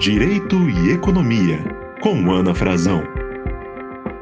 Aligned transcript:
Direito 0.00 0.56
e 0.70 0.94
Economia, 0.94 1.58
com 2.02 2.32
Ana 2.32 2.54
Frazão. 2.54 3.02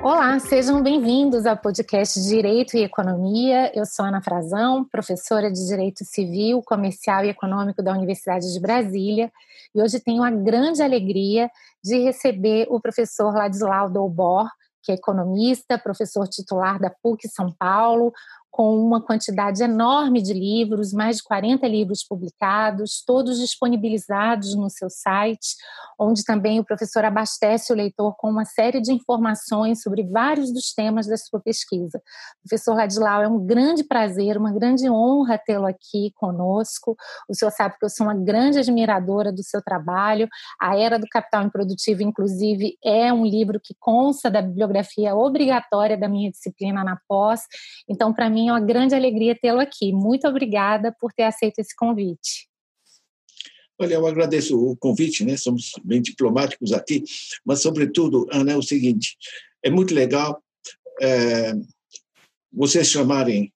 Olá, 0.02 0.36
sejam 0.40 0.82
bem-vindos 0.82 1.46
ao 1.46 1.56
podcast 1.56 2.20
Direito 2.20 2.76
e 2.76 2.82
Economia. 2.82 3.70
Eu 3.72 3.86
sou 3.86 4.04
Ana 4.04 4.20
Frazão, 4.20 4.84
professora 4.90 5.52
de 5.52 5.64
Direito 5.68 6.04
Civil, 6.04 6.60
Comercial 6.66 7.24
e 7.24 7.28
Econômico 7.28 7.80
da 7.80 7.92
Universidade 7.92 8.52
de 8.52 8.58
Brasília, 8.58 9.30
e 9.72 9.80
hoje 9.80 10.00
tenho 10.00 10.24
a 10.24 10.32
grande 10.32 10.82
alegria 10.82 11.48
de 11.80 11.96
receber 11.98 12.66
o 12.68 12.80
professor 12.80 13.32
Ladislau 13.32 13.88
Dolbor, 13.88 14.48
que 14.82 14.90
é 14.90 14.96
economista, 14.96 15.78
professor 15.78 16.26
titular 16.26 16.80
da 16.80 16.90
PUC 16.90 17.28
São 17.28 17.54
Paulo, 17.56 18.12
com 18.50 18.76
uma 18.76 19.00
quantidade 19.00 19.62
enorme 19.62 20.22
de 20.22 20.32
livros, 20.32 20.92
mais 20.92 21.18
de 21.18 21.22
40 21.22 21.66
livros 21.66 22.02
publicados, 22.02 23.02
todos 23.06 23.38
disponibilizados 23.38 24.56
no 24.56 24.68
seu 24.70 24.90
site, 24.90 25.56
onde 25.98 26.24
também 26.24 26.58
o 26.58 26.64
professor 26.64 27.04
abastece 27.04 27.72
o 27.72 27.76
leitor 27.76 28.16
com 28.16 28.30
uma 28.30 28.44
série 28.44 28.80
de 28.80 28.92
informações 28.92 29.82
sobre 29.82 30.02
vários 30.04 30.52
dos 30.52 30.72
temas 30.72 31.06
da 31.06 31.16
sua 31.16 31.40
pesquisa. 31.40 32.00
Professor 32.42 32.74
Ladislau, 32.74 33.22
é 33.22 33.28
um 33.28 33.44
grande 33.44 33.84
prazer, 33.84 34.36
uma 34.36 34.52
grande 34.52 34.88
honra 34.88 35.38
tê-lo 35.38 35.66
aqui 35.66 36.12
conosco. 36.16 36.96
O 37.28 37.34
senhor 37.34 37.50
sabe 37.50 37.76
que 37.78 37.84
eu 37.84 37.90
sou 37.90 38.06
uma 38.06 38.14
grande 38.14 38.58
admiradora 38.58 39.32
do 39.32 39.42
seu 39.42 39.62
trabalho. 39.62 40.28
A 40.60 40.76
Era 40.76 40.98
do 40.98 41.06
Capital 41.10 41.44
Improdutivo, 41.44 42.02
inclusive, 42.02 42.76
é 42.84 43.12
um 43.12 43.24
livro 43.24 43.60
que 43.62 43.74
consta 43.78 44.30
da 44.30 44.40
bibliografia 44.40 45.14
obrigatória 45.14 45.96
da 45.96 46.08
minha 46.08 46.30
disciplina 46.30 46.82
na 46.82 46.98
pós. 47.08 47.42
Então, 47.88 48.12
para 48.12 48.30
mim, 48.30 48.37
é 48.46 48.52
uma 48.52 48.60
grande 48.60 48.94
alegria 48.94 49.34
tê-lo 49.34 49.58
aqui. 49.58 49.90
Muito 49.90 50.28
obrigada 50.28 50.94
por 51.00 51.12
ter 51.12 51.24
aceito 51.24 51.58
esse 51.58 51.74
convite. 51.74 52.46
Olha, 53.80 53.94
eu 53.94 54.06
agradeço 54.06 54.60
o 54.60 54.76
convite, 54.76 55.24
né? 55.24 55.36
Somos 55.36 55.72
bem 55.82 56.02
diplomáticos 56.02 56.72
aqui, 56.72 57.02
mas, 57.44 57.62
sobretudo, 57.62 58.26
Ana, 58.30 58.52
é 58.52 58.56
o 58.56 58.62
seguinte: 58.62 59.16
é 59.64 59.70
muito 59.70 59.94
legal 59.94 60.42
é, 61.00 61.52
vocês 62.52 62.88
chamarem, 62.88 63.52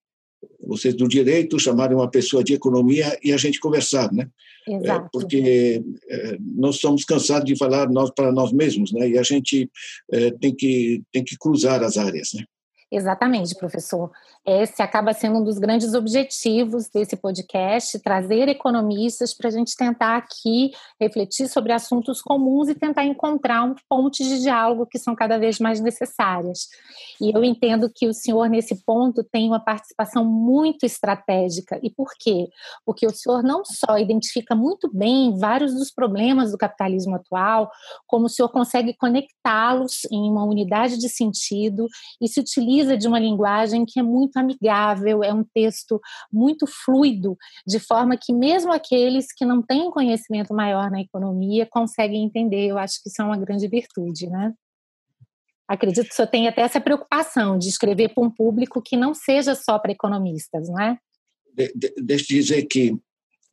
vocês 0.61 0.95
do 0.95 1.09
direito, 1.09 1.59
chamarem 1.59 1.97
uma 1.97 2.11
pessoa 2.11 2.43
de 2.43 2.55
economia 2.55 3.19
e 3.23 3.33
a 3.33 3.37
gente 3.37 3.61
conversar, 3.61 4.13
né? 4.13 4.29
Exato. 4.67 5.07
É, 5.07 5.09
porque 5.13 5.83
é, 6.09 6.37
nós 6.41 6.77
estamos 6.77 7.05
cansados 7.05 7.45
de 7.45 7.57
falar 7.57 7.91
nós 7.91 8.11
para 8.11 8.31
nós 8.31 8.53
mesmos, 8.53 8.93
né? 8.93 9.09
E 9.09 9.19
a 9.19 9.23
gente 9.23 9.69
é, 10.13 10.31
tem 10.33 10.55
que 10.55 11.03
tem 11.13 11.25
que 11.25 11.37
cruzar 11.37 11.83
as 11.83 11.97
áreas, 11.97 12.31
né? 12.35 12.45
Exatamente, 12.93 13.55
professor. 13.57 14.11
Esse 14.45 14.83
acaba 14.83 15.13
sendo 15.13 15.39
um 15.39 15.45
dos 15.45 15.57
grandes 15.57 15.95
objetivos 15.95 16.89
desse 16.89 17.15
podcast, 17.15 17.97
trazer 18.01 18.49
economistas 18.49 19.33
para 19.33 19.47
a 19.47 19.53
gente 19.53 19.77
tentar 19.77 20.17
aqui 20.17 20.73
refletir 21.01 21.49
sobre 21.49 21.73
assuntos 21.73 22.21
comuns 22.21 22.69
e 22.69 22.75
tentar 22.75 23.05
encontrar 23.05 23.63
um 23.63 23.77
ponte 23.89 24.25
de 24.25 24.41
diálogo 24.41 24.85
que 24.85 24.99
são 24.99 25.15
cada 25.15 25.39
vez 25.39 25.61
mais 25.61 25.81
necessárias. 25.81 26.67
E 27.21 27.31
eu 27.33 27.45
entendo 27.45 27.89
que 27.89 28.09
o 28.09 28.13
senhor, 28.13 28.49
nesse 28.49 28.85
ponto, 28.85 29.23
tem 29.23 29.47
uma 29.47 29.61
participação 29.61 30.25
muito 30.25 30.85
estratégica. 30.85 31.79
E 31.81 31.89
por 31.89 32.09
quê? 32.19 32.49
Porque 32.85 33.07
o 33.07 33.15
senhor 33.15 33.45
não 33.45 33.63
só 33.65 33.97
identifica 33.97 34.57
muito 34.57 34.91
bem 34.93 35.39
vários 35.39 35.73
dos 35.73 35.93
problemas 35.93 36.51
do 36.51 36.59
capitalismo 36.59 37.15
atual, 37.15 37.71
como 38.09 38.27
o 38.27 38.29
senhor 38.29 38.49
consegue 38.49 38.93
conectá-los 38.95 40.01
em 40.11 40.29
uma 40.29 40.45
unidade 40.45 40.99
de 40.99 41.09
sentido 41.09 41.87
e 42.21 42.27
se 42.27 42.41
utiliza 42.41 42.97
de 42.97 43.07
uma 43.07 43.21
linguagem 43.21 43.85
que 43.87 44.01
é 44.01 44.03
muito 44.03 44.32
amigável, 44.39 45.23
é 45.23 45.33
um 45.33 45.45
texto 45.45 46.01
muito 46.33 46.67
fluido, 46.67 47.37
de 47.67 47.79
forma 47.79 48.17
que 48.17 48.33
mesmo 48.33 48.73
aqueles 48.73 49.33
que 49.33 49.45
não 49.45 49.63
têm 49.63 49.91
conhecimento 49.91 50.55
maior 50.55 50.91
na 50.91 51.01
economia 51.01 51.67
conseguem 51.71 52.25
entender. 52.25 52.67
Eu 52.67 52.79
acho 52.79 53.03
que 53.03 53.09
isso 53.09 53.21
é 53.21 53.25
uma 53.25 53.39
grande 53.39 53.69
virtude, 53.69 54.29
né? 54.29 54.53
Acredito 55.69 56.07
que 56.07 56.13
o 56.13 56.17
senhor 56.17 56.29
tem 56.29 56.49
até 56.49 56.63
essa 56.63 56.81
preocupação 56.81 57.59
de 57.59 57.69
escrever 57.69 58.13
para 58.13 58.25
um 58.25 58.31
público 58.31 58.83
que 58.83 58.97
não 58.97 59.15
seja 59.15 59.55
só 59.55 59.79
para 59.79 59.93
economistas, 59.93 60.69
não 60.69 60.81
é? 60.81 60.99
De, 61.55 61.73
de, 61.75 61.95
deixa 62.03 62.25
eu 62.33 62.41
dizer 62.41 62.63
que 62.65 62.99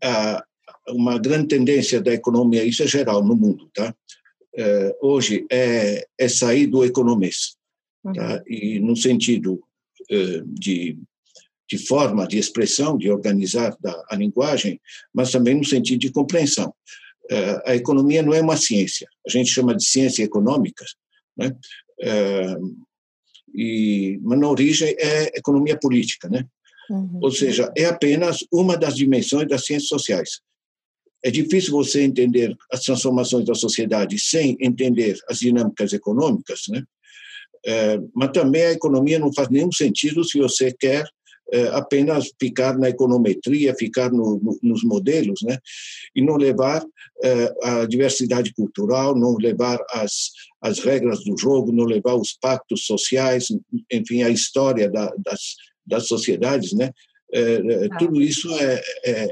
ah, 0.04 0.44
uma 0.90 1.18
grande 1.18 1.48
tendência 1.48 2.02
da 2.02 2.14
economia, 2.14 2.64
isso 2.64 2.84
é 2.84 2.88
geral 2.88 3.24
no 3.24 3.36
mundo, 3.36 3.70
tá? 3.74 3.94
Eh, 4.56 4.98
hoje 5.00 5.46
é, 5.52 6.08
é 6.18 6.28
sair 6.28 6.66
do 6.66 6.84
economês 6.84 7.56
tá? 8.04 8.34
Uhum. 8.36 8.44
e 8.48 8.80
no 8.80 8.96
sentido 8.96 9.62
de, 10.48 10.98
de 11.70 11.78
forma 11.78 12.28
de 12.28 12.38
expressão, 12.38 12.98
de 12.98 13.12
organizar 13.12 13.78
da, 13.80 14.04
a 14.10 14.16
linguagem, 14.16 14.82
mas 15.14 15.32
também 15.32 15.56
no 15.56 15.64
sentido 15.64 16.00
de 16.00 16.12
compreensão. 16.12 16.74
Uh, 17.32 17.62
a 17.64 17.76
economia 17.76 18.24
não 18.24 18.34
é 18.34 18.42
uma 18.42 18.58
ciência, 18.58 19.08
a 19.26 19.30
gente 19.30 19.52
chama 19.52 19.76
de 19.76 19.86
ciência 19.86 20.24
econômica, 20.24 20.84
né? 21.38 21.56
Uh, 22.02 22.76
e, 23.54 24.20
mas 24.24 24.40
na 24.40 24.50
origem 24.50 24.96
é 24.98 25.38
economia 25.38 25.78
política, 25.78 26.28
né? 26.28 26.46
Uhum. 26.90 27.20
Ou 27.22 27.32
seja, 27.32 27.72
é 27.78 27.86
apenas 27.86 28.40
uma 28.52 28.76
das 28.76 28.96
dimensões 28.96 29.48
das 29.48 29.64
ciências 29.64 29.90
sociais. 29.90 30.42
É 31.24 31.30
difícil 31.30 31.72
você 31.72 32.02
entender 32.02 32.56
as 32.72 32.82
transformações 32.82 33.46
da 33.46 33.54
sociedade 33.54 34.18
sem 34.18 34.58
entender 34.60 35.20
as 35.30 35.40
dinâmicas 35.40 35.94
econômicas, 35.94 36.62
né? 36.70 36.84
É, 37.66 38.00
mas 38.14 38.32
também 38.32 38.64
a 38.64 38.72
economia 38.72 39.20
não 39.20 39.34
faz 39.34 39.50
nenhum 39.50 39.72
sentido 39.72 40.24
se 40.24 40.38
você 40.40 40.72
quer 40.72 41.06
é, 41.52 41.68
apenas 41.70 42.30
ficar 42.40 42.78
na 42.78 42.90
econometria, 42.90 43.76
ficar 43.76 44.12
no, 44.12 44.40
no, 44.40 44.60
nos 44.62 44.84
modelos, 44.84 45.42
né? 45.42 45.58
e 46.16 46.22
não 46.22 46.36
levar 46.36 46.84
é, 47.24 47.54
a 47.64 47.86
diversidade 47.86 48.54
cultural, 48.54 49.16
não 49.16 49.36
levar 49.36 49.80
as, 49.92 50.30
as 50.62 50.80
regras 50.80 51.24
do 51.24 51.38
jogo, 51.38 51.72
não 51.72 51.86
levar 51.86 52.16
os 52.16 52.34
pactos 52.40 52.86
sociais, 52.86 53.48
enfim, 53.92 54.24
a 54.24 54.30
história 54.30 54.90
da, 54.90 55.12
das, 55.18 55.56
das 55.86 56.08
sociedades, 56.08 56.74
né? 56.74 56.92
É, 57.32 57.42
é, 57.42 57.90
tudo 58.00 58.22
isso 58.22 58.52
é, 58.56 58.82
é, 59.06 59.28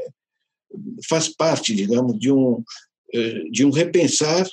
faz 1.10 1.30
parte, 1.30 1.74
digamos, 1.74 2.20
de 2.20 2.32
um, 2.32 2.64
de 3.52 3.66
um 3.66 3.72
repensar 3.72 4.48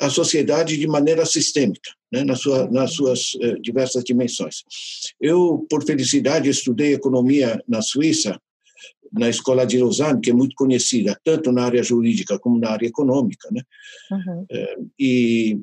a 0.00 0.10
sociedade 0.10 0.76
de 0.76 0.86
maneira 0.86 1.24
sistêmica, 1.24 1.90
né, 2.12 2.24
nas, 2.24 2.40
sua, 2.40 2.70
nas 2.70 2.92
suas 2.92 3.32
eh, 3.40 3.54
diversas 3.60 4.02
dimensões. 4.04 4.64
Eu, 5.20 5.66
por 5.70 5.84
felicidade, 5.84 6.50
estudei 6.50 6.94
economia 6.94 7.62
na 7.68 7.80
Suíça, 7.80 8.40
na 9.12 9.28
escola 9.28 9.64
de 9.64 9.78
Lausanne, 9.78 10.20
que 10.20 10.30
é 10.30 10.34
muito 10.34 10.56
conhecida, 10.56 11.18
tanto 11.24 11.52
na 11.52 11.64
área 11.64 11.82
jurídica 11.82 12.38
como 12.38 12.58
na 12.58 12.70
área 12.70 12.86
econômica. 12.86 13.48
Né? 13.52 13.62
Uhum. 14.10 14.46
Eh, 14.50 14.76
e 14.98 15.58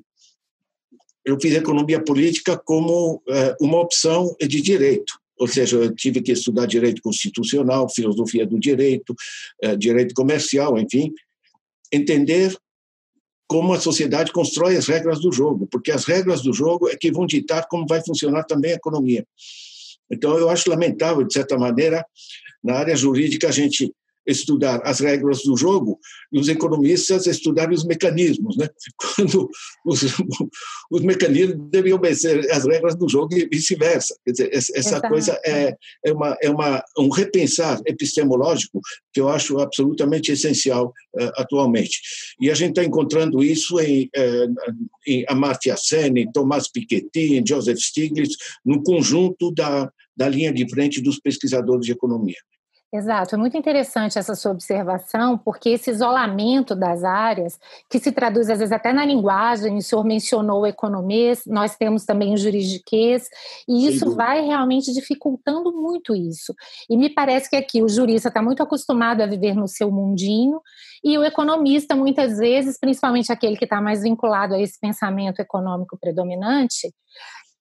eu 1.25 1.39
fiz 1.39 1.53
economia 1.53 2.01
política 2.03 2.57
como 2.57 3.21
eh, 3.27 3.55
uma 3.59 3.79
opção 3.79 4.35
de 4.39 4.61
direito. 4.61 5.19
Ou 5.37 5.47
seja, 5.47 5.75
eu 5.75 5.93
tive 5.93 6.21
que 6.21 6.31
estudar 6.31 6.65
direito 6.65 7.01
constitucional, 7.01 7.89
filosofia 7.89 8.45
do 8.45 8.59
direito, 8.59 9.13
eh, 9.61 9.75
direito 9.75 10.13
comercial, 10.13 10.77
enfim, 10.77 11.11
entender 11.91 12.55
como 13.51 13.73
a 13.73 13.79
sociedade 13.81 14.31
constrói 14.31 14.77
as 14.77 14.87
regras 14.87 15.19
do 15.19 15.29
jogo, 15.29 15.67
porque 15.69 15.91
as 15.91 16.05
regras 16.05 16.41
do 16.41 16.53
jogo 16.53 16.87
é 16.87 16.95
que 16.95 17.11
vão 17.11 17.25
ditar 17.25 17.67
como 17.67 17.85
vai 17.85 18.01
funcionar 18.01 18.45
também 18.45 18.71
a 18.71 18.75
economia. 18.75 19.27
Então, 20.09 20.37
eu 20.37 20.49
acho 20.49 20.69
lamentável, 20.69 21.21
de 21.27 21.33
certa 21.33 21.57
maneira, 21.57 22.05
na 22.63 22.75
área 22.75 22.95
jurídica, 22.95 23.49
a 23.49 23.51
gente 23.51 23.91
estudar 24.25 24.81
as 24.83 24.99
regras 24.99 25.43
do 25.43 25.57
jogo 25.57 25.99
e 26.31 26.39
os 26.39 26.47
economistas 26.47 27.25
estudarem 27.25 27.75
os 27.75 27.83
mecanismos, 27.83 28.55
né? 28.57 28.69
Quando 29.15 29.49
os, 29.85 30.03
os 30.91 31.01
mecanismos 31.01 31.69
devem 31.69 31.93
obedecer 31.93 32.49
as 32.51 32.65
regras 32.65 32.95
do 32.95 33.09
jogo 33.09 33.35
e 33.35 33.47
vice-versa. 33.47 34.15
Essa 34.25 34.77
Exato. 34.77 35.07
coisa 35.07 35.39
é, 35.45 35.75
é, 36.05 36.13
uma, 36.13 36.37
é 36.41 36.49
uma, 36.49 36.83
um 36.97 37.09
repensar 37.09 37.79
epistemológico 37.85 38.79
que 39.13 39.19
eu 39.19 39.29
acho 39.29 39.59
absolutamente 39.59 40.31
essencial 40.31 40.93
uh, 41.15 41.31
atualmente. 41.37 41.99
E 42.39 42.49
a 42.49 42.53
gente 42.53 42.71
está 42.71 42.83
encontrando 42.83 43.43
isso 43.43 43.79
em, 43.79 44.09
uh, 44.15 44.87
em 45.07 45.25
Amartya 45.27 45.75
Sen, 45.77 46.13
em 46.17 46.31
Thomas 46.31 46.69
Piketty, 46.69 47.35
em 47.35 47.45
Joseph 47.45 47.79
Stiglitz, 47.79 48.35
no 48.65 48.83
conjunto 48.83 49.51
da, 49.51 49.91
da 50.15 50.29
linha 50.29 50.53
de 50.53 50.67
frente 50.69 51.01
dos 51.01 51.19
pesquisadores 51.19 51.85
de 51.85 51.91
economia. 51.91 52.37
Exato, 52.93 53.35
é 53.35 53.37
muito 53.37 53.55
interessante 53.55 54.19
essa 54.19 54.35
sua 54.35 54.51
observação, 54.51 55.37
porque 55.37 55.69
esse 55.69 55.89
isolamento 55.89 56.75
das 56.75 57.05
áreas, 57.05 57.57
que 57.89 57.97
se 57.97 58.11
traduz 58.11 58.49
às 58.49 58.59
vezes 58.59 58.73
até 58.73 58.91
na 58.91 59.05
linguagem, 59.05 59.77
o 59.77 59.81
senhor 59.81 60.03
mencionou 60.03 60.63
o 60.63 60.65
economês, 60.65 61.43
nós 61.47 61.77
temos 61.77 62.03
também 62.03 62.33
o 62.33 62.37
juridiquês, 62.37 63.29
e 63.65 63.87
isso 63.87 64.13
vai 64.13 64.41
realmente 64.41 64.91
dificultando 64.91 65.71
muito 65.71 66.13
isso. 66.13 66.53
E 66.89 66.97
me 66.97 67.09
parece 67.09 67.49
que 67.49 67.55
aqui 67.55 67.81
o 67.81 67.87
jurista 67.87 68.27
está 68.27 68.41
muito 68.41 68.61
acostumado 68.61 69.21
a 69.21 69.25
viver 69.25 69.55
no 69.55 69.69
seu 69.69 69.89
mundinho, 69.89 70.59
e 71.01 71.17
o 71.17 71.23
economista, 71.23 71.95
muitas 71.95 72.39
vezes, 72.39 72.77
principalmente 72.77 73.31
aquele 73.31 73.55
que 73.55 73.63
está 73.63 73.79
mais 73.79 74.03
vinculado 74.03 74.53
a 74.53 74.59
esse 74.59 74.77
pensamento 74.77 75.39
econômico 75.39 75.97
predominante, 75.97 76.93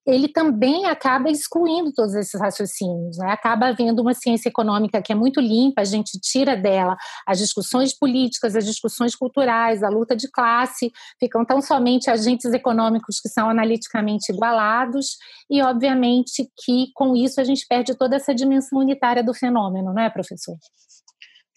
ele 0.06 0.28
também 0.28 0.86
acaba 0.86 1.30
excluindo 1.30 1.92
todos 1.92 2.14
esses 2.14 2.40
raciocínios, 2.40 3.18
né? 3.18 3.30
acaba 3.30 3.66
havendo 3.66 4.00
uma 4.00 4.14
ciência 4.14 4.48
econômica 4.48 5.02
que 5.02 5.12
é 5.12 5.14
muito 5.14 5.40
limpa, 5.40 5.82
a 5.82 5.84
gente 5.84 6.18
tira 6.20 6.56
dela 6.56 6.96
as 7.26 7.38
discussões 7.38 7.96
políticas, 7.96 8.56
as 8.56 8.64
discussões 8.64 9.14
culturais, 9.14 9.82
a 9.82 9.88
luta 9.88 10.16
de 10.16 10.30
classe, 10.30 10.90
ficam 11.18 11.44
tão 11.44 11.60
somente 11.60 12.10
agentes 12.10 12.52
econômicos 12.52 13.20
que 13.20 13.28
são 13.28 13.48
analiticamente 13.50 14.32
igualados, 14.32 15.16
e 15.50 15.60
obviamente 15.62 16.50
que 16.64 16.90
com 16.94 17.14
isso 17.14 17.40
a 17.40 17.44
gente 17.44 17.66
perde 17.68 17.94
toda 17.94 18.16
essa 18.16 18.34
dimensão 18.34 18.78
unitária 18.78 19.22
do 19.22 19.34
fenômeno, 19.34 19.92
não 19.92 20.02
é, 20.02 20.08
professor? 20.08 20.56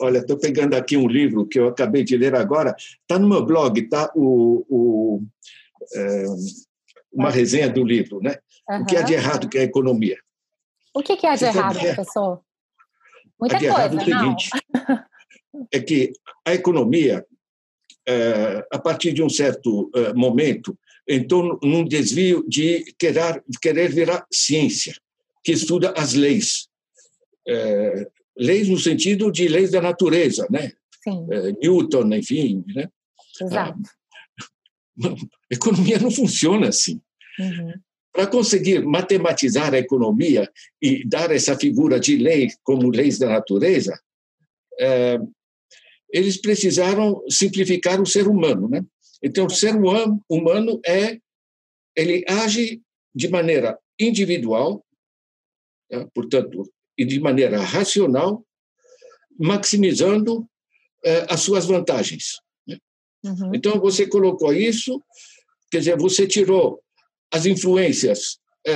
Olha, 0.02 0.18
estou 0.18 0.38
pegando 0.38 0.74
aqui 0.74 0.98
um 0.98 1.08
livro 1.08 1.48
que 1.48 1.60
eu 1.60 1.68
acabei 1.68 2.04
de 2.04 2.18
ler 2.18 2.36
agora, 2.36 2.76
está 2.78 3.18
no 3.18 3.30
meu 3.30 3.46
blog, 3.46 3.80
está 3.80 4.12
o, 4.16 4.66
o 4.68 5.24
é, 5.96 6.26
uma 7.14 7.30
resenha 7.30 7.70
do 7.70 7.84
livro, 7.84 8.20
né? 8.22 8.38
Uhum. 8.70 8.82
O 8.82 8.86
que 8.86 8.98
há 8.98 9.02
de 9.02 9.14
errado 9.14 9.50
que 9.50 9.58
é 9.58 9.62
a 9.62 9.66
economia? 9.66 10.18
O 10.94 11.02
que, 11.02 11.18
que 11.18 11.26
há 11.26 11.36
de 11.36 11.46
errado, 11.46 11.76
sabe, 11.76 11.94
professor? 11.94 12.42
Muita 13.40 13.58
de 13.58 13.68
coisa, 13.68 13.80
errado 13.80 14.00
é 14.00 14.02
o 14.02 14.06
seguinte, 14.06 14.50
é 15.72 15.80
que 15.80 16.14
a 16.46 16.54
economia, 16.54 17.26
é, 18.08 18.66
a 18.72 18.80
partir 18.80 19.12
de 19.14 19.24
um 19.24 19.30
certo 19.30 19.90
é, 19.96 20.14
momento, 20.14 20.78
entrou 21.08 21.60
num 21.62 21.84
desvio 21.84 22.46
de 22.48 22.84
querer, 22.98 23.44
querer 23.62 23.92
virar 23.92 24.26
ciência, 24.32 24.96
que 25.44 25.52
estuda 25.52 25.94
as 25.98 26.14
leis. 26.14 26.68
É, 27.48 28.08
leis 28.38 28.70
no 28.70 28.80
sentido 28.80 29.32
de 29.32 29.48
leis 29.48 29.72
da 29.72 29.82
natureza, 29.82 30.48
né? 30.50 30.72
Sim. 31.04 31.28
É, 31.30 31.52
Newton, 31.62 32.14
enfim, 32.16 32.64
né? 32.74 32.88
Exato. 33.42 33.80
A 35.04 35.16
economia 35.54 36.00
não 36.00 36.12
funciona 36.12 36.70
assim. 36.70 37.02
Uhum. 37.40 37.74
Para 38.12 38.28
conseguir 38.28 38.84
matematizar 38.86 39.74
a 39.74 39.80
economia 39.80 40.50
e 40.82 41.08
dar 41.08 41.32
essa 41.32 41.58
figura 41.58 42.00
de 42.00 42.16
lei 42.16 42.50
como 42.64 42.92
leis 42.92 43.18
da 43.18 43.28
natureza, 43.28 44.00
é, 44.80 45.18
eles 46.12 46.40
precisaram 46.40 47.24
simplificar 47.28 48.00
o 48.00 48.06
ser 48.06 48.28
humano, 48.28 48.70
né? 48.70 48.86
Então, 49.22 49.48
o 49.48 49.50
ser 49.50 49.74
humano, 49.76 50.82
é 50.86 51.18
ele 51.96 52.26
age 52.28 52.82
de 53.16 53.30
maneira 53.30 53.80
individual, 54.00 54.86
tá? 55.90 56.06
portanto, 56.14 56.70
e 56.98 57.06
de 57.06 57.20
maneira 57.20 57.62
racional, 57.62 58.46
maximizando 59.40 60.48
é, 61.04 61.26
as 61.30 61.40
suas 61.40 61.66
vantagens. 61.66 62.34
Né? 62.68 62.78
Uhum. 63.24 63.52
Então, 63.56 63.80
você 63.80 64.06
colocou 64.06 64.54
isso, 64.54 65.02
quer 65.74 65.80
dizer, 65.80 65.98
você 65.98 66.28
tirou 66.28 66.80
as 67.34 67.48
influências 67.48 68.38
é, 68.66 68.74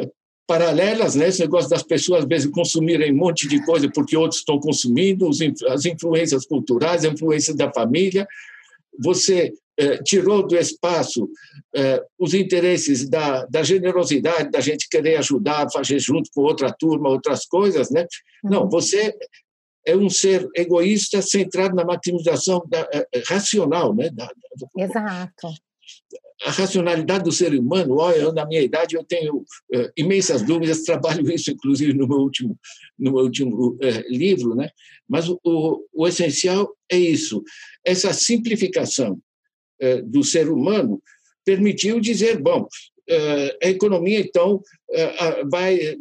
é, 0.00 0.10
paralelas, 0.46 1.14
né? 1.14 1.28
esse 1.28 1.40
negócio 1.40 1.68
das 1.68 1.82
pessoas, 1.82 2.22
às 2.22 2.28
vezes, 2.28 2.50
consumirem 2.50 3.12
um 3.12 3.16
monte 3.16 3.46
de 3.46 3.62
coisa 3.66 3.90
porque 3.92 4.16
outros 4.16 4.40
estão 4.40 4.58
consumindo, 4.58 5.28
as 5.68 5.84
influências 5.84 6.46
culturais, 6.46 7.04
as 7.04 7.12
influências 7.12 7.54
da 7.54 7.70
família. 7.70 8.26
Você 8.98 9.52
é, 9.76 9.98
tirou 10.02 10.46
do 10.46 10.56
espaço 10.56 11.28
é, 11.76 12.02
os 12.18 12.32
interesses 12.32 13.06
da, 13.06 13.44
da 13.44 13.62
generosidade, 13.62 14.50
da 14.50 14.60
gente 14.60 14.88
querer 14.88 15.16
ajudar, 15.16 15.70
fazer 15.70 15.98
junto 15.98 16.30
com 16.34 16.40
outra 16.40 16.72
turma, 16.72 17.10
outras 17.10 17.44
coisas, 17.44 17.90
né? 17.90 18.06
Não, 18.42 18.62
uhum. 18.62 18.70
você 18.70 19.14
é 19.86 19.94
um 19.94 20.08
ser 20.08 20.48
egoísta 20.56 21.20
centrado 21.20 21.74
na 21.74 21.84
maximização 21.84 22.62
da, 22.66 22.88
é, 22.94 23.06
racional, 23.26 23.94
né? 23.94 24.08
Da, 24.10 24.30
Exato 24.78 25.48
a 26.42 26.50
racionalidade 26.50 27.24
do 27.24 27.32
ser 27.32 27.54
humano, 27.54 27.96
olha, 27.96 28.16
eu, 28.16 28.32
na 28.32 28.46
minha 28.46 28.62
idade 28.62 28.96
eu 28.96 29.04
tenho 29.04 29.36
uh, 29.38 29.92
imensas 29.96 30.42
dúvidas, 30.42 30.82
trabalho 30.84 31.30
isso 31.30 31.50
inclusive 31.50 31.92
no 31.92 32.08
meu 32.08 32.18
último, 32.18 32.58
no 32.98 33.12
meu 33.12 33.24
último 33.24 33.74
uh, 33.74 33.78
livro, 34.08 34.54
né? 34.54 34.70
mas 35.08 35.28
o, 35.28 35.38
o, 35.92 36.06
essencial 36.06 36.74
é 36.90 36.96
isso, 36.96 37.42
essa 37.84 38.12
simplificação 38.12 39.20
uh, 39.82 40.02
do 40.04 40.24
ser 40.24 40.50
humano 40.50 41.02
permitiu 41.44 42.00
dizer, 42.00 42.40
bom, 42.40 42.68
a 43.60 43.66
economia 43.68 44.20
então 44.20 44.62
vai, 45.50 45.96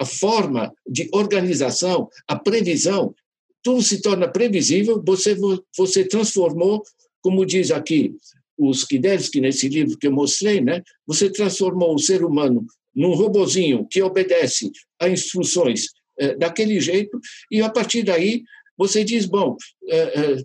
a 0.00 0.06
forma 0.06 0.72
de 0.86 1.06
organização, 1.12 2.08
a 2.26 2.34
previsão, 2.34 3.14
tudo 3.62 3.82
se 3.82 4.00
torna 4.00 4.26
previsível, 4.26 5.02
você, 5.04 5.36
você 5.76 6.04
transformou, 6.06 6.82
como 7.20 7.44
diz 7.44 7.70
aqui 7.70 8.14
o 8.60 8.70
Skidelsky, 8.70 9.40
nesse 9.40 9.68
livro 9.68 9.96
que 9.96 10.06
eu 10.06 10.12
mostrei, 10.12 10.60
né, 10.60 10.82
você 11.06 11.30
transformou 11.30 11.94
o 11.94 11.98
ser 11.98 12.24
humano 12.24 12.66
num 12.94 13.14
robozinho 13.14 13.86
que 13.90 14.02
obedece 14.02 14.70
a 15.00 15.08
instruções 15.08 15.86
é, 16.18 16.34
daquele 16.36 16.78
jeito, 16.80 17.18
e 17.50 17.62
a 17.62 17.70
partir 17.70 18.02
daí 18.02 18.42
você 18.76 19.02
diz, 19.02 19.24
bom, 19.24 19.56
é, 19.88 19.98
é, 19.98 20.36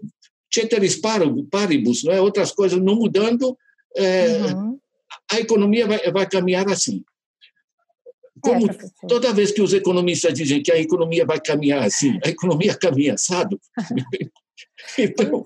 ceteris 0.54 1.00
paribus, 1.52 2.04
não 2.04 2.14
é? 2.14 2.22
outras 2.22 2.52
coisas 2.52 2.82
não 2.82 2.96
mudando, 2.96 3.58
é, 3.98 4.54
uhum. 4.54 4.80
a 5.32 5.40
economia 5.40 5.86
vai, 5.86 6.12
vai 6.12 6.30
caminhar 6.30 6.70
assim. 6.70 7.04
Como 8.40 8.70
é, 8.70 8.78
toda 9.08 9.34
vez 9.34 9.52
que 9.52 9.62
os 9.62 9.74
economistas 9.74 10.34
dizem 10.34 10.62
que 10.62 10.72
a 10.72 10.80
economia 10.80 11.26
vai 11.26 11.40
caminhar 11.42 11.84
assim, 11.84 12.18
a 12.24 12.30
economia 12.30 12.76
caminha 12.80 13.16
assado. 13.16 13.60
Então, 14.98 15.44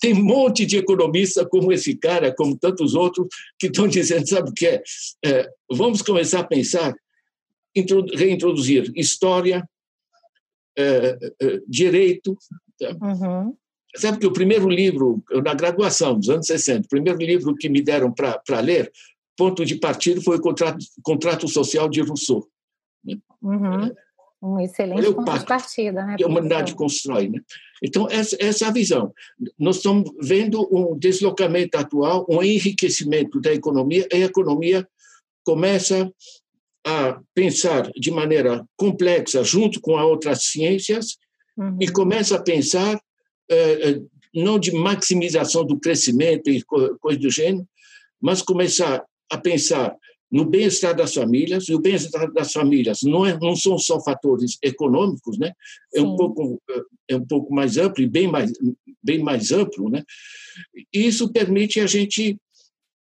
tem 0.00 0.14
um 0.14 0.24
monte 0.24 0.64
de 0.66 0.78
economistas 0.78 1.46
como 1.50 1.72
esse 1.72 1.94
cara, 1.94 2.34
como 2.34 2.56
tantos 2.56 2.94
outros, 2.94 3.26
que 3.58 3.66
estão 3.66 3.86
dizendo, 3.86 4.28
sabe 4.28 4.50
o 4.50 4.52
que 4.52 4.66
é? 4.66 4.82
é 5.24 5.48
vamos 5.70 6.02
começar 6.02 6.40
a 6.40 6.44
pensar, 6.44 6.94
reintroduzir 7.74 8.90
história, 8.96 9.68
é, 10.76 11.18
é, 11.40 11.60
direito. 11.66 12.36
Tá? 12.78 12.96
Uhum. 13.00 13.56
Sabe 13.96 14.18
que 14.18 14.26
o 14.26 14.32
primeiro 14.32 14.68
livro, 14.68 15.22
na 15.42 15.54
graduação, 15.54 16.18
dos 16.18 16.28
anos 16.28 16.46
60, 16.46 16.84
o 16.84 16.88
primeiro 16.88 17.18
livro 17.18 17.56
que 17.56 17.68
me 17.68 17.80
deram 17.80 18.12
para 18.12 18.60
ler, 18.60 18.92
ponto 19.36 19.64
de 19.64 19.76
partida, 19.76 20.20
foi 20.20 20.36
o 20.36 20.40
Contrato, 20.40 20.84
Contrato 21.02 21.48
Social 21.48 21.88
de 21.88 22.02
Rousseau. 22.02 22.46
Né? 23.02 23.16
Uhum. 23.42 23.94
Um 24.42 24.60
excelente 24.60 25.02
ponto 25.14 25.38
de 25.38 25.46
partida, 25.46 26.04
né? 26.04 26.16
Que 26.16 26.24
a 26.24 26.26
humanidade 26.26 26.74
constrói, 26.74 27.28
né? 27.28 27.40
Então, 27.82 28.06
essa, 28.10 28.36
essa 28.38 28.64
é 28.66 28.68
a 28.68 28.72
visão. 28.72 29.12
Nós 29.58 29.76
estamos 29.76 30.10
vendo 30.22 30.66
um 30.70 30.96
deslocamento 30.98 31.76
atual, 31.76 32.26
um 32.28 32.42
enriquecimento 32.42 33.40
da 33.40 33.52
economia, 33.52 34.06
e 34.12 34.16
a 34.16 34.26
economia 34.26 34.86
começa 35.44 36.10
a 36.86 37.20
pensar 37.34 37.90
de 37.96 38.10
maneira 38.10 38.64
complexa, 38.76 39.42
junto 39.42 39.80
com 39.80 39.96
as 39.96 40.04
outras 40.04 40.44
ciências, 40.44 41.16
uhum. 41.56 41.76
e 41.80 41.88
começa 41.88 42.36
a 42.36 42.42
pensar 42.42 43.00
eh, 43.50 43.90
eh, 43.90 44.00
não 44.34 44.58
de 44.58 44.72
maximização 44.72 45.64
do 45.64 45.80
crescimento 45.80 46.48
e 46.48 46.62
coisa 46.62 47.18
do 47.18 47.30
gênero, 47.30 47.66
mas 48.20 48.42
começar 48.42 49.04
a 49.30 49.38
pensar 49.38 49.96
no 50.30 50.44
bem-estar 50.44 50.94
das 50.94 51.14
famílias, 51.14 51.68
e 51.68 51.74
o 51.74 51.78
bem-estar 51.78 52.32
das 52.32 52.52
famílias 52.52 53.02
não, 53.02 53.24
é, 53.24 53.38
não 53.38 53.54
são 53.54 53.78
só 53.78 54.00
fatores 54.00 54.58
econômicos, 54.62 55.38
né? 55.38 55.52
é, 55.94 56.02
um 56.02 56.16
pouco, 56.16 56.62
é 57.08 57.16
um 57.16 57.24
pouco 57.24 57.54
mais 57.54 57.76
amplo 57.76 58.02
e 58.02 58.08
bem 58.08 58.26
mais, 58.26 58.52
bem 59.02 59.22
mais 59.22 59.52
amplo. 59.52 59.88
Né? 59.88 60.02
Isso 60.92 61.32
permite 61.32 61.80
a 61.80 61.86
gente 61.86 62.36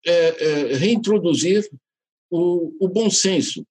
é, 0.05 0.11
é, 0.11 0.73
reintroduzir 0.75 1.69
o, 2.31 2.73
o 2.79 2.87
bom 2.87 3.09
senso 3.09 3.65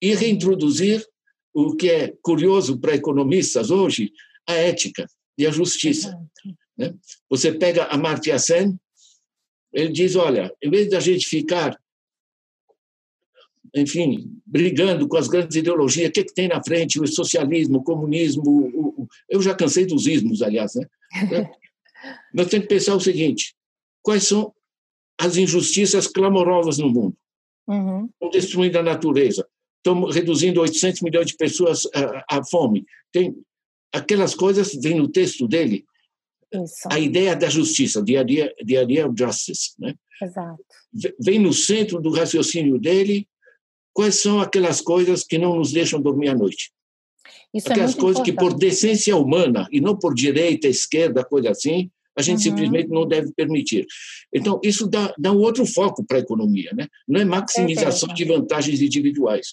e 0.00 0.14
reintroduzir 0.14 1.04
o 1.52 1.74
que 1.74 1.90
é 1.90 2.14
curioso 2.22 2.78
para 2.78 2.94
economistas 2.94 3.70
hoje, 3.70 4.12
a 4.46 4.54
ética 4.54 5.06
e 5.36 5.46
a 5.46 5.50
justiça. 5.50 6.16
Né? 6.76 6.94
Você 7.28 7.50
pega 7.50 7.86
Amartya 7.86 8.38
Sen, 8.38 8.78
ele 9.72 9.90
diz, 9.90 10.14
olha, 10.16 10.54
em 10.62 10.70
vez 10.70 10.88
da 10.88 11.00
gente 11.00 11.26
ficar 11.26 11.76
enfim, 13.76 14.40
brigando 14.46 15.06
com 15.06 15.18
as 15.18 15.28
grandes 15.28 15.54
ideologias, 15.54 16.08
o 16.08 16.12
que, 16.12 16.20
é 16.20 16.24
que 16.24 16.34
tem 16.34 16.48
na 16.48 16.64
frente? 16.64 16.98
O 16.98 17.06
socialismo, 17.06 17.78
o 17.78 17.82
comunismo, 17.82 18.42
o, 18.46 19.02
o, 19.02 19.08
eu 19.28 19.42
já 19.42 19.54
cansei 19.54 19.84
dos 19.84 20.06
ismos, 20.06 20.40
aliás. 20.40 20.72
Né? 20.74 20.86
Nós 22.32 22.48
temos 22.48 22.66
que 22.66 22.74
pensar 22.74 22.94
o 22.94 23.00
seguinte: 23.00 23.54
quais 24.02 24.26
são 24.26 24.54
as 25.20 25.36
injustiças 25.36 26.06
clamorosas 26.06 26.78
no 26.78 26.88
mundo? 26.88 27.16
Uhum. 27.68 28.06
Estão 28.06 28.30
destruindo 28.30 28.78
a 28.78 28.82
natureza, 28.82 29.46
estão 29.76 30.04
reduzindo 30.04 30.60
800 30.60 31.02
milhões 31.02 31.26
de 31.26 31.36
pessoas 31.36 31.82
à, 31.94 32.38
à 32.38 32.44
fome. 32.44 32.86
Tem 33.12 33.36
aquelas 33.92 34.34
coisas, 34.34 34.72
vem 34.74 34.94
no 34.94 35.08
texto 35.08 35.46
dele, 35.46 35.84
Isso. 36.50 36.88
a 36.90 36.98
ideia 36.98 37.36
da 37.36 37.50
justiça, 37.50 38.02
the 38.02 38.12
idea, 38.12 38.54
the 38.66 38.82
idea 38.82 39.06
of 39.06 39.14
justice. 39.18 39.74
Né? 39.78 39.94
Exato. 40.22 40.64
Vem 41.20 41.38
no 41.38 41.52
centro 41.52 42.00
do 42.00 42.10
raciocínio 42.10 42.78
dele 42.78 43.28
quais 43.96 44.16
são 44.16 44.40
aquelas 44.40 44.82
coisas 44.82 45.24
que 45.24 45.38
não 45.38 45.56
nos 45.56 45.72
deixam 45.72 46.02
dormir 46.02 46.28
à 46.28 46.34
noite. 46.34 46.70
Isso 47.52 47.68
é 47.68 47.72
aquelas 47.72 47.96
é 47.96 47.98
coisas 47.98 48.20
importante. 48.20 48.36
que, 48.36 48.50
por 48.50 48.58
decência 48.58 49.16
humana, 49.16 49.66
e 49.72 49.80
não 49.80 49.98
por 49.98 50.14
direita, 50.14 50.68
esquerda, 50.68 51.24
coisa 51.24 51.50
assim, 51.50 51.90
a 52.14 52.20
gente 52.20 52.36
uhum. 52.36 52.42
simplesmente 52.42 52.90
não 52.90 53.06
deve 53.06 53.32
permitir. 53.32 53.86
Então, 54.30 54.60
isso 54.62 54.86
dá, 54.86 55.14
dá 55.18 55.32
um 55.32 55.38
outro 55.38 55.64
foco 55.64 56.04
para 56.04 56.18
a 56.18 56.20
economia, 56.20 56.72
né? 56.76 56.86
não 57.08 57.18
é 57.18 57.24
maximização 57.24 58.12
de 58.12 58.24
vantagens 58.26 58.82
individuais. 58.82 59.48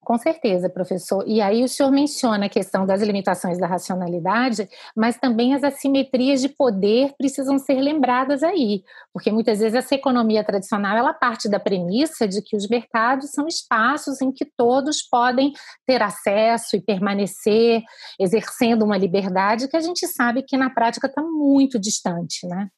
Com 0.00 0.16
certeza, 0.16 0.70
professor. 0.70 1.22
E 1.26 1.40
aí 1.40 1.62
o 1.62 1.68
senhor 1.68 1.90
menciona 1.90 2.46
a 2.46 2.48
questão 2.48 2.86
das 2.86 3.02
limitações 3.02 3.58
da 3.58 3.66
racionalidade, 3.66 4.68
mas 4.96 5.18
também 5.18 5.54
as 5.54 5.62
assimetrias 5.62 6.40
de 6.40 6.48
poder 6.48 7.12
precisam 7.18 7.58
ser 7.58 7.80
lembradas 7.80 8.42
aí, 8.42 8.82
porque 9.12 9.30
muitas 9.30 9.58
vezes 9.58 9.74
essa 9.74 9.94
economia 9.94 10.42
tradicional 10.42 10.96
ela 10.96 11.12
parte 11.12 11.48
da 11.48 11.60
premissa 11.60 12.26
de 12.26 12.40
que 12.40 12.56
os 12.56 12.66
mercados 12.68 13.32
são 13.32 13.46
espaços 13.46 14.22
em 14.22 14.32
que 14.32 14.46
todos 14.56 15.02
podem 15.02 15.52
ter 15.86 16.00
acesso 16.00 16.76
e 16.76 16.80
permanecer 16.80 17.82
exercendo 18.18 18.84
uma 18.84 18.96
liberdade 18.96 19.68
que 19.68 19.76
a 19.76 19.80
gente 19.80 20.06
sabe 20.06 20.42
que 20.42 20.56
na 20.56 20.70
prática 20.70 21.06
está 21.06 21.22
muito 21.22 21.78
distante, 21.78 22.46
né? 22.46 22.68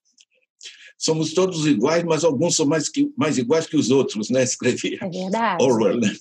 Somos 0.98 1.32
todos 1.32 1.66
iguais, 1.66 2.04
mas 2.04 2.24
alguns 2.24 2.56
são 2.56 2.66
mais, 2.66 2.88
que, 2.88 3.10
mais 3.16 3.38
iguais 3.38 3.66
que 3.66 3.76
os 3.76 3.90
outros, 3.90 4.28
né? 4.28 4.42
Escrevia. 4.42 4.98
É 5.00 5.08
verdade. 5.08 5.64
Orwell, 5.64 5.98
né? 5.98 6.12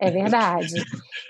É 0.00 0.10
verdade. 0.10 0.74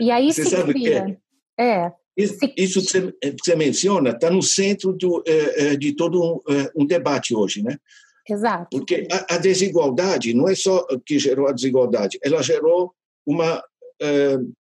E 0.00 0.10
aí 0.10 0.32
você 0.32 0.44
se 0.44 0.62
cria. 0.64 1.18
É? 1.58 1.64
é. 1.64 1.92
Isso, 2.16 2.38
isso 2.56 2.80
que, 2.80 2.86
você, 2.86 3.12
que 3.12 3.44
você 3.44 3.56
menciona 3.56 4.10
está 4.10 4.30
no 4.30 4.42
centro 4.42 4.92
do, 4.94 5.22
é, 5.26 5.72
é, 5.72 5.76
de 5.76 5.92
todo 5.94 6.22
um, 6.22 6.52
é, 6.52 6.72
um, 6.74 6.86
debate 6.86 7.34
hoje, 7.34 7.62
né? 7.62 7.78
Exato. 8.28 8.68
Porque 8.70 9.06
a, 9.12 9.34
a, 9.34 9.38
desigualdade 9.38 10.32
não 10.32 10.48
é 10.48 10.54
só 10.54 10.84
que 11.04 11.18
gerou 11.18 11.46
a 11.46 11.52
desigualdade, 11.52 12.18
ela 12.22 12.42
gerou 12.42 12.92
uma 13.26 13.62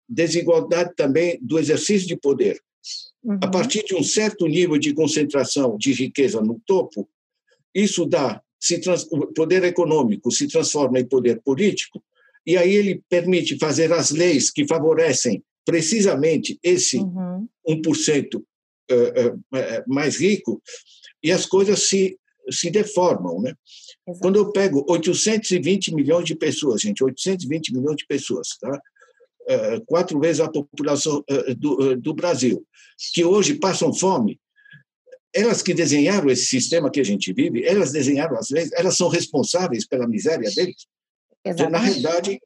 desigualdade 0.08 0.94
também 0.96 1.38
do 1.42 1.60
exercício 1.60 2.08
de 2.08 2.16
poder. 2.16 2.58
Uhum. 3.24 3.40
A 3.42 3.48
partir 3.50 3.84
de 3.84 3.96
um 3.96 4.04
certo 4.04 4.48
nível 4.48 4.78
de 4.78 4.94
concentração 4.94 5.78
de 5.78 5.92
riqueza 5.92 6.42
no 6.42 6.62
topo, 6.66 7.10
isso 7.74 8.06
dá, 8.06 8.42
se 8.60 8.80
trans, 8.80 9.08
o 9.12 9.28
poder 9.34 9.64
econômico 9.64 10.32
se 10.32 10.48
transforma 10.48 11.00
em 11.00 11.06
poder 11.06 11.42
político, 11.42 12.02
e 12.46 12.58
aí 12.58 12.74
ele 12.74 13.02
permite 13.10 13.58
fazer 13.58 13.92
as 13.92 14.12
leis 14.12 14.52
que 14.52 14.68
favorecem 14.68 15.44
precisamente 15.66 16.60
esse 16.64 16.98
uhum. 16.98 17.48
1% 17.68 18.42
eh, 18.88 19.14
eh, 19.16 19.36
eh, 19.56 19.84
mais 19.88 20.18
rico, 20.18 20.62
e 21.24 21.32
as 21.32 21.48
coisas 21.48 21.90
se, 21.90 22.20
se 22.52 22.70
deformam. 22.70 23.42
Né? 23.42 23.54
Quando 24.22 24.36
eu 24.36 24.52
pego 24.52 24.86
820 24.88 25.96
milhões 25.96 26.26
de 26.26 26.36
pessoas, 26.36 26.82
gente, 26.82 27.04
820 27.04 27.74
milhões 27.74 27.98
de 27.98 28.06
pessoas, 28.06 28.50
tá? 28.62 28.80
quatro 29.88 30.20
vezes 30.20 30.40
a 30.40 30.50
população 30.50 31.24
do, 31.58 31.96
do 31.96 32.14
Brasil, 32.14 32.66
que 33.14 33.24
hoje 33.24 33.56
passam 33.56 33.94
fome, 33.94 34.40
elas 35.34 35.62
que 35.62 35.74
desenharam 35.74 36.30
esse 36.30 36.46
sistema 36.46 36.90
que 36.90 37.00
a 37.00 37.04
gente 37.04 37.34
vive, 37.34 37.64
elas 37.64 37.92
desenharam 37.92 38.38
as 38.38 38.50
leis, 38.50 38.72
elas 38.74 38.96
são 38.96 39.08
responsáveis 39.08 39.86
pela 39.86 40.08
miséria 40.08 40.50
deles. 40.56 40.88
Exatamente. 41.46 41.72
Na 41.72 41.80
realidade, 41.80 42.40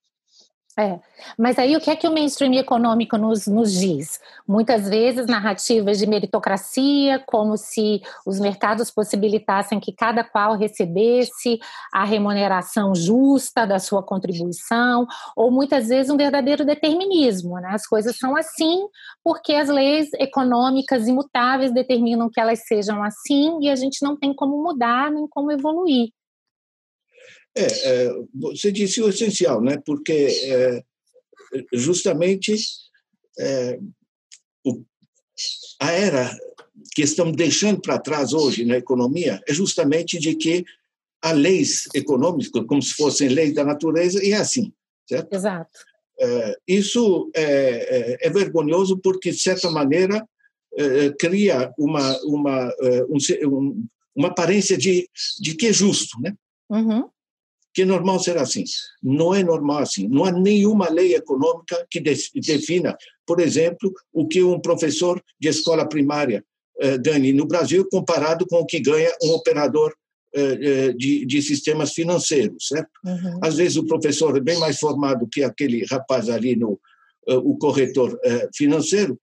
é. 0.80 0.98
Mas 1.38 1.60
aí 1.60 1.76
o 1.76 1.82
que 1.82 1.90
é 1.90 1.96
que 1.96 2.08
o 2.08 2.14
mainstream 2.14 2.54
econômico 2.54 3.18
nos, 3.18 3.48
nos 3.48 3.74
diz? 3.74 4.18
Muitas 4.48 4.88
vezes 4.88 5.28
narrativas 5.28 6.00
de 6.00 6.08
meritocracia, 6.08 7.22
como 7.28 7.58
se 7.58 8.02
os 8.26 8.40
mercados 8.40 8.90
possibilitassem 8.90 9.78
que 9.78 9.92
cada 9.92 10.24
qual 10.24 10.56
recebesse 10.56 11.60
a 11.94 12.06
remuneração 12.06 12.96
justa 12.96 13.68
da 13.68 13.78
sua 13.78 14.02
contribuição, 14.02 15.06
ou 15.36 15.52
muitas 15.52 15.90
vezes 15.90 16.10
um 16.10 16.16
verdadeiro 16.16 16.64
determinismo. 16.64 17.56
Né? 17.60 17.72
As 17.74 17.86
coisas 17.86 18.18
são 18.18 18.38
assim 18.38 18.88
porque 19.22 19.56
as 19.56 19.68
leis 19.68 20.08
econômicas 20.14 21.10
imutáveis 21.10 21.74
determinam 21.74 22.30
que 22.30 22.40
elas 22.40 22.66
sejam 22.66 23.04
assim 23.04 23.60
e 23.62 23.70
a 23.70 23.76
gente 23.76 24.02
não 24.02 24.16
tem 24.16 24.34
como 24.34 24.64
mudar 24.64 25.12
nem 25.12 25.28
como 25.28 25.52
evoluir. 25.52 26.08
É, 27.60 27.66
é, 27.66 28.14
você 28.34 28.72
disse 28.72 29.02
o 29.02 29.10
essencial, 29.10 29.62
né? 29.62 29.78
porque 29.86 30.14
é, 30.14 30.84
justamente 31.74 32.56
é, 33.38 33.78
o, 34.66 34.82
a 35.82 35.92
era 35.92 36.38
que 36.94 37.02
estamos 37.02 37.36
deixando 37.36 37.82
para 37.82 38.00
trás 38.00 38.32
hoje 38.32 38.64
na 38.64 38.78
economia 38.78 39.42
é 39.46 39.54
justamente 39.54 40.18
de 40.18 40.36
que 40.36 40.64
há 41.22 41.34
leis 41.34 41.90
econômicas, 41.94 42.64
como 42.66 42.82
se 42.82 42.94
fossem 42.94 43.28
leis 43.28 43.54
da 43.54 43.66
natureza, 43.66 44.24
e 44.24 44.32
é 44.32 44.38
assim, 44.38 44.72
certo? 45.06 45.34
Exato. 45.34 45.80
É, 46.18 46.56
isso 46.66 47.30
é, 47.36 47.44
é, 47.44 48.28
é, 48.28 48.30
vergonhoso 48.30 48.98
porque, 49.00 49.32
de 49.32 49.40
certa 49.40 49.70
maneira, 49.70 50.26
cria 51.18 51.74
uma, 51.78 52.18
uma, 52.24 52.74
um, 53.10 53.86
uma 54.16 54.30
aparência 54.30 54.78
de, 54.78 55.10
de 55.42 55.56
que 55.56 55.68
é 55.68 55.74
justo, 55.74 56.18
né? 56.22 56.34
Uhum 56.70 57.10
que 57.74 57.84
é 57.84 57.86
normal 57.86 58.20
ser 58.20 58.38
assim. 58.38 58.64
Não 59.02 59.34
é 59.34 59.44
normal 59.44 59.80
assim. 59.80 60.08
Não 60.08 60.26
há 60.26 60.32
nenhuma 60.32 60.90
lei 60.90 61.16
econômica 61.16 61.86
que 61.90 62.00
defina, 62.00 62.98
por 63.26 63.40
exemplo, 63.40 63.94
o 64.12 64.28
que 64.28 64.42
um 64.44 64.60
professor 64.60 65.22
de 65.40 65.48
escola 65.48 65.88
primária 65.88 66.44
eh, 66.82 66.98
ganha 66.98 67.34
no 67.34 67.46
Brasil 67.46 67.86
comparado 67.92 68.48
com 68.48 68.60
o 68.60 68.66
que 68.66 68.80
ganha 68.80 69.12
um 69.22 69.32
operador 69.32 69.94
eh, 70.34 70.60
eh, 70.62 70.94
de, 70.94 71.26
de, 71.26 71.42
sistemas 71.42 71.92
financeiros, 71.92 72.68
certo? 72.68 72.90
Uhum. 73.04 73.40
Às 73.44 73.58
vezes 73.58 73.76
o 73.76 73.86
professor 73.86 74.38
é 74.38 74.40
bem 74.40 74.58
mais 74.58 74.80
formado 74.80 75.28
que 75.28 75.44
aquele 75.44 75.86
rapaz 75.86 76.30
ali 76.30 76.56
no 76.56 76.80
o 77.28 77.56
corretor 77.60 78.18
financeiro. 78.56 79.20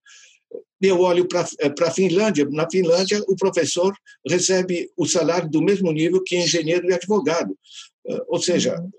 Eu 0.80 1.00
olho 1.00 1.26
para 1.26 1.44
a 1.88 1.90
Finlândia. 1.90 2.46
Na 2.52 2.70
Finlândia, 2.70 3.20
o 3.26 3.34
professor 3.34 3.92
recebe 4.24 4.88
o 4.96 5.06
salário 5.06 5.50
do 5.50 5.60
mesmo 5.60 5.90
nível 5.90 6.22
que 6.22 6.36
engenheiro 6.36 6.88
e 6.88 6.94
advogado. 6.94 7.58
Eh, 8.08 8.25
ou 8.28 8.40
seja, 8.40 8.78
uhum. 8.80 8.90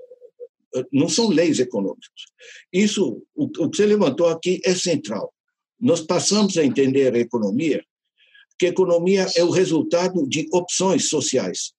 eh, 0.75 0.85
não 0.91 1.09
são 1.09 1.29
leis 1.29 1.59
econômicas. 1.59 2.25
Isso, 2.71 3.23
o, 3.35 3.49
que 3.49 3.77
você 3.77 3.85
levantou 3.85 4.27
aqui 4.27 4.61
é 4.63 4.75
central. 4.75 5.33
Nós 5.79 6.01
passamos 6.01 6.57
a 6.57 6.63
entender 6.63 7.13
a 7.13 7.19
economia 7.19 7.83
que 8.57 8.65
a 8.65 8.69
economia 8.69 9.27
é 9.35 9.43
o 9.43 9.51
resultado 9.51 10.27
de 10.27 10.47
opções 10.51 11.09
sociais, 11.09 11.73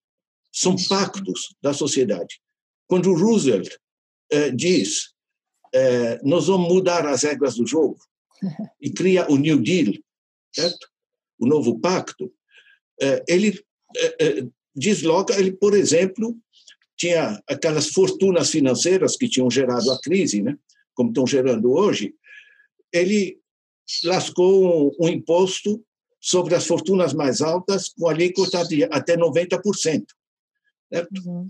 são 0.52 0.76
pactos 0.88 1.54
da 1.61 1.75
sociedade. 1.75 2.40
Quando 2.87 3.14
Roosevelt 3.14 3.75
eh, 4.30 4.50
diz 4.50 5.12
eh, 5.75 6.20
nós 6.23 6.47
vamos 6.47 6.68
mudar 6.68 7.06
as 7.06 7.23
regras 7.23 7.56
do 7.56 7.66
jogo 7.66 7.99
e 8.80 8.90
cria 8.90 9.30
o 9.30 9.37
New 9.37 9.61
Deal, 9.61 9.92
certo? 10.52 10.88
o 11.38 11.47
novo 11.47 11.78
pacto, 11.78 12.32
eh, 13.00 13.23
ele 13.28 13.61
eh, 14.18 14.47
desloca, 14.75 15.38
ele, 15.38 15.52
por 15.52 15.75
exemplo, 15.75 16.37
tinha 16.99 17.40
aquelas 17.47 17.88
fortunas 17.88 18.50
financeiras 18.50 19.17
que 19.17 19.28
tinham 19.28 19.49
gerado 19.49 19.90
a 19.93 20.00
crise, 20.00 20.43
né? 20.43 20.59
como 20.95 21.11
estão 21.11 21.26
gerando 21.26 21.73
hoje, 21.73 22.12
ele 22.93 23.38
lascou 24.05 24.90
um, 25.00 25.07
um 25.07 25.09
imposto 25.09 25.83
sobre 26.21 26.57
as 26.57 26.67
fortunas 26.67 27.14
mais 27.14 27.40
altas 27.40 27.90
com 27.90 28.09
alíquota 28.09 28.67
de 28.67 28.83
até 28.85 29.17
90%. 29.17 30.05
Certo? 30.93 31.09
Uhum. 31.25 31.49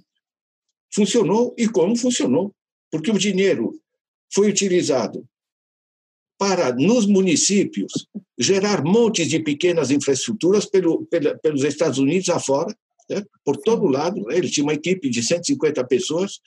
Funcionou 0.94 1.54
e 1.56 1.66
como 1.66 1.96
funcionou? 1.96 2.54
Porque 2.90 3.10
o 3.10 3.18
dinheiro 3.18 3.80
foi 4.30 4.50
utilizado 4.50 5.26
para, 6.36 6.72
nos 6.74 7.06
municípios, 7.06 8.06
gerar 8.38 8.84
montes 8.84 9.28
de 9.28 9.40
pequenas 9.40 9.90
infraestruturas 9.90 10.66
pelo, 10.66 11.06
pelos 11.42 11.64
Estados 11.64 11.98
Unidos 11.98 12.28
afora, 12.28 12.76
né? 13.08 13.22
por 13.44 13.56
todo 13.56 13.86
lado. 13.86 14.22
Né? 14.24 14.36
Ele 14.36 14.48
tinha 14.48 14.64
uma 14.64 14.74
equipe 14.74 15.08
de 15.08 15.22
150 15.22 15.84
pessoas, 15.84 16.40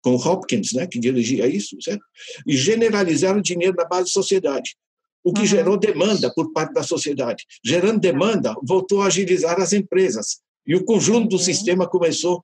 com 0.00 0.14
Hopkins, 0.14 0.72
né, 0.72 0.86
que 0.86 0.98
dirigia 0.98 1.46
isso, 1.46 1.76
certo? 1.82 2.04
e 2.46 2.56
generalizaram 2.56 3.40
o 3.40 3.42
dinheiro 3.42 3.74
na 3.76 3.84
base 3.84 4.04
da 4.04 4.12
sociedade, 4.12 4.76
o 5.24 5.32
que 5.32 5.40
uhum. 5.40 5.46
gerou 5.46 5.76
demanda 5.76 6.32
por 6.34 6.52
parte 6.52 6.72
da 6.72 6.82
sociedade. 6.82 7.44
Gerando 7.64 8.00
demanda, 8.00 8.54
voltou 8.62 9.02
a 9.02 9.06
agilizar 9.06 9.60
as 9.60 9.72
empresas, 9.72 10.40
e 10.66 10.74
o 10.74 10.84
conjunto 10.84 11.28
do 11.28 11.36
uhum. 11.36 11.42
sistema 11.42 11.88
começou, 11.88 12.42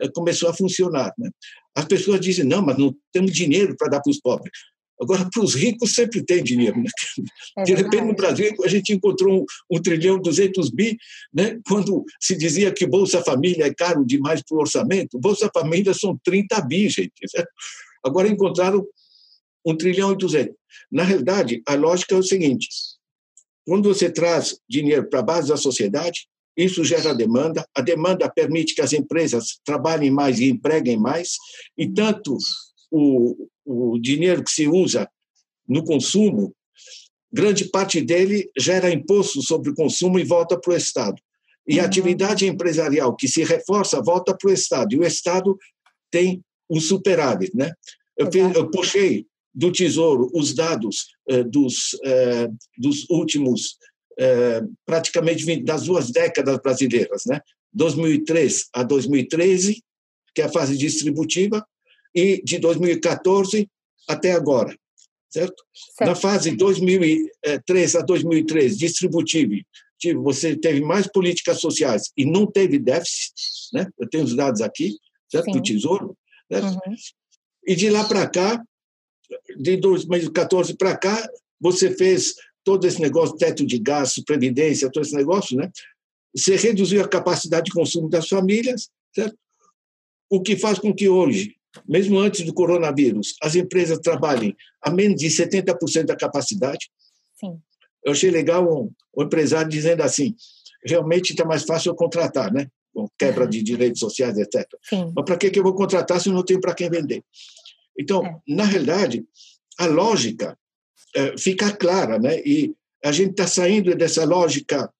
eh, 0.00 0.08
começou 0.14 0.48
a 0.48 0.54
funcionar. 0.54 1.12
Né? 1.18 1.30
As 1.74 1.86
pessoas 1.86 2.20
dizem, 2.20 2.44
não, 2.44 2.62
mas 2.62 2.78
não 2.78 2.94
temos 3.12 3.32
dinheiro 3.32 3.74
para 3.76 3.88
dar 3.88 4.00
para 4.00 4.10
os 4.10 4.20
pobres. 4.20 4.52
Agora, 5.00 5.28
para 5.30 5.42
os 5.42 5.54
ricos 5.54 5.94
sempre 5.94 6.24
tem 6.24 6.42
dinheiro. 6.42 6.76
Né? 6.78 6.90
É 7.58 7.62
de 7.64 7.74
repente, 7.74 8.04
no 8.04 8.14
Brasil, 8.14 8.52
a 8.64 8.68
gente 8.68 8.92
encontrou 8.92 9.42
um, 9.42 9.76
um 9.76 9.82
trilhão, 9.82 10.20
200 10.20 10.70
bi, 10.70 10.96
né? 11.32 11.58
quando 11.66 12.04
se 12.20 12.36
dizia 12.36 12.72
que 12.72 12.86
Bolsa 12.86 13.22
Família 13.22 13.66
é 13.66 13.74
caro 13.74 14.04
demais 14.04 14.42
para 14.42 14.56
o 14.56 14.60
orçamento. 14.60 15.18
Bolsa 15.18 15.50
Família 15.52 15.92
são 15.92 16.18
30 16.24 16.60
bi, 16.62 16.88
gente. 16.88 17.12
Certo? 17.26 17.50
Agora 18.04 18.28
encontraram 18.28 18.86
um 19.64 19.76
trilhão 19.76 20.12
e 20.12 20.16
200. 20.16 20.54
Na 20.90 21.04
realidade, 21.04 21.62
a 21.66 21.74
lógica 21.74 22.14
é 22.14 22.18
o 22.18 22.22
seguinte: 22.22 22.68
quando 23.66 23.88
você 23.88 24.10
traz 24.10 24.58
dinheiro 24.68 25.08
para 25.08 25.20
a 25.20 25.24
base 25.24 25.48
da 25.48 25.56
sociedade, 25.56 26.26
isso 26.56 26.84
gera 26.84 27.14
demanda, 27.14 27.66
a 27.74 27.80
demanda 27.80 28.30
permite 28.30 28.74
que 28.74 28.82
as 28.82 28.92
empresas 28.92 29.58
trabalhem 29.64 30.10
mais 30.10 30.38
e 30.38 30.50
empreguem 30.50 30.98
mais, 30.98 31.36
e 31.78 31.88
tanto 31.88 32.36
o, 32.92 33.48
o 33.64 33.98
dinheiro 33.98 34.44
que 34.44 34.50
se 34.50 34.68
usa 34.68 35.08
no 35.66 35.82
consumo, 35.82 36.54
grande 37.32 37.64
parte 37.64 38.00
dele 38.00 38.50
gera 38.56 38.92
imposto 38.92 39.40
sobre 39.42 39.70
o 39.70 39.74
consumo 39.74 40.18
e 40.18 40.24
volta 40.24 40.58
para 40.60 40.74
o 40.74 40.76
Estado. 40.76 41.20
E 41.66 41.78
a 41.78 41.82
uhum. 41.82 41.88
atividade 41.88 42.46
empresarial 42.46 43.16
que 43.16 43.26
se 43.26 43.42
reforça 43.42 44.02
volta 44.02 44.36
para 44.36 44.50
o 44.50 44.52
Estado, 44.52 44.94
e 44.94 44.98
o 44.98 45.04
Estado 45.04 45.56
tem 46.10 46.44
um 46.68 46.78
superávit. 46.78 47.56
Né? 47.56 47.72
Eu, 48.16 48.28
eu 48.54 48.70
puxei 48.70 49.26
do 49.54 49.70
Tesouro 49.70 50.30
os 50.34 50.54
dados 50.54 51.08
eh, 51.28 51.44
dos, 51.44 51.96
eh, 52.04 52.48
dos 52.78 53.08
últimos, 53.10 53.76
eh, 54.18 54.62
praticamente 54.86 55.44
20, 55.44 55.62
das 55.62 55.84
duas 55.84 56.10
décadas 56.10 56.58
brasileiras, 56.58 57.24
né? 57.26 57.40
2003 57.72 58.68
a 58.72 58.82
2013, 58.82 59.82
que 60.34 60.42
é 60.42 60.44
a 60.44 60.52
fase 60.52 60.76
distributiva, 60.76 61.66
e 62.14 62.42
de 62.42 62.58
2014 62.58 63.68
até 64.08 64.32
agora, 64.32 64.76
certo? 65.30 65.64
certo. 65.96 66.08
Na 66.08 66.14
fase 66.14 66.56
2003 66.56 67.96
a 67.96 68.00
2013, 68.00 68.76
distributiva, 68.76 69.54
você 70.22 70.56
teve 70.56 70.80
mais 70.80 71.06
políticas 71.06 71.60
sociais 71.60 72.10
e 72.16 72.24
não 72.24 72.46
teve 72.46 72.78
déficit, 72.78 73.34
né? 73.72 73.86
Eu 73.98 74.08
tenho 74.08 74.24
os 74.24 74.34
dados 74.34 74.60
aqui, 74.60 74.96
certo? 75.30 75.46
Sim. 75.46 75.52
Do 75.52 75.62
Tesouro, 75.62 76.16
né? 76.50 76.60
Uhum. 76.60 76.94
E 77.66 77.76
de 77.76 77.88
lá 77.88 78.04
para 78.04 78.28
cá, 78.28 78.62
de 79.56 79.76
2014 79.76 80.76
para 80.76 80.96
cá, 80.96 81.28
você 81.60 81.94
fez 81.94 82.34
todo 82.64 82.86
esse 82.86 83.00
negócio, 83.00 83.36
teto 83.36 83.64
de 83.64 83.78
gastos, 83.78 84.24
previdência, 84.24 84.90
todo 84.90 85.04
esse 85.04 85.14
negócio, 85.14 85.56
né? 85.56 85.70
Você 86.34 86.56
reduziu 86.56 87.02
a 87.02 87.08
capacidade 87.08 87.66
de 87.66 87.72
consumo 87.72 88.08
das 88.08 88.28
famílias, 88.28 88.88
certo? 89.14 89.36
O 90.30 90.40
que 90.40 90.56
faz 90.56 90.78
com 90.78 90.94
que 90.94 91.08
hoje, 91.08 91.54
mesmo 91.88 92.18
antes 92.18 92.44
do 92.44 92.52
coronavírus, 92.52 93.34
as 93.42 93.54
empresas 93.54 93.98
trabalhem 93.98 94.56
a 94.82 94.90
menos 94.90 95.20
de 95.20 95.28
70% 95.28 96.04
da 96.04 96.16
capacidade. 96.16 96.90
Sim. 97.38 97.58
Eu 98.04 98.12
achei 98.12 98.30
legal 98.30 98.64
um, 98.64 98.90
um 99.16 99.22
empresário 99.22 99.70
dizendo 99.70 100.02
assim: 100.02 100.34
realmente 100.84 101.30
está 101.30 101.44
mais 101.44 101.62
fácil 101.64 101.90
eu 101.90 101.94
contratar, 101.94 102.52
né? 102.52 102.68
Com 102.92 103.08
quebra 103.18 103.46
de 103.46 103.62
direitos 103.62 104.00
sociais, 104.00 104.36
etc. 104.38 104.66
Sim. 104.82 105.12
Mas 105.14 105.24
para 105.24 105.36
que, 105.36 105.50
que 105.50 105.58
eu 105.58 105.62
vou 105.62 105.74
contratar 105.74 106.20
se 106.20 106.28
eu 106.28 106.34
não 106.34 106.44
tenho 106.44 106.60
para 106.60 106.74
quem 106.74 106.90
vender? 106.90 107.22
Então, 107.98 108.24
é. 108.24 108.36
na 108.48 108.64
realidade, 108.64 109.24
a 109.78 109.86
lógica 109.86 110.58
é, 111.14 111.36
fica 111.38 111.70
clara, 111.74 112.18
né? 112.18 112.40
E 112.44 112.74
a 113.04 113.12
gente 113.12 113.32
está 113.32 113.46
saindo 113.46 113.94
dessa 113.94 114.24
lógica 114.24 114.92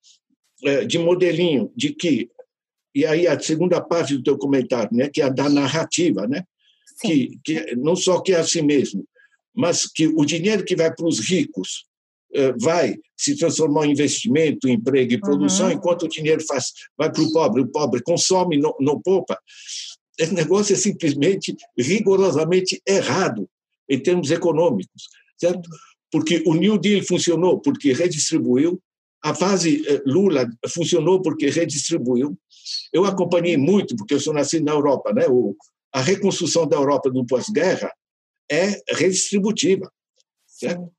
é, 0.64 0.84
de 0.84 0.98
modelinho, 0.98 1.72
de 1.76 1.92
que 1.92 2.30
e 2.94 3.06
aí 3.06 3.26
a 3.26 3.38
segunda 3.40 3.80
parte 3.80 4.16
do 4.16 4.22
teu 4.22 4.36
comentário, 4.36 4.94
né, 4.94 5.08
que 5.08 5.22
é 5.22 5.24
a 5.24 5.30
da 5.30 5.48
narrativa, 5.48 6.26
né, 6.26 6.44
que, 7.02 7.38
que 7.44 7.76
não 7.76 7.96
só 7.96 8.20
que 8.20 8.32
é 8.32 8.36
assim 8.36 8.62
mesmo, 8.62 9.04
mas 9.54 9.86
que 9.86 10.06
o 10.06 10.24
dinheiro 10.24 10.64
que 10.64 10.76
vai 10.76 10.94
para 10.94 11.06
os 11.06 11.20
ricos 11.20 11.84
é, 12.34 12.52
vai 12.52 12.96
se 13.16 13.36
transformar 13.36 13.86
em 13.86 13.92
investimento, 13.92 14.68
emprego 14.68 15.12
e 15.12 15.20
produção, 15.20 15.66
uhum. 15.66 15.72
enquanto 15.72 16.04
o 16.04 16.08
dinheiro 16.08 16.42
faz, 16.46 16.72
vai 16.96 17.12
para 17.12 17.22
o 17.22 17.32
pobre, 17.32 17.62
o 17.62 17.68
pobre 17.68 18.02
consome, 18.02 18.58
não, 18.58 18.74
não 18.80 19.00
poupa. 19.00 19.38
Esse 20.18 20.32
negócio 20.32 20.72
é 20.72 20.76
simplesmente 20.76 21.54
rigorosamente 21.78 22.80
errado 22.86 23.48
em 23.88 23.98
termos 23.98 24.30
econômicos, 24.30 25.08
certo? 25.38 25.68
Porque 26.10 26.42
o 26.46 26.54
New 26.54 26.78
Deal 26.78 27.02
funcionou 27.04 27.60
porque 27.60 27.92
redistribuiu, 27.92 28.80
a 29.22 29.34
fase 29.34 29.84
eh, 29.86 30.02
Lula 30.04 30.48
funcionou 30.68 31.22
porque 31.22 31.48
redistribuiu. 31.48 32.36
Eu 32.92 33.04
acompanhei 33.04 33.56
muito, 33.56 33.94
porque 33.94 34.14
eu 34.14 34.20
sou 34.20 34.34
nascido 34.34 34.64
na 34.64 34.72
Europa, 34.72 35.12
né? 35.12 35.26
O, 35.28 35.54
a 35.92 36.00
reconstrução 36.00 36.66
da 36.66 36.76
Europa 36.76 37.10
do 37.10 37.24
pós-guerra 37.26 37.92
é 38.50 38.82
redistributiva, 38.94 39.92
certo? 40.46 40.92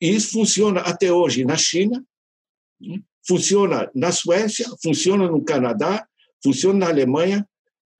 E 0.00 0.14
isso 0.14 0.32
funciona 0.32 0.80
até 0.80 1.12
hoje 1.12 1.44
na 1.44 1.56
China, 1.56 2.04
hum, 2.80 3.02
funciona 3.26 3.90
na 3.94 4.12
Suécia, 4.12 4.66
funciona 4.82 5.26
no 5.28 5.44
Canadá, 5.44 6.06
funciona 6.42 6.80
na 6.80 6.88
Alemanha, 6.88 7.46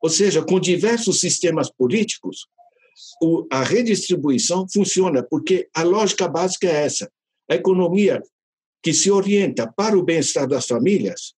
ou 0.00 0.08
seja, 0.08 0.44
com 0.44 0.60
diversos 0.60 1.18
sistemas 1.18 1.70
políticos, 1.70 2.46
a 3.50 3.62
redistribuição 3.62 4.66
funciona, 4.68 5.22
porque 5.22 5.68
a 5.74 5.82
lógica 5.82 6.28
básica 6.28 6.68
é 6.68 6.84
essa. 6.84 7.10
A 7.50 7.54
economia 7.54 8.22
que 8.82 8.92
se 8.92 9.10
orienta 9.10 9.72
para 9.72 9.98
o 9.98 10.02
bem-estar 10.02 10.46
das 10.46 10.66
famílias, 10.66 11.34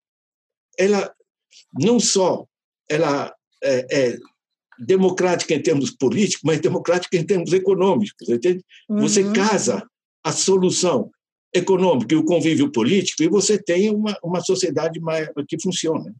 ela 0.77 1.13
não 1.73 1.99
só 1.99 2.45
ela 2.89 3.33
é, 3.63 3.85
é, 3.91 4.17
democrática 4.79 5.53
em 5.53 5.61
termos 5.61 5.91
políticos, 5.91 6.41
mas 6.43 6.59
democrática 6.59 7.17
em 7.17 7.25
termos 7.25 7.51
econômicos. 7.53 8.27
Entende? 8.27 8.63
Uhum. 8.89 8.99
Você 8.99 9.31
casa 9.31 9.85
a 10.23 10.31
solução 10.31 11.09
econômica 11.53 12.13
e 12.13 12.17
o 12.17 12.23
convívio 12.23 12.71
político 12.71 13.23
e 13.23 13.27
você 13.27 13.61
tem 13.61 13.89
uma, 13.89 14.15
uma 14.23 14.41
sociedade 14.41 14.99
mais, 14.99 15.27
que 15.47 15.59
funciona. 15.61 16.13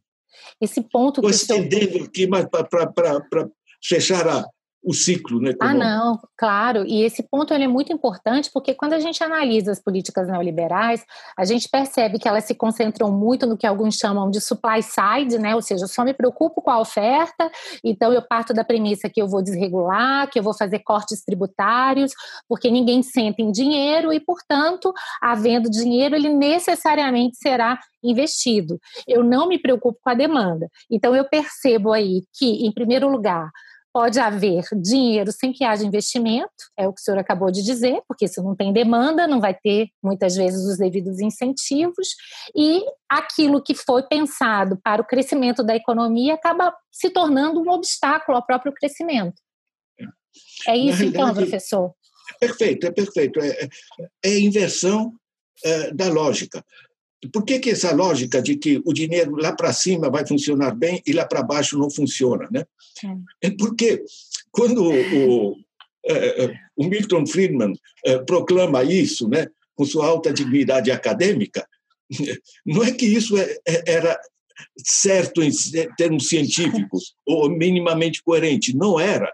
Esse 0.60 0.80
ponto 0.82 1.20
Estou 1.20 1.30
estendendo 1.30 2.04
aqui, 2.04 2.26
mas 2.26 2.46
para 2.48 3.48
fechar 3.82 4.26
a, 4.28 4.46
o 4.82 4.94
ciclo. 4.94 5.40
Né, 5.40 5.54
ah, 5.60 5.74
não, 5.74 6.18
claro. 6.36 6.84
E 6.86 7.02
esse 7.02 7.22
ponto 7.22 7.52
ele 7.52 7.64
é 7.64 7.68
muito 7.68 7.92
importante 7.92 8.50
porque 8.52 8.74
quando 8.74 8.94
a 8.94 9.00
gente 9.00 9.22
analisa 9.22 9.72
as 9.72 9.80
políticas 9.80 10.28
neoliberais, 10.28 11.04
a 11.36 11.44
gente 11.44 11.68
percebe 11.68 12.18
que 12.18 12.26
elas 12.26 12.44
se 12.44 12.54
concentram 12.54 13.12
muito 13.12 13.46
no 13.46 13.56
que 13.56 13.66
alguns 13.66 13.96
chamam 13.96 14.30
de 14.30 14.40
supply 14.40 14.82
side, 14.82 15.38
né? 15.38 15.54
ou 15.54 15.62
seja, 15.62 15.84
eu 15.84 15.88
só 15.88 16.04
me 16.04 16.14
preocupo 16.14 16.62
com 16.62 16.70
a 16.70 16.80
oferta, 16.80 17.50
então 17.84 18.12
eu 18.12 18.22
parto 18.22 18.54
da 18.54 18.64
premissa 18.64 19.08
que 19.08 19.20
eu 19.20 19.28
vou 19.28 19.42
desregular, 19.42 20.28
que 20.30 20.38
eu 20.38 20.42
vou 20.42 20.54
fazer 20.54 20.78
cortes 20.80 21.22
tributários, 21.24 22.12
porque 22.48 22.70
ninguém 22.70 23.02
senta 23.02 23.42
em 23.42 23.52
dinheiro 23.52 24.12
e, 24.12 24.20
portanto, 24.20 24.92
havendo 25.20 25.70
dinheiro, 25.70 26.14
ele 26.14 26.28
necessariamente 26.28 27.36
será 27.36 27.78
investido. 28.02 28.80
Eu 29.06 29.22
não 29.22 29.46
me 29.46 29.58
preocupo 29.58 29.98
com 30.02 30.10
a 30.10 30.14
demanda. 30.14 30.68
Então, 30.90 31.14
eu 31.14 31.24
percebo 31.24 31.92
aí 31.92 32.24
que, 32.32 32.66
em 32.66 32.72
primeiro 32.72 33.08
lugar, 33.08 33.50
Pode 33.92 34.20
haver 34.20 34.64
dinheiro 34.80 35.32
sem 35.32 35.52
que 35.52 35.64
haja 35.64 35.84
investimento, 35.84 36.50
é 36.78 36.86
o 36.86 36.92
que 36.92 37.00
o 37.00 37.04
senhor 37.04 37.18
acabou 37.18 37.50
de 37.50 37.62
dizer, 37.62 38.00
porque 38.06 38.28
se 38.28 38.40
não 38.40 38.54
tem 38.54 38.72
demanda, 38.72 39.26
não 39.26 39.40
vai 39.40 39.52
ter 39.52 39.88
muitas 40.02 40.36
vezes 40.36 40.64
os 40.64 40.78
devidos 40.78 41.18
incentivos, 41.18 42.08
e 42.54 42.84
aquilo 43.08 43.62
que 43.62 43.74
foi 43.74 44.04
pensado 44.04 44.78
para 44.82 45.02
o 45.02 45.06
crescimento 45.06 45.64
da 45.64 45.74
economia 45.74 46.34
acaba 46.34 46.72
se 46.90 47.10
tornando 47.10 47.60
um 47.60 47.68
obstáculo 47.70 48.36
ao 48.36 48.46
próprio 48.46 48.72
crescimento. 48.72 49.40
É 50.68 50.76
isso, 50.76 51.02
então, 51.02 51.34
professor? 51.34 51.92
É 52.40 52.46
perfeito, 52.46 52.86
é 52.86 52.90
perfeito. 52.92 53.40
É, 53.40 53.48
é, 53.48 53.68
é 54.24 54.38
inversão 54.38 55.12
é, 55.64 55.92
da 55.92 56.08
lógica. 56.08 56.64
Por 57.32 57.44
que, 57.44 57.58
que 57.58 57.70
essa 57.70 57.94
lógica 57.94 58.40
de 58.40 58.56
que 58.56 58.80
o 58.84 58.94
dinheiro 58.94 59.36
lá 59.36 59.52
para 59.52 59.72
cima 59.72 60.10
vai 60.10 60.26
funcionar 60.26 60.74
bem 60.74 61.02
e 61.06 61.12
lá 61.12 61.26
para 61.26 61.42
baixo 61.42 61.78
não 61.78 61.90
funciona? 61.90 62.48
Né? 62.50 62.64
É 63.42 63.50
porque 63.50 64.02
quando 64.50 64.82
o, 64.82 65.56
é, 66.04 66.44
é, 66.44 66.54
o 66.76 66.84
Milton 66.84 67.26
Friedman 67.26 67.74
é, 68.04 68.18
proclama 68.18 68.82
isso, 68.82 69.28
né, 69.28 69.48
com 69.74 69.84
sua 69.84 70.06
alta 70.06 70.32
dignidade 70.32 70.90
acadêmica, 70.90 71.66
não 72.64 72.82
é 72.82 72.90
que 72.90 73.06
isso 73.06 73.36
é, 73.36 73.56
é, 73.66 73.82
era 73.86 74.18
certo 74.78 75.42
em 75.42 75.50
termos 75.96 76.28
científicos 76.28 77.14
ou 77.26 77.50
minimamente 77.50 78.22
coerente, 78.22 78.74
não 78.74 78.98
era, 78.98 79.32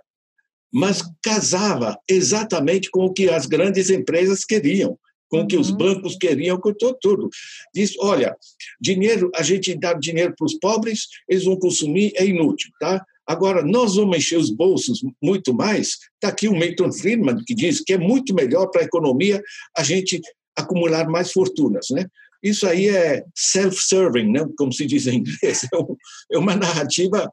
mas 0.72 1.03
casava 1.22 1.99
exatamente 2.09 2.90
com 2.90 3.07
o 3.07 3.12
que 3.12 3.29
as 3.31 3.46
grandes 3.46 3.90
empresas 3.90 4.44
queriam 4.44 4.99
com 5.28 5.40
o 5.40 5.46
que 5.46 5.56
os 5.56 5.70
uhum. 5.70 5.76
bancos 5.76 6.16
queriam, 6.16 6.58
com 6.58 6.72
tudo. 6.72 7.28
Diz, 7.74 7.94
olha, 7.98 8.36
dinheiro, 8.80 9.30
a 9.34 9.42
gente 9.42 9.74
dá 9.74 9.92
dinheiro 9.92 10.34
para 10.36 10.46
os 10.46 10.54
pobres, 10.54 11.06
eles 11.28 11.44
vão 11.44 11.58
consumir, 11.58 12.12
é 12.16 12.24
inútil, 12.24 12.70
tá? 12.80 13.04
Agora, 13.26 13.64
nós 13.64 13.96
vamos 13.96 14.18
encher 14.18 14.38
os 14.38 14.50
bolsos 14.50 15.00
muito 15.20 15.52
mais. 15.52 15.98
Está 16.14 16.28
aqui 16.28 16.46
o 16.46 16.56
Milton 16.56 16.92
Friedman, 16.92 17.42
que 17.44 17.54
diz 17.54 17.80
que 17.80 17.92
é 17.92 17.98
muito 17.98 18.32
melhor 18.32 18.68
para 18.68 18.82
a 18.82 18.84
economia 18.84 19.42
a 19.76 19.82
gente 19.82 20.20
acumular 20.56 21.08
mais 21.08 21.32
fortunas, 21.32 21.86
né? 21.90 22.06
Isso 22.42 22.66
aí 22.66 22.88
é 22.88 23.24
self-serving, 23.34 24.30
né? 24.30 24.46
como 24.56 24.72
se 24.72 24.86
diz 24.86 25.06
em 25.06 25.18
inglês. 25.18 25.66
É, 25.72 25.76
um, 25.76 25.96
é 26.32 26.38
uma 26.38 26.54
narrativa 26.54 27.30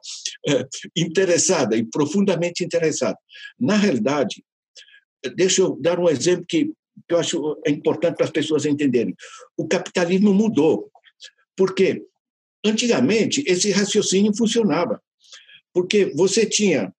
é, 0.48 0.66
interessada 0.96 1.76
e 1.76 1.84
profundamente 1.84 2.64
interessada. 2.64 3.16
Na 3.58 3.76
realidade, 3.76 4.42
deixa 5.36 5.62
eu 5.62 5.78
dar 5.80 6.00
um 6.00 6.08
exemplo 6.08 6.44
que 6.48 6.72
que 7.08 7.14
eu 7.14 7.18
acho 7.18 7.60
é 7.64 7.70
importante 7.70 8.16
para 8.16 8.24
as 8.24 8.30
pessoas 8.30 8.64
entenderem. 8.64 9.14
O 9.56 9.66
capitalismo 9.66 10.32
mudou. 10.32 10.90
Porque 11.56 12.02
antigamente 12.64 13.44
esse 13.46 13.70
raciocínio 13.70 14.36
funcionava. 14.36 15.00
Porque 15.72 16.06
você 16.14 16.46
tinha, 16.46 16.92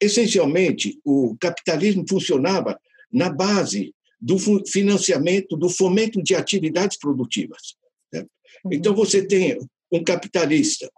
essencialmente, 0.00 0.98
o 1.04 1.36
capitalismo 1.38 2.04
funcionava 2.08 2.80
na 3.12 3.28
base 3.28 3.94
do 4.20 4.38
financiamento, 4.66 5.56
do 5.56 5.68
fomento 5.68 6.22
de 6.22 6.34
atividades 6.34 6.98
produtivas. 6.98 7.74
Né? 8.12 8.26
Uhum. 8.64 8.72
Então 8.72 8.94
você 8.94 9.26
tem 9.26 9.58
um 9.90 10.04
capitalista 10.04 10.90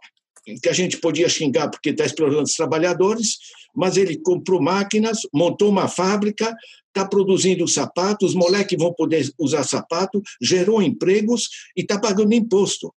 que 0.61 0.69
a 0.69 0.73
gente 0.73 0.99
podia 0.99 1.29
xingar 1.29 1.69
porque 1.69 1.91
está 1.91 2.05
explorando 2.05 2.43
os 2.43 2.55
trabalhadores, 2.55 3.39
mas 3.75 3.97
ele 3.97 4.19
comprou 4.19 4.61
máquinas, 4.61 5.21
montou 5.33 5.71
uma 5.71 5.89
fábrica, 5.89 6.55
está 6.89 7.07
produzindo 7.07 7.67
sapatos, 7.67 8.31
os 8.31 8.35
moleques 8.35 8.79
vão 8.79 8.93
poder 8.93 9.31
usar 9.39 9.65
sapato, 9.65 10.21
gerou 10.41 10.83
empregos 10.83 11.49
e 11.77 11.81
está 11.83 11.99
pagando 11.99 12.35
imposto. 12.35 12.93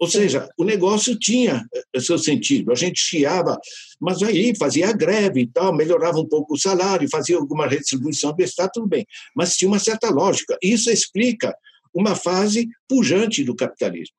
Ou 0.00 0.08
seja, 0.08 0.48
o 0.56 0.64
negócio 0.64 1.18
tinha 1.18 1.62
eh, 1.94 2.00
seu 2.00 2.18
sentido. 2.18 2.72
A 2.72 2.74
gente 2.74 2.98
chiava, 2.98 3.60
mas 4.00 4.22
aí 4.22 4.56
fazia 4.56 4.90
greve 4.92 5.42
e 5.42 5.46
tal, 5.46 5.76
melhorava 5.76 6.18
um 6.18 6.26
pouco 6.26 6.54
o 6.54 6.58
salário, 6.58 7.06
fazia 7.10 7.36
alguma 7.36 7.66
redistribuição 7.66 8.32
do 8.34 8.42
Estado, 8.42 8.70
tudo 8.72 8.86
bem. 8.86 9.06
Mas 9.36 9.56
tinha 9.56 9.68
uma 9.68 9.78
certa 9.78 10.08
lógica. 10.08 10.56
Isso 10.62 10.90
explica 10.90 11.54
uma 11.92 12.14
fase 12.14 12.66
pujante 12.88 13.44
do 13.44 13.54
capitalismo. 13.54 14.16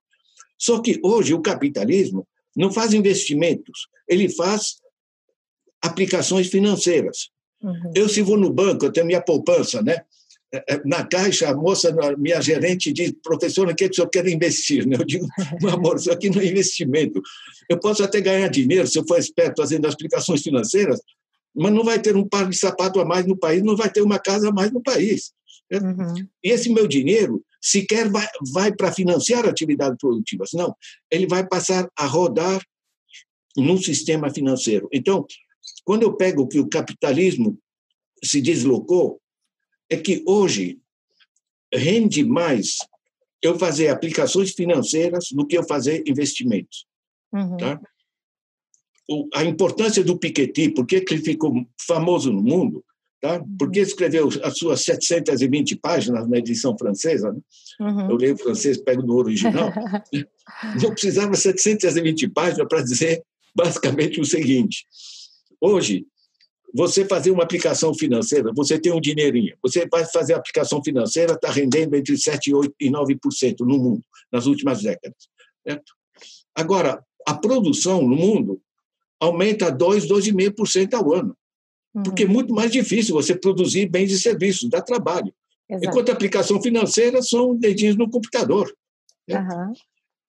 Só 0.55 0.79
que 0.79 0.99
hoje 1.03 1.33
o 1.33 1.41
capitalismo 1.41 2.27
não 2.55 2.71
faz 2.71 2.93
investimentos, 2.93 3.87
ele 4.07 4.29
faz 4.29 4.77
aplicações 5.81 6.47
financeiras. 6.47 7.29
Uhum. 7.61 7.91
Eu, 7.95 8.09
se 8.09 8.21
vou 8.21 8.37
no 8.37 8.51
banco, 8.51 8.85
eu 8.85 8.91
tenho 8.91 9.05
minha 9.05 9.21
poupança, 9.21 9.81
né? 9.81 10.01
É, 10.53 10.73
é, 10.73 10.81
na 10.83 11.05
caixa, 11.05 11.49
a 11.49 11.55
moça, 11.55 11.95
minha 12.17 12.41
gerente, 12.41 12.91
diz: 12.91 13.13
professor, 13.23 13.69
o 13.69 13.75
que, 13.75 13.85
é 13.85 13.87
que 13.87 13.93
o 13.93 13.95
senhor 13.95 14.09
quer 14.09 14.27
investir? 14.27 14.85
Né? 14.87 14.97
Eu 14.99 15.05
digo: 15.05 15.25
meu 15.61 15.71
amor, 15.71 15.95
isso 15.95 16.11
aqui 16.11 16.29
não 16.29 16.41
é 16.41 16.45
investimento. 16.45 17.21
Eu 17.69 17.79
posso 17.79 18.03
até 18.03 18.19
ganhar 18.19 18.47
dinheiro 18.49 18.87
se 18.87 18.99
eu 18.99 19.07
for 19.07 19.17
esperto 19.17 19.61
fazendo 19.61 19.87
aplicações 19.87 20.41
financeiras, 20.41 20.99
mas 21.55 21.71
não 21.71 21.83
vai 21.83 21.99
ter 21.99 22.15
um 22.17 22.27
par 22.27 22.49
de 22.49 22.57
sapato 22.57 22.99
a 22.99 23.05
mais 23.05 23.25
no 23.25 23.37
país, 23.37 23.63
não 23.63 23.77
vai 23.77 23.89
ter 23.89 24.01
uma 24.01 24.19
casa 24.19 24.49
a 24.49 24.51
mais 24.51 24.71
no 24.71 24.81
país. 24.81 25.31
Né? 25.69 25.79
Uhum. 25.79 26.15
E 26.43 26.49
esse 26.49 26.69
meu 26.69 26.85
dinheiro 26.85 27.41
sequer 27.61 28.09
vai, 28.09 28.27
vai 28.51 28.75
para 28.75 28.91
financiar 28.91 29.45
atividades 29.45 29.97
produtivas, 29.99 30.49
não. 30.53 30.75
Ele 31.09 31.27
vai 31.27 31.47
passar 31.47 31.89
a 31.95 32.05
rodar 32.05 32.61
num 33.55 33.77
sistema 33.77 34.33
financeiro. 34.33 34.89
Então, 34.91 35.25
quando 35.83 36.03
eu 36.03 36.15
pego 36.15 36.47
que 36.47 36.59
o 36.59 36.69
capitalismo 36.69 37.59
se 38.23 38.41
deslocou, 38.41 39.21
é 39.89 39.97
que 39.97 40.23
hoje 40.25 40.79
rende 41.73 42.23
mais 42.23 42.77
eu 43.41 43.57
fazer 43.57 43.89
aplicações 43.89 44.51
financeiras 44.51 45.29
do 45.31 45.45
que 45.45 45.57
eu 45.57 45.63
fazer 45.63 46.03
investimentos. 46.07 46.85
Uhum. 47.33 47.57
Tá? 47.57 47.81
A 49.33 49.43
importância 49.43 50.03
do 50.03 50.17
Piketty, 50.17 50.69
por 50.73 50.85
que 50.85 51.03
ele 51.09 51.21
ficou 51.21 51.53
famoso 51.85 52.31
no 52.31 52.41
mundo, 52.41 52.83
tá? 53.21 53.37
Uhum. 53.37 53.55
porque 53.57 53.79
escreveu 53.79 54.29
as 54.43 54.57
suas 54.57 54.83
720 54.83 55.75
páginas 55.77 56.27
na 56.27 56.37
edição 56.37 56.75
francesa, 56.77 57.31
né? 57.31 57.39
uhum. 57.79 58.09
eu 58.09 58.15
leio 58.17 58.37
francês, 58.37 58.77
pego 58.77 59.03
no 59.03 59.15
original, 59.15 59.71
não 60.81 60.91
precisava 60.91 61.35
720 61.35 62.27
páginas 62.29 62.67
para 62.67 62.81
dizer 62.81 63.23
basicamente 63.55 64.19
o 64.19 64.25
seguinte, 64.25 64.85
Hoje, 65.61 66.07
você 66.73 67.05
fazer 67.05 67.29
uma 67.29 67.43
aplicação 67.43 67.93
financeira, 67.93 68.51
você 68.55 68.79
tem 68.79 68.91
um 68.91 68.99
dinheirinho, 68.99 69.55
você 69.61 69.87
vai 69.87 70.03
fazer 70.05 70.33
a 70.33 70.37
aplicação 70.37 70.83
financeira, 70.83 71.33
está 71.33 71.51
rendendo 71.51 71.95
entre 71.95 72.17
7, 72.17 72.51
8 72.51 72.73
e 72.79 72.89
9% 72.89 73.59
no 73.59 73.77
mundo, 73.77 74.03
nas 74.31 74.47
últimas 74.47 74.81
décadas. 74.81 75.29
Certo? 75.63 75.93
Agora, 76.55 77.05
a 77.27 77.35
produção 77.35 78.01
no 78.01 78.15
mundo 78.15 78.59
aumenta 79.19 79.69
2, 79.69 80.07
2,5% 80.07 80.95
ao 80.95 81.13
ano. 81.13 81.37
Uhum. 81.93 82.03
Porque 82.03 82.23
é 82.23 82.27
muito 82.27 82.53
mais 82.53 82.71
difícil 82.71 83.13
você 83.13 83.35
produzir 83.35 83.87
bens 83.87 84.11
e 84.11 84.19
serviços, 84.19 84.69
dá 84.69 84.81
trabalho. 84.81 85.33
Exato. 85.69 85.85
Enquanto 85.85 86.09
a 86.09 86.13
aplicação 86.13 86.61
financeira 86.61 87.21
são 87.21 87.55
dedinhos 87.55 87.95
no 87.95 88.09
computador. 88.09 88.73
Uhum. 89.29 89.73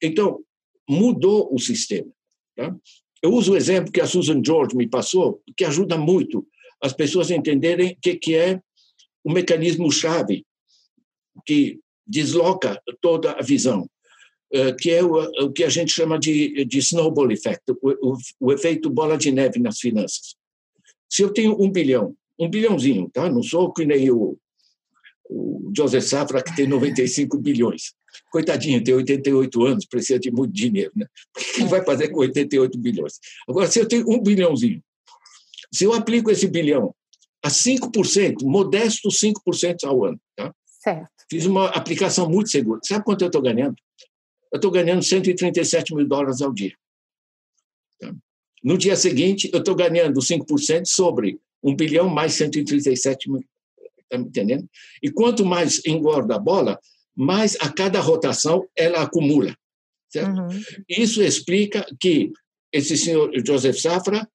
Então, 0.03 0.41
mudou 0.89 1.49
o 1.53 1.59
sistema. 1.59 2.11
Tá? 2.57 2.75
Eu 3.23 3.33
uso 3.33 3.53
o 3.53 3.57
exemplo 3.57 3.93
que 3.93 4.01
a 4.01 4.07
Susan 4.07 4.43
George 4.45 4.77
me 4.77 4.89
passou, 4.89 5.41
que 5.57 5.65
ajuda 5.65 5.97
muito 5.97 6.47
as 6.83 6.93
pessoas 6.93 7.31
a 7.31 7.37
entenderem 7.37 7.93
o 7.93 7.97
que, 8.01 8.17
que 8.17 8.35
é 8.35 8.61
o 9.25 9.33
mecanismo-chave 9.33 10.45
que 11.47 11.79
desloca 12.07 12.81
toda 13.01 13.33
a 13.33 13.43
visão, 13.43 13.89
eh, 14.53 14.73
que 14.73 14.91
é 14.91 15.03
o, 15.03 15.15
o 15.45 15.53
que 15.53 15.65
a 15.65 15.69
gente 15.69 15.93
chama 15.93 16.19
de, 16.19 16.65
de 16.65 16.79
snowball 16.79 17.31
effect, 17.31 17.63
o, 17.71 18.13
o, 18.13 18.19
o, 18.41 18.53
efeito 18.53 18.91
bola 18.91 19.17
de 19.17 19.31
neve 19.31 19.61
nas 19.61 19.79
finanças. 19.79 20.35
Se 21.13 21.21
eu 21.21 21.31
tenho 21.31 21.63
um 21.63 21.71
bilhão, 21.71 22.17
um 22.39 22.49
bilhãozinho, 22.49 23.11
tá? 23.13 23.29
não 23.29 23.43
sou 23.43 23.71
que 23.71 23.85
nem 23.85 24.11
o, 24.11 24.39
o 25.29 25.71
Joseph 25.77 26.05
Safra, 26.05 26.43
que 26.43 26.57
tem 26.57 26.67
95 26.67 27.37
bilhões. 27.37 27.93
Coitadinho, 28.31 28.83
tem 28.83 28.95
88 28.95 29.63
anos, 29.63 29.85
precisa 29.85 30.19
de 30.19 30.31
muito 30.31 30.55
dinheiro, 30.55 30.91
né? 30.97 31.07
O 31.37 31.41
que 31.41 31.61
ele 31.61 31.69
vai 31.69 31.85
fazer 31.85 32.09
com 32.09 32.21
88 32.21 32.79
bilhões? 32.79 33.21
Agora, 33.47 33.71
se 33.71 33.79
eu 33.79 33.87
tenho 33.87 34.11
um 34.11 34.23
bilhãozinho, 34.23 34.83
se 35.71 35.85
eu 35.85 35.93
aplico 35.93 36.31
esse 36.31 36.49
bilhão 36.49 36.95
a 37.45 37.49
5%, 37.49 38.43
modesto 38.45 39.11
5% 39.11 39.85
ao 39.85 40.07
ano, 40.07 40.21
tá? 40.35 40.55
Certo. 40.65 41.11
Fiz 41.31 41.45
uma 41.45 41.69
aplicação 41.69 42.29
muito 42.29 42.51
segura. 42.51 42.81
Sabe 42.83 43.05
quanto 43.05 43.21
eu 43.21 43.27
estou 43.27 43.43
ganhando? 43.43 43.77
Eu 44.51 44.57
estou 44.57 44.71
ganhando 44.71 45.03
137 45.03 45.95
mil 45.95 46.09
dólares 46.09 46.41
ao 46.41 46.53
dia. 46.53 46.75
Tá? 48.01 48.15
No 48.63 48.79
dia 48.79 48.97
seguinte, 48.97 49.51
eu 49.53 49.59
estou 49.59 49.75
ganhando 49.75 50.21
5% 50.21 50.87
sobre 50.87 51.39
1 51.63 51.75
bilhão 51.75 52.09
mais 52.09 52.35
137 52.35 53.31
mil. 53.31 53.45
Está 53.99 54.19
me 54.19 54.27
entendendo? 54.27 54.69
E 55.03 55.11
quanto 55.11 55.45
mais 55.45 55.85
engorda 55.87 56.37
a 56.37 56.39
bola, 56.39 56.79
mais 57.17 57.57
a 57.61 57.73
cada 57.73 58.01
rotação 58.01 58.67
ela 58.77 59.03
acumula. 59.03 59.57
Uhum. 60.15 60.49
Isso 60.89 61.23
explica 61.23 61.87
que 61.99 62.31
esse 62.73 62.97
senhor 62.97 63.31
Joseph 63.45 63.79
Safra 63.79 64.29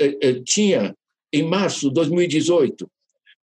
eh, 0.00 0.18
eh, 0.20 0.40
tinha, 0.44 0.94
em 1.32 1.42
março 1.42 1.88
de 1.88 1.94
2018, 1.94 2.90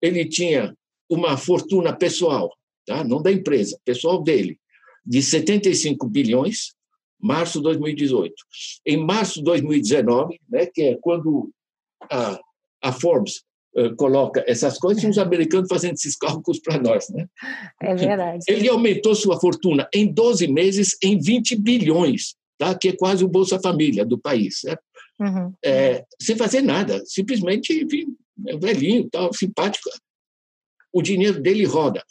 ele 0.02 0.26
tinha 0.26 0.74
uma 1.08 1.36
fortuna 1.36 1.94
pessoal, 1.94 2.54
tá? 2.86 3.02
não 3.02 3.22
da 3.22 3.32
empresa, 3.32 3.78
pessoal 3.84 4.22
dele, 4.22 4.58
de 5.04 5.22
75 5.22 6.06
bilhões, 6.08 6.74
março 7.22 7.59
de 7.59 7.64
2018. 7.64 8.35
Em 8.87 8.96
março 8.96 9.40
de 9.40 9.44
2019, 9.44 10.40
né, 10.48 10.66
que 10.66 10.83
é 10.83 10.98
quando 11.00 11.50
a, 12.11 12.40
a 12.83 12.92
Forbes 12.92 13.42
eh, 13.76 13.90
coloca 13.96 14.44
essas 14.48 14.78
coisas 14.78 15.04
os 15.04 15.18
americanos 15.18 15.68
fazendo 15.68 15.94
esses 15.94 16.16
cálculos 16.16 16.59
para 16.61 16.78
nós. 16.78 17.09
Né? 17.11 17.26
É 17.80 17.94
verdade. 17.94 18.44
Ele 18.48 18.68
aumentou 18.68 19.14
sua 19.14 19.38
fortuna 19.38 19.88
em 19.94 20.12
12 20.12 20.48
meses 20.48 20.96
em 21.02 21.18
20 21.18 21.54
bilhões, 21.56 22.35
tá? 22.59 22.76
que 22.76 22.88
é 22.88 22.96
quase 22.96 23.24
o 23.24 23.28
Bolsa 23.28 23.61
Família 23.61 24.04
do 24.04 24.18
país. 24.18 24.61
Certo? 24.61 24.83
Uhum. 25.20 25.52
É, 25.64 26.04
sem 26.20 26.37
fazer 26.37 26.62
nada, 26.62 27.00
simplesmente, 27.04 27.72
enfim, 27.72 28.06
é 28.48 28.56
velhinho, 28.56 29.09
tal, 29.09 29.33
simpático. 29.33 29.88
O 30.92 31.00
dinheiro 31.00 31.40
dele 31.40 31.64
roda. 31.64 32.02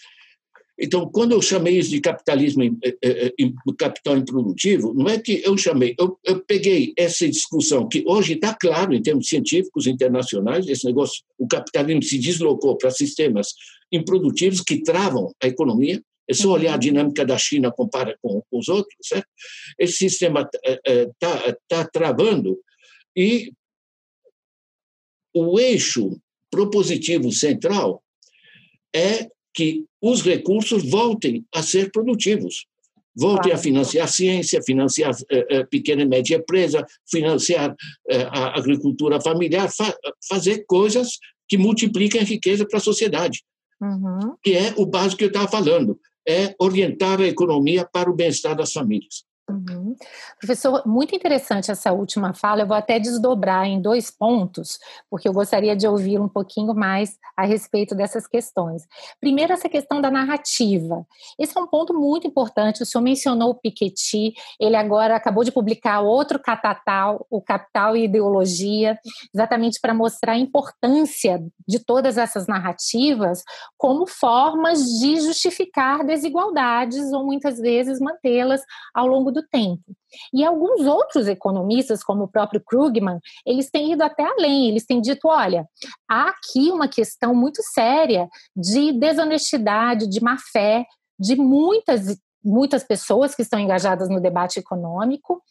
Então, 0.82 1.10
quando 1.10 1.34
eu 1.34 1.42
chamei 1.42 1.78
isso 1.78 1.90
de 1.90 2.00
capitalismo, 2.00 2.64
eh, 2.64 2.98
eh, 3.04 3.34
eh, 3.38 3.52
capital 3.78 4.18
improdutivo, 4.18 4.94
não 4.94 5.10
é 5.10 5.20
que 5.20 5.42
eu 5.44 5.58
chamei, 5.58 5.94
eu, 6.00 6.18
eu 6.24 6.40
peguei 6.46 6.94
essa 6.98 7.28
discussão 7.28 7.88
que 7.88 8.04
hoje 8.08 8.34
está 8.34 8.56
claro 8.56 8.94
em 8.94 9.02
termos 9.02 9.28
científicos 9.28 9.88
internacionais, 9.88 10.68
esse 10.70 10.86
negócio, 10.86 11.22
o 11.38 11.48
capitalismo 11.48 12.02
se 12.02 12.18
deslocou 12.18 12.78
para 12.78 12.92
sistemas 12.92 13.54
improdutivos 13.92 14.62
que 14.62 14.82
travam 14.82 15.34
a 15.44 15.48
economia. 15.48 16.02
É 16.30 16.34
só 16.34 16.52
olhar 16.52 16.72
a 16.72 16.74
uhum. 16.76 16.80
dinâmica 16.80 17.26
da 17.26 17.38
China 17.38 17.72
compara 17.72 18.16
com, 18.22 18.42
com 18.50 18.60
os 18.60 18.70
outros, 18.70 18.96
certo? 19.02 19.28
Esse 19.78 19.94
sistema 19.94 20.48
está 20.64 21.58
tá 21.68 21.86
travando 21.92 22.58
e 23.18 23.52
o 25.34 25.60
eixo 25.60 26.18
propositivo 26.52 27.32
central 27.32 28.02
é 28.96 29.28
que 29.54 29.86
os 30.02 30.22
recursos 30.22 30.90
voltem 30.90 31.46
a 31.54 31.62
ser 31.62 31.92
produtivos. 31.92 32.66
Voltem 33.16 33.52
claro. 33.52 33.60
a 33.60 33.64
financiar 33.64 34.06
a 34.06 34.08
ciência, 34.08 34.62
financiar 34.62 35.14
eh, 35.30 35.46
eh, 35.50 35.64
pequena 35.66 36.04
e 36.04 36.06
média 36.06 36.38
empresa, 36.38 36.86
financiar 37.10 37.76
eh, 38.08 38.28
a 38.30 38.58
agricultura 38.58 39.20
familiar, 39.20 39.70
fa 39.70 39.94
fazer 40.28 40.64
coisas 40.66 41.18
que 41.48 41.58
multipliquem 41.58 42.22
a 42.22 42.24
riqueza 42.24 42.66
para 42.66 42.78
a 42.78 42.82
sociedade. 42.82 43.44
Uhum. 43.82 44.36
Que 44.44 44.54
é 44.54 44.74
o 44.78 44.86
básico 44.86 45.18
que 45.18 45.24
eu 45.26 45.30
estava 45.30 45.48
falando, 45.48 46.00
é 46.28 46.54
orientar 46.60 47.20
a 47.20 47.28
economia 47.28 47.88
para 47.92 48.10
o 48.10 48.16
bem-estar 48.16 48.56
das 48.56 48.72
famílias. 48.72 49.24
Uhum. 49.50 49.96
Professor, 50.40 50.84
muito 50.86 51.16
interessante 51.16 51.72
essa 51.72 51.92
última 51.92 52.34
fala. 52.34 52.62
Eu 52.62 52.68
vou 52.68 52.78
até 52.78 53.00
desdobrar 53.00 53.66
em 53.66 53.82
dois 53.82 54.12
pontos, 54.12 54.80
porque 55.10 55.28
eu 55.28 55.34
gostaria 55.34 55.76
de 55.76 55.88
ouvir 55.88 56.20
um 56.20 56.28
pouquinho 56.28 56.74
mais 56.74 57.18
a 57.36 57.46
respeito 57.46 57.96
dessas 57.96 58.28
questões. 58.28 58.88
Primeiro, 59.20 59.54
essa 59.54 59.70
questão 59.70 60.02
da 60.02 60.12
narrativa. 60.12 61.06
Esse 61.38 61.58
é 61.58 61.62
um 61.62 61.68
ponto 61.68 61.94
muito 61.94 62.28
importante. 62.28 62.84
O 62.84 62.86
senhor 62.86 63.04
mencionou 63.04 63.52
o 63.52 63.56
Piketty, 63.56 64.34
ele 64.60 64.76
agora 64.76 65.16
acabou 65.16 65.44
de 65.44 65.52
publicar 65.52 66.02
outro 66.02 66.40
catatal, 66.40 67.26
o 67.30 67.42
Capital 67.42 67.96
e 67.96 68.06
Ideologia, 68.06 69.00
exatamente 69.34 69.80
para 69.80 69.94
mostrar 69.94 70.34
a 70.34 70.38
importância 70.38 71.42
de 71.68 71.80
todas 71.80 72.18
essas 72.18 72.48
narrativas 72.48 73.44
como 73.78 74.06
formas 74.08 74.84
de 75.00 75.20
justificar 75.22 76.04
desigualdades 76.06 77.12
ou 77.12 77.26
muitas 77.26 77.58
vezes 77.60 78.00
mantê-las 78.00 78.62
ao 78.94 79.08
longo 79.08 79.32
do 79.32 79.39
do 79.40 79.48
tempo. 79.48 79.84
E 80.34 80.44
alguns 80.44 80.82
outros 80.82 81.28
economistas, 81.28 82.04
como 82.04 82.24
o 82.24 82.28
próprio 82.28 82.62
Krugman, 82.64 83.20
eles 83.46 83.70
têm 83.70 83.94
ido 83.94 84.04
até 84.04 84.24
além, 84.24 84.68
eles 84.70 84.86
têm 84.86 85.02
dito, 85.02 85.28
olha, 85.28 85.66
há 86.10 86.30
aqui 86.30 86.72
uma 86.72 86.88
questão 86.88 87.34
muito 87.34 87.62
séria 87.74 88.28
de 88.56 88.92
desonestidade, 88.94 90.10
de 90.10 90.22
má 90.22 90.38
fé, 90.52 90.86
de 91.20 91.36
muitas 91.36 92.18
muitas 92.42 92.84
pessoas 92.86 93.36
que 93.36 93.42
estão 93.42 93.60
engajadas 93.60 94.10
no 94.10 94.22
debate 94.22 94.60
econômico, 94.60 95.42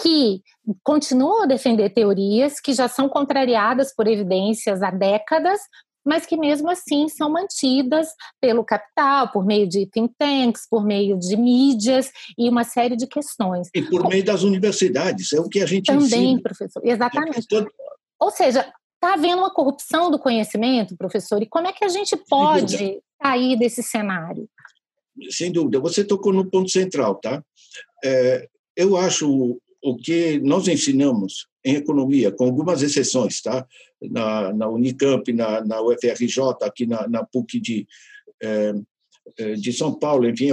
que 0.00 0.42
continuam 0.82 1.42
a 1.42 1.46
defender 1.46 1.90
teorias 1.90 2.58
que 2.60 2.72
já 2.72 2.88
são 2.88 3.10
contrariadas 3.10 3.94
por 3.94 4.06
evidências 4.06 4.82
há 4.82 4.90
décadas, 4.90 5.60
mas 6.04 6.26
que 6.26 6.36
mesmo 6.36 6.70
assim 6.70 7.08
são 7.08 7.30
mantidas 7.30 8.08
pelo 8.40 8.64
capital, 8.64 9.30
por 9.30 9.44
meio 9.44 9.68
de 9.68 9.86
think 9.86 10.14
tanks, 10.18 10.66
por 10.68 10.84
meio 10.84 11.18
de 11.18 11.36
mídias 11.36 12.10
e 12.38 12.48
uma 12.48 12.64
série 12.64 12.96
de 12.96 13.06
questões. 13.06 13.68
E 13.74 13.82
por 13.82 14.08
meio 14.08 14.24
das 14.24 14.42
universidades, 14.42 15.32
é 15.32 15.40
o 15.40 15.48
que 15.48 15.60
a 15.60 15.66
gente 15.66 15.86
Também, 15.86 16.32
ensina. 16.32 16.42
professor, 16.42 16.82
exatamente. 16.84 17.46
Ou 18.18 18.30
seja, 18.30 18.72
está 18.94 19.14
havendo 19.14 19.38
uma 19.38 19.52
corrupção 19.52 20.10
do 20.10 20.18
conhecimento, 20.18 20.96
professor, 20.96 21.42
e 21.42 21.46
como 21.46 21.66
é 21.66 21.72
que 21.72 21.84
a 21.84 21.88
gente 21.88 22.16
pode 22.28 23.00
sair 23.22 23.58
desse 23.58 23.82
cenário? 23.82 24.48
Sem 25.30 25.50
dúvida, 25.50 25.80
você 25.80 26.04
tocou 26.04 26.32
no 26.32 26.48
ponto 26.48 26.70
central, 26.70 27.16
tá? 27.16 27.42
É, 28.04 28.48
eu 28.76 28.96
acho 28.96 29.58
o 29.82 29.96
que 29.96 30.38
nós 30.40 30.68
ensinamos 30.68 31.46
em 31.64 31.74
economia, 31.74 32.32
com 32.32 32.44
algumas 32.44 32.82
exceções, 32.82 33.40
tá? 33.40 33.66
Na, 34.00 34.52
na 34.52 34.68
Unicamp, 34.68 35.30
na, 35.32 35.64
na 35.64 35.82
UFRJ, 35.82 36.38
aqui 36.62 36.86
na, 36.86 37.06
na 37.06 37.24
PUC 37.24 37.60
de, 37.60 37.86
é, 38.42 38.72
é, 39.38 39.52
de 39.54 39.72
São 39.72 39.94
Paulo, 39.94 40.28
enfim, 40.28 40.48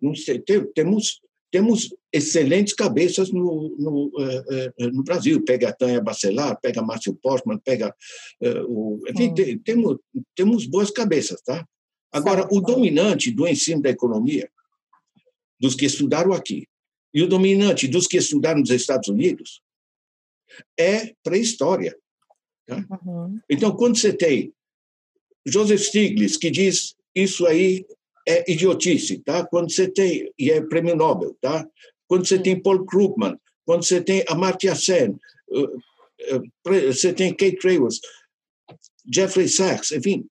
não 0.00 0.14
sei, 0.14 0.42
temos 0.74 1.20
temos 1.52 1.92
excelentes 2.12 2.72
cabeças 2.72 3.32
no, 3.32 3.74
no, 3.76 4.12
é, 4.20 4.86
no 4.86 5.02
Brasil. 5.02 5.42
Pega 5.42 5.70
a 5.70 5.72
Tânia 5.72 6.00
Bacelar, 6.00 6.56
pega 6.60 6.80
Márcio 6.80 7.12
Postman, 7.12 7.58
pega 7.58 7.92
o. 8.68 9.00
Enfim, 9.08 9.30
hum. 9.30 9.60
temos, 9.64 9.98
temos 10.36 10.66
boas 10.66 10.92
cabeças, 10.92 11.42
tá? 11.42 11.66
Agora, 12.12 12.42
certo. 12.42 12.56
o 12.56 12.60
dominante 12.60 13.32
do 13.32 13.48
ensino 13.48 13.82
da 13.82 13.90
economia, 13.90 14.48
dos 15.58 15.74
que 15.74 15.86
estudaram 15.86 16.32
aqui, 16.32 16.68
e 17.12 17.20
o 17.20 17.26
dominante 17.26 17.88
dos 17.88 18.06
que 18.06 18.16
estudaram 18.16 18.60
nos 18.60 18.70
Estados 18.70 19.08
Unidos, 19.08 19.60
é 20.78 21.14
pré-história. 21.22 21.96
Tá? 22.66 22.84
Uhum. 23.04 23.40
Então, 23.48 23.74
quando 23.76 23.98
você 23.98 24.12
tem 24.12 24.52
Joseph 25.46 25.80
Stiglitz, 25.80 26.36
que 26.36 26.50
diz 26.50 26.94
isso 27.14 27.46
aí 27.46 27.84
é 28.26 28.50
idiotice, 28.50 29.18
tá? 29.18 29.44
Quando 29.46 29.72
você 29.72 29.88
tem, 29.88 30.32
e 30.38 30.50
é 30.50 30.60
prêmio 30.60 30.94
Nobel, 30.94 31.36
tá? 31.40 31.66
Quando 32.06 32.26
você 32.26 32.38
tem 32.38 32.60
Paul 32.60 32.84
Krugman, 32.84 33.36
quando 33.64 33.84
você 33.84 34.00
tem 34.00 34.24
Amartya 34.28 34.74
Sen, 34.74 35.18
uh, 35.50 35.64
uh, 36.36 36.92
você 36.92 37.12
tem 37.12 37.34
Kate 37.34 37.58
Raworth, 37.64 37.98
Jeffrey 39.12 39.48
Sachs, 39.48 39.92
enfim. 39.92 40.26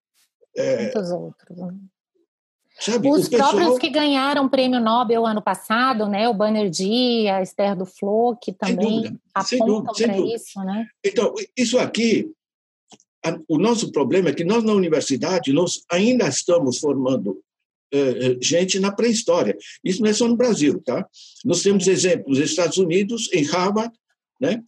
É, 0.56 0.84
Muitos 0.84 1.12
outros. 1.12 1.58
Sabe, 2.80 3.10
Os 3.10 3.28
pessoal... 3.28 3.52
próprios 3.52 3.78
que 3.78 3.90
ganharam 3.90 4.46
o 4.46 4.50
prêmio 4.50 4.80
Nobel 4.80 5.26
ano 5.26 5.42
passado, 5.42 6.08
né, 6.08 6.30
o 6.30 6.34
Banerjee, 6.34 7.28
a 7.28 7.42
Esther 7.42 7.76
do 7.76 7.86
Flo, 7.86 8.38
que 8.42 8.54
também 8.54 9.02
dúvida, 9.02 9.20
apontam 9.34 9.94
para 9.94 10.18
isso, 10.18 10.60
né? 10.64 10.88
Então, 11.06 11.34
isso 11.58 11.78
aqui, 11.78 12.32
o 13.50 13.58
nosso 13.58 13.92
problema 13.92 14.30
é 14.30 14.34
que 14.34 14.46
nós 14.46 14.64
na 14.64 14.72
universidade 14.72 15.52
nós 15.52 15.84
ainda 15.92 16.28
estamos 16.28 16.80
formando 16.80 17.32
uh, 17.94 18.42
gente 18.42 18.80
na 18.80 18.92
pré-história. 18.92 19.58
Isso 19.84 20.02
não 20.02 20.10
é 20.10 20.14
só 20.14 20.28
no 20.28 20.38
Brasil, 20.38 20.82
tá? 20.82 21.06
Nós 21.44 21.62
temos 21.62 21.86
exemplos 21.86 22.40
nos 22.40 22.50
Estados 22.50 22.78
Unidos, 22.78 23.30
em 23.34 23.44
Harvard, 23.44 23.94
né? 24.40 24.64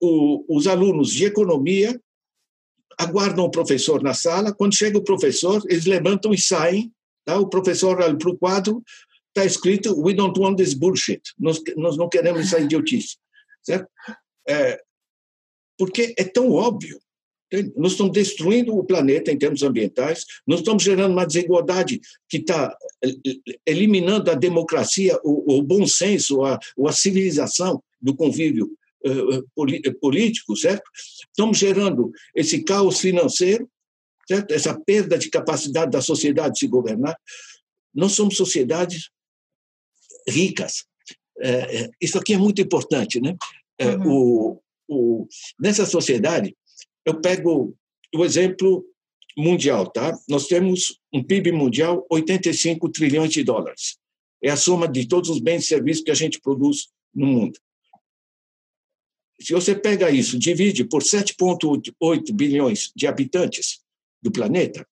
O, 0.00 0.44
os 0.56 0.66
alunos 0.66 1.12
de 1.12 1.24
economia 1.24 2.00
aguardam 2.96 3.44
o 3.44 3.50
professor 3.50 4.02
na 4.02 4.14
sala. 4.14 4.54
Quando 4.54 4.76
chega 4.76 4.96
o 4.96 5.04
professor, 5.04 5.62
eles 5.68 5.84
levantam 5.84 6.32
e 6.32 6.38
saem. 6.38 6.92
Tá? 7.30 7.38
O 7.38 7.48
professor 7.48 8.00
olha 8.00 8.16
para 8.16 8.30
o 8.30 8.36
quadro, 8.36 8.82
está 9.28 9.44
escrito: 9.44 10.00
We 10.00 10.14
don't 10.14 10.38
want 10.38 10.56
this 10.56 10.74
bullshit. 10.74 11.22
Nós, 11.38 11.62
nós 11.76 11.96
não 11.96 12.08
queremos 12.08 12.40
essa 12.40 12.58
idiotice. 12.58 13.18
Certo? 13.62 13.88
É, 14.48 14.80
porque 15.78 16.12
é 16.18 16.24
tão 16.24 16.50
óbvio. 16.50 17.00
Nós 17.76 17.92
estamos 17.92 18.12
destruindo 18.12 18.76
o 18.76 18.84
planeta 18.84 19.32
em 19.32 19.38
termos 19.38 19.62
ambientais, 19.64 20.24
nós 20.46 20.60
estamos 20.60 20.84
gerando 20.84 21.12
uma 21.12 21.26
desigualdade 21.26 22.00
que 22.28 22.36
está 22.36 22.76
eliminando 23.66 24.30
a 24.30 24.34
democracia, 24.34 25.18
o, 25.24 25.58
o 25.58 25.62
bom 25.62 25.84
senso, 25.84 26.44
a, 26.44 26.60
a 26.86 26.92
civilização 26.92 27.82
do 28.00 28.14
convívio 28.14 28.70
uh, 29.04 29.94
político, 30.00 30.56
certo? 30.56 30.88
Estamos 31.28 31.58
gerando 31.58 32.12
esse 32.36 32.62
caos 32.62 33.00
financeiro, 33.00 33.68
certo? 34.30 34.52
Essa 34.52 34.78
perda 34.78 35.18
de 35.18 35.28
capacidade 35.28 35.90
da 35.90 36.00
sociedade 36.00 36.54
de 36.54 36.60
se 36.60 36.68
governar. 36.68 37.18
Nós 37.92 38.12
somos 38.12 38.36
sociedades 38.36 39.10
ricas. 40.28 40.84
É, 41.40 41.90
isso 42.00 42.16
aqui 42.16 42.34
é 42.34 42.38
muito 42.38 42.60
importante, 42.60 43.20
né? 43.20 43.36
É, 43.76 43.96
uhum. 43.96 44.06
o, 44.06 44.62
o, 44.88 45.28
nessa 45.58 45.84
sociedade, 45.84 46.56
eu 47.04 47.20
pego 47.20 47.76
o 48.14 48.24
exemplo 48.24 48.86
mundial, 49.36 49.90
tá? 49.90 50.16
Nós 50.28 50.46
temos 50.46 51.00
um 51.12 51.24
PIB 51.24 51.50
mundial 51.50 52.06
85 52.08 52.88
trilhões 52.90 53.32
de 53.32 53.42
dólares. 53.42 53.98
É 54.40 54.50
a 54.50 54.56
soma 54.56 54.86
de 54.86 55.08
todos 55.08 55.28
os 55.28 55.40
bens 55.40 55.64
e 55.64 55.66
serviços 55.66 56.04
que 56.04 56.10
a 56.10 56.14
gente 56.14 56.40
produz 56.40 56.88
no 57.12 57.26
mundo. 57.26 57.58
Se 59.40 59.52
você 59.52 59.74
pega 59.74 60.08
isso, 60.10 60.38
divide 60.38 60.84
por 60.84 61.02
7,8 61.02 62.32
bilhões 62.32 62.92
de 62.94 63.08
habitantes 63.08 63.80
do 64.22 64.30
planeta, 64.30 64.86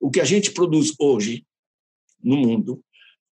o 0.00 0.10
que 0.10 0.20
a 0.20 0.24
gente 0.24 0.52
produz 0.52 0.94
hoje 0.98 1.44
no 2.22 2.36
mundo 2.36 2.82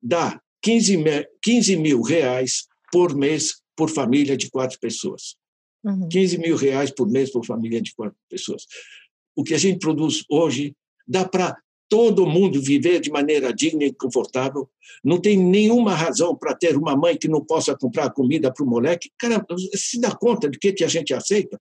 dá 0.03 0.41
15 0.63 0.97
mil, 0.97 1.25
15 1.43 1.77
mil 1.77 2.03
reais 2.03 2.67
por 2.93 3.15
mês 3.15 3.61
por 3.77 3.89
família 3.89 4.37
de 4.37 4.51
quatro 4.51 4.79
pessoas. 4.79 5.37
Uhum. 5.83 6.09
15 6.09 6.39
mil 6.39 6.57
reais 6.57 6.91
por 6.91 7.09
mês 7.09 7.31
por 7.31 7.45
família 7.47 7.81
de 7.81 7.95
quatro 7.95 8.19
pessoas. 8.29 8.67
O 9.35 9.43
que 9.43 9.55
a 9.55 9.59
gente 9.59 9.79
produz 9.79 10.25
hoje 10.29 10.75
dá 11.07 11.27
para 11.27 11.57
todo 11.91 12.25
mundo 12.25 12.63
viver 12.63 13.01
de 13.01 13.11
maneira 13.11 13.53
digna 13.53 13.85
e 13.85 13.93
confortável. 13.93 14.71
Não 15.03 15.21
tem 15.21 15.37
nenhuma 15.37 15.93
razão 15.93 16.37
para 16.37 16.55
ter 16.55 16.77
uma 16.77 16.97
mãe 16.97 17.19
que 17.19 17.27
não 17.27 17.45
possa 17.45 17.77
comprar 17.77 18.11
comida 18.11 18.53
para 18.53 18.65
o 18.65 18.69
moleque. 18.69 19.11
Cara, 19.19 19.45
se 19.75 20.01
dá 20.01 20.15
conta 20.15 20.49
de 20.49 20.57
que, 20.57 20.73
que 20.73 20.85
a 20.85 20.89
gente 20.89 21.13
aceita? 21.13 21.61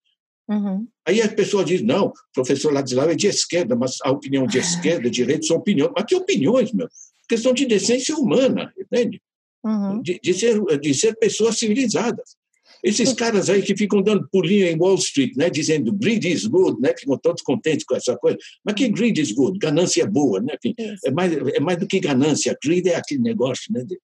Uhum. 0.50 0.88
Aí 1.06 1.22
a 1.22 1.30
pessoa 1.30 1.64
diz, 1.64 1.82
não, 1.82 2.08
o 2.08 2.14
professor 2.34 2.74
Ladislau 2.74 3.10
é 3.10 3.16
de 3.16 3.28
esquerda, 3.28 3.76
mas 3.76 3.98
a 4.04 4.10
opinião 4.10 4.48
de 4.48 4.58
esquerda, 4.58 5.10
direita, 5.10 5.46
são 5.46 5.58
opiniões. 5.58 5.92
Mas 5.96 6.06
que 6.06 6.16
opiniões, 6.16 6.74
meu? 6.74 6.88
Questão 7.28 7.54
de 7.54 7.68
decência 7.68 8.16
humana, 8.16 8.74
entende? 8.78 9.22
Uhum. 9.64 10.02
De, 10.02 10.20
de, 10.22 10.34
ser, 10.34 10.60
de 10.80 10.94
ser 10.96 11.16
pessoas 11.18 11.60
civilizadas. 11.60 12.36
Esses 12.84 13.12
caras 13.14 13.50
aí 13.50 13.62
que 13.62 13.76
ficam 13.76 14.02
dando 14.02 14.28
pulinho 14.32 14.66
em 14.66 14.78
Wall 14.78 14.96
Street, 14.96 15.36
né, 15.36 15.50
dizendo 15.50 15.92
greed 15.92 16.26
is 16.26 16.46
good, 16.46 16.80
né, 16.80 16.94
ficam 16.98 17.18
todos 17.18 17.44
contentes 17.44 17.86
com 17.86 17.96
essa 17.96 18.16
coisa. 18.16 18.38
Mas 18.64 18.76
que 18.76 18.88
greed 18.88 19.20
is 19.20 19.34
good? 19.34 19.60
Ganância 19.60 20.04
é 20.04 20.08
boa, 20.08 20.40
né? 20.40 20.56
Enfim, 20.56 20.74
é 21.06 21.12
mais, 21.12 21.34
é 21.34 21.60
mais 21.60 21.78
do 21.78 21.86
que 21.86 22.00
ganância. 22.00 22.58
Greed 22.64 22.88
é 22.88 22.96
aquele 22.96 23.22
negócio, 23.22 23.72
né? 23.74 23.84
De, 23.84 24.00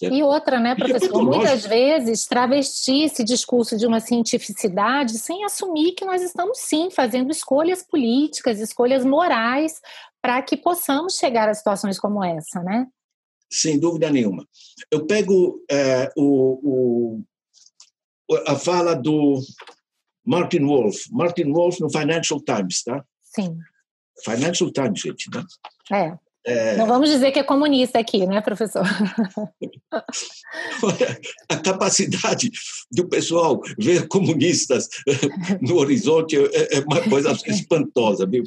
e 0.00 0.22
outra, 0.22 0.58
né, 0.58 0.74
professor? 0.74 1.22
Muitas 1.22 1.66
vezes 1.66 2.26
travestir 2.26 3.04
esse 3.04 3.22
discurso 3.22 3.76
de 3.76 3.86
uma 3.86 4.00
cientificidade 4.00 5.18
sem 5.18 5.44
assumir 5.44 5.92
que 5.92 6.04
nós 6.04 6.22
estamos 6.22 6.58
sim 6.58 6.90
fazendo 6.90 7.30
escolhas 7.30 7.82
políticas, 7.82 8.60
escolhas 8.60 9.04
morais 9.04 9.80
para 10.22 10.40
que 10.42 10.56
possamos 10.56 11.16
chegar 11.16 11.48
a 11.48 11.54
situações 11.54 11.98
como 11.98 12.24
essa, 12.24 12.62
né? 12.62 12.86
Sem 13.50 13.78
dúvida 13.78 14.10
nenhuma. 14.10 14.46
Eu 14.90 15.06
pego 15.06 15.62
é, 15.70 16.10
o, 16.16 17.18
o 17.18 17.24
a 18.46 18.54
fala 18.54 18.94
do 18.94 19.40
Martin 20.24 20.64
Wolf. 20.64 20.96
Martin 21.10 21.52
Wolf 21.52 21.80
no 21.80 21.90
Financial 21.90 22.40
Times, 22.40 22.84
tá? 22.84 23.04
Sim. 23.22 23.58
Financial 24.24 24.70
Times, 24.70 25.00
gente, 25.00 25.28
né? 25.34 25.44
É. 25.90 26.29
É... 26.46 26.76
Não 26.76 26.86
vamos 26.86 27.10
dizer 27.10 27.32
que 27.32 27.38
é 27.38 27.42
comunista 27.42 27.98
aqui, 27.98 28.26
né, 28.26 28.40
professor? 28.40 28.82
a 31.48 31.56
capacidade 31.56 32.50
do 32.90 33.08
pessoal 33.08 33.60
ver 33.78 34.08
comunistas 34.08 34.88
no 35.60 35.76
horizonte 35.76 36.36
é, 36.36 36.78
é 36.78 36.80
uma 36.80 37.02
coisa 37.02 37.32
espantosa, 37.46 38.26
viu? 38.26 38.42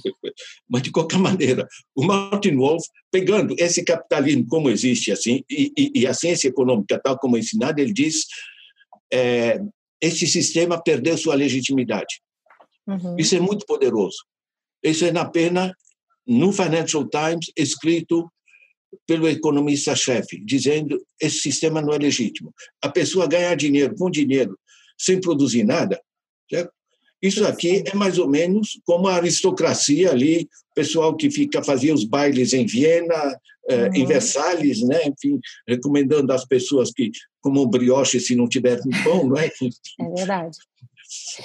Mas, 0.68 0.82
de 0.82 0.92
qualquer 0.92 1.20
maneira, 1.20 1.68
o 1.96 2.04
Martin 2.04 2.56
Wolf, 2.56 2.84
pegando 3.12 3.56
esse 3.60 3.84
capitalismo 3.84 4.48
como 4.48 4.70
existe 4.70 5.12
assim, 5.12 5.44
e, 5.50 5.72
e, 5.78 6.02
e 6.02 6.08
a 6.08 6.14
ciência 6.14 6.48
econômica 6.48 7.00
tal 7.00 7.18
como 7.20 7.38
é 7.38 7.40
ensinada, 7.40 7.80
ele 7.80 7.94
diz 7.94 8.26
é, 9.14 9.62
esse 10.02 10.26
sistema 10.26 10.82
perdeu 10.82 11.18
sua 11.18 11.36
legitimidade. 11.36 12.22
Uhum. 12.88 13.16
Isso 13.18 13.36
é 13.36 13.40
muito 13.40 13.66
poderoso. 13.66 14.18
Isso 14.84 15.06
é 15.06 15.12
na 15.12 15.24
pena 15.24 15.74
no 16.26 16.52
Financial 16.52 17.08
Times 17.08 17.52
escrito 17.58 18.30
pelo 19.08 19.28
economista-chefe, 19.28 20.44
dizendo 20.44 21.02
esse 21.20 21.40
sistema 21.40 21.82
não 21.82 21.94
é 21.94 21.98
legítimo. 21.98 22.54
A 22.82 22.90
pessoa 22.90 23.28
ganhar 23.28 23.56
dinheiro 23.56 23.96
com 23.96 24.10
dinheiro 24.10 24.58
sem 24.98 25.20
produzir 25.20 25.64
nada, 25.64 26.00
certo? 26.50 26.72
Isso 27.22 27.46
aqui 27.46 27.84
é 27.86 27.96
mais 27.96 28.18
ou 28.18 28.30
menos 28.30 28.80
como 28.84 29.08
a 29.08 29.16
aristocracia 29.16 30.12
ali, 30.12 30.48
pessoal 30.76 31.16
que 31.16 31.32
fica 31.32 31.64
fazia 31.64 31.94
os 31.94 32.04
bailes 32.04 32.52
em 32.52 32.66
Viena, 32.66 33.40
eh, 33.70 33.88
uhum. 33.88 33.96
em 33.96 34.06
Versalhes, 34.06 34.82
né? 34.82 35.00
Enfim, 35.06 35.40
recomendando 35.66 36.34
às 36.34 36.46
pessoas 36.46 36.92
que 36.92 37.12
comam 37.40 37.66
brioche 37.66 38.20
se 38.20 38.36
não 38.36 38.48
tiver 38.48 38.78
pão, 39.04 39.26
não 39.26 39.38
é? 39.38 39.48
É 39.48 40.10
verdade. 40.18 40.58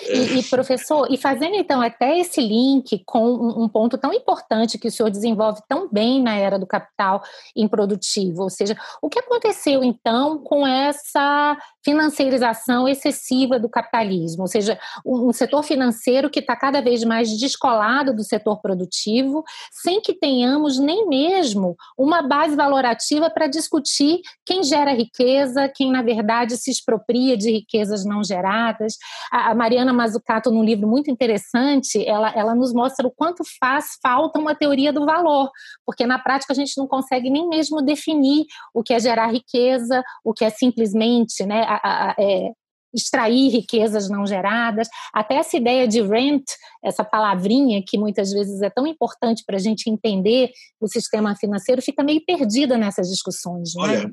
E, 0.09 0.39
e, 0.39 0.43
professor, 0.45 1.07
e 1.11 1.17
fazendo 1.17 1.55
então 1.55 1.81
até 1.81 2.19
esse 2.19 2.41
link 2.41 3.03
com 3.05 3.25
um, 3.25 3.65
um, 3.65 3.69
ponto 3.69 3.97
tão 3.97 4.13
importante 4.13 4.79
que 4.79 4.89
o 4.89 4.91
senhor 4.91 5.11
desenvolve 5.11 5.61
tão 5.69 5.89
bem 5.91 6.23
na 6.23 6.37
era 6.37 6.59
do 6.59 6.67
capital 6.67 7.23
improdutivo, 7.57 8.43
ou 8.43 8.51
seja, 8.51 8.77
o 9.01 9.09
que 9.09 9.19
aconteceu 9.19 9.83
então 9.83 10.39
com 10.39 10.67
essa 10.67 11.57
financiarização 11.89 12.87
excessiva 12.87 13.59
do 13.59 13.67
capitalismo, 13.67 14.43
ou 14.43 14.47
seja, 14.47 14.79
um, 15.07 15.33
setor 15.33 15.63
financeiro 15.63 16.29
que 16.29 16.41
está 16.41 16.55
cada 16.55 16.83
vez 16.83 17.03
mais 17.03 17.31
descolado 17.31 18.15
do 18.15 18.23
setor 18.23 18.61
produtivo, 18.61 19.43
sem 19.73 19.99
que 19.99 20.13
tenhamos 20.13 20.79
nem 20.79 21.09
mesmo 21.09 21.77
uma 21.97 22.21
base 22.21 22.55
valorativa 22.55 23.31
para 23.31 23.47
discutir 23.47 24.21
quem 24.45 24.63
gera 24.63 24.93
riqueza, 24.93 25.67
quem 25.75 25.91
na 25.91 26.03
verdade 26.03 26.59
se 26.59 26.71
expropria 26.71 27.39
de 27.39 27.51
riquezas 27.51 28.05
não 28.05 28.23
geradas. 28.23 28.97
A, 29.33 29.53
a 29.53 29.55
Mariana 29.55 29.91
Mazzucato, 29.91 30.51
num 30.51 30.63
livro 30.63 30.87
muito 30.87 31.11
interessante, 31.11 32.07
ela, 32.07 32.31
ela 32.37 32.55
nos 32.55 32.75
mostra 32.75 33.07
o 33.07 33.11
quanto 33.11 33.43
faz 33.59 33.97
falta 34.03 34.39
uma 34.39 34.55
teoria 34.55 34.93
do 34.93 35.07
valor, 35.07 35.51
porque 35.87 36.05
na 36.05 36.19
prática 36.19 36.53
a 36.53 36.57
gente 36.57 36.77
não 36.77 36.87
consegue 36.87 37.31
nem 37.31 37.49
mesmo 37.49 37.81
definir 37.81 38.45
o 38.75 38.83
que 38.83 38.93
é 38.93 39.01
gerar 39.01 39.29
riqueza, 39.29 40.05
o 40.23 40.35
que 40.35 40.45
é 40.45 40.51
simplesmente 40.51 41.47
né, 41.47 41.78
a, 41.83 42.11
a, 42.11 42.15
é, 42.19 42.53
extrair 42.95 43.51
riquezas 43.51 44.09
não 44.09 44.27
geradas, 44.27 44.89
até 45.13 45.37
essa 45.37 45.57
ideia 45.57 45.87
de 45.87 46.01
rent, 46.03 46.45
essa 46.83 47.05
palavrinha 47.05 47.83
que 47.87 47.99
muitas 47.99 48.33
vezes 48.33 48.63
é 48.63 48.71
tão 48.71 48.87
importante 48.87 49.43
para 49.47 49.57
a 49.57 49.61
gente 49.61 49.91
entender 49.91 50.51
o 50.81 50.89
sistema 50.89 51.37
financeiro, 51.37 51.83
fica 51.83 52.03
meio 52.03 52.23
perdida 52.25 52.77
nessas 52.77 53.09
discussões. 53.09 53.75
Não 53.75 53.87
é? 53.87 53.99
Olha, 53.99 54.13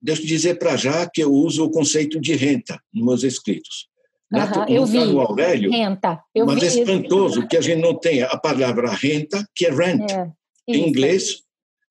deixa 0.00 0.22
eu 0.22 0.26
dizer 0.26 0.58
para 0.58 0.76
já 0.76 1.08
que 1.08 1.22
eu 1.22 1.32
uso 1.32 1.64
o 1.64 1.70
conceito 1.70 2.20
de 2.20 2.34
renta 2.34 2.80
nos 2.92 3.04
meus 3.04 3.22
escritos. 3.24 3.88
Uhum, 4.32 4.66
eu 4.66 4.86
vi. 4.86 4.98
Aurélio, 4.98 5.70
renta. 5.70 6.18
Eu 6.34 6.46
mas 6.46 6.60
vi 6.60 6.64
é 6.64 6.68
espantoso 6.68 7.40
isso. 7.40 7.48
que 7.48 7.56
a 7.56 7.60
gente 7.60 7.82
não 7.82 7.94
tenha 7.98 8.26
a 8.26 8.38
palavra 8.38 8.90
renta, 8.90 9.46
que 9.54 9.66
é 9.66 9.70
rent, 9.70 10.10
é, 10.10 10.30
em 10.66 10.88
inglês, 10.88 11.42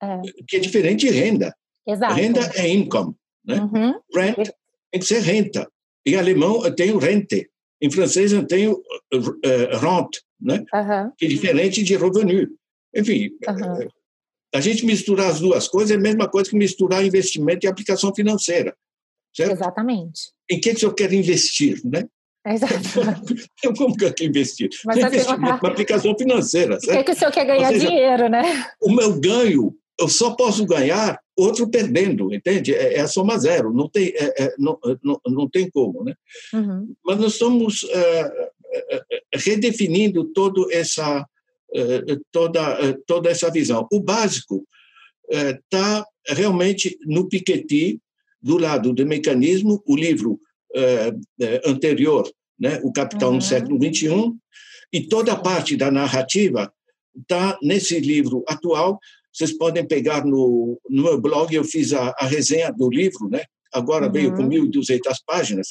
é. 0.01 0.21
que 0.47 0.57
é 0.57 0.59
diferente 0.59 1.07
de 1.07 1.11
renda. 1.11 1.55
Exato. 1.85 2.15
Renda 2.15 2.51
é 2.55 2.67
income. 2.67 3.13
Né? 3.45 3.61
Uhum. 3.61 3.99
Rent 4.15 4.49
tem 4.91 4.99
que 4.99 5.07
ser 5.07 5.19
renta. 5.19 5.69
Em 6.05 6.15
alemão 6.15 6.63
eu 6.65 6.75
tenho 6.75 6.97
rente. 6.97 7.49
Em 7.81 7.89
francês 7.89 8.31
eu 8.31 8.45
tenho 8.45 8.73
uh, 8.73 9.77
rente, 9.77 10.21
né? 10.39 10.63
Uhum. 10.73 11.11
que 11.17 11.25
é 11.25 11.29
diferente 11.29 11.83
de 11.83 11.95
revenu. 11.95 12.47
Enfim, 12.95 13.29
uhum. 13.47 13.87
a 14.53 14.59
gente 14.59 14.85
misturar 14.85 15.31
as 15.31 15.39
duas 15.39 15.67
coisas 15.67 15.91
é 15.91 15.95
a 15.95 16.01
mesma 16.01 16.29
coisa 16.29 16.49
que 16.49 16.57
misturar 16.57 17.05
investimento 17.05 17.65
e 17.65 17.69
aplicação 17.69 18.13
financeira. 18.13 18.75
Certo? 19.33 19.53
Exatamente. 19.53 20.31
Em 20.49 20.59
que, 20.59 20.73
que 20.75 20.85
eu 20.85 20.93
quero 20.93 21.13
investir, 21.13 21.79
né? 21.85 22.05
Exato. 22.45 22.73
Eu 23.63 23.73
como 23.75 23.95
que 23.95 24.03
eu 24.03 24.13
quero 24.13 24.29
investir? 24.29 24.69
Mas 24.83 24.97
investimento 24.97 25.37
uma 25.37 25.69
aplicação 25.69 26.17
financeira. 26.17 26.79
Certo? 26.79 26.89
O 26.89 26.93
que, 26.93 26.97
é 26.97 27.03
que 27.03 27.11
o 27.11 27.15
senhor 27.15 27.31
quer 27.31 27.45
ganhar 27.45 27.67
seja, 27.67 27.87
dinheiro, 27.87 28.29
né? 28.29 28.65
O 28.81 28.91
meu 28.91 29.19
ganho, 29.19 29.75
eu 29.99 30.09
só 30.09 30.31
posso 30.31 30.65
ganhar 30.65 31.19
outro 31.41 31.69
perdendo, 31.69 32.33
entende? 32.33 32.73
É, 32.73 32.95
é 32.95 32.99
a 33.01 33.07
soma 33.07 33.37
zero, 33.37 33.73
não 33.73 33.89
tem, 33.89 34.07
é, 34.15 34.43
é, 34.43 34.55
não, 34.57 34.77
não, 35.03 35.21
não 35.25 35.49
tem 35.49 35.69
como, 35.69 36.03
né? 36.03 36.15
Uhum. 36.53 36.93
Mas 37.03 37.19
nós 37.19 37.33
estamos 37.33 37.83
é, 37.89 38.49
é, 38.91 39.03
redefinindo 39.35 40.25
todo 40.25 40.71
essa, 40.71 41.25
toda, 42.31 42.97
toda 43.05 43.29
essa 43.29 43.49
visão. 43.49 43.87
O 43.91 44.01
básico 44.01 44.67
está 45.29 46.05
realmente 46.27 46.97
no 47.05 47.27
Piketty, 47.29 47.99
do 48.41 48.57
lado 48.57 48.91
do 48.91 49.05
mecanismo, 49.05 49.81
o 49.85 49.95
livro 49.95 50.39
anterior, 51.65 52.29
né, 52.59 52.79
O 52.83 52.91
Capital 52.91 53.29
uhum. 53.29 53.35
no 53.35 53.41
século 53.41 53.79
XXI, 53.81 54.33
e 54.93 55.07
toda 55.07 55.33
a 55.33 55.39
parte 55.39 55.77
da 55.77 55.89
narrativa 55.89 56.71
está 57.19 57.57
nesse 57.61 57.99
livro 57.99 58.43
atual. 58.47 58.99
Vocês 59.33 59.57
podem 59.57 59.87
pegar 59.87 60.25
no, 60.25 60.79
no 60.89 61.03
meu 61.03 61.21
blog, 61.21 61.53
eu 61.53 61.63
fiz 61.63 61.93
a, 61.93 62.13
a 62.19 62.25
resenha 62.25 62.71
do 62.71 62.89
livro, 62.89 63.29
né? 63.29 63.43
agora 63.73 64.07
uhum. 64.07 64.11
veio 64.11 64.35
com 64.35 64.47
1.200 64.47 64.99
páginas. 65.25 65.69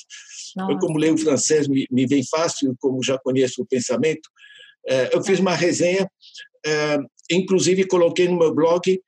Nossa. 0.56 0.72
Eu, 0.72 0.78
como 0.78 0.98
leio 0.98 1.18
francês, 1.18 1.68
me, 1.68 1.86
me 1.90 2.06
vem 2.06 2.24
fácil, 2.26 2.74
como 2.80 3.02
já 3.04 3.18
conheço 3.18 3.62
o 3.62 3.66
pensamento. 3.66 4.28
eu 5.12 5.22
fiz 5.22 5.38
uma 5.38 5.54
resenha, 5.54 6.10
inclusive 7.30 7.86
coloquei 7.86 8.28
no 8.28 8.38
meu 8.38 8.54
blog 8.54 9.00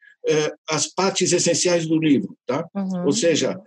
as 0.68 0.86
partes 0.86 1.32
essenciais 1.32 1.86
do 1.86 1.98
livro, 1.98 2.36
tá? 2.46 2.64
Uhum. 2.74 3.06
Ou 3.06 3.12
seja, 3.12 3.58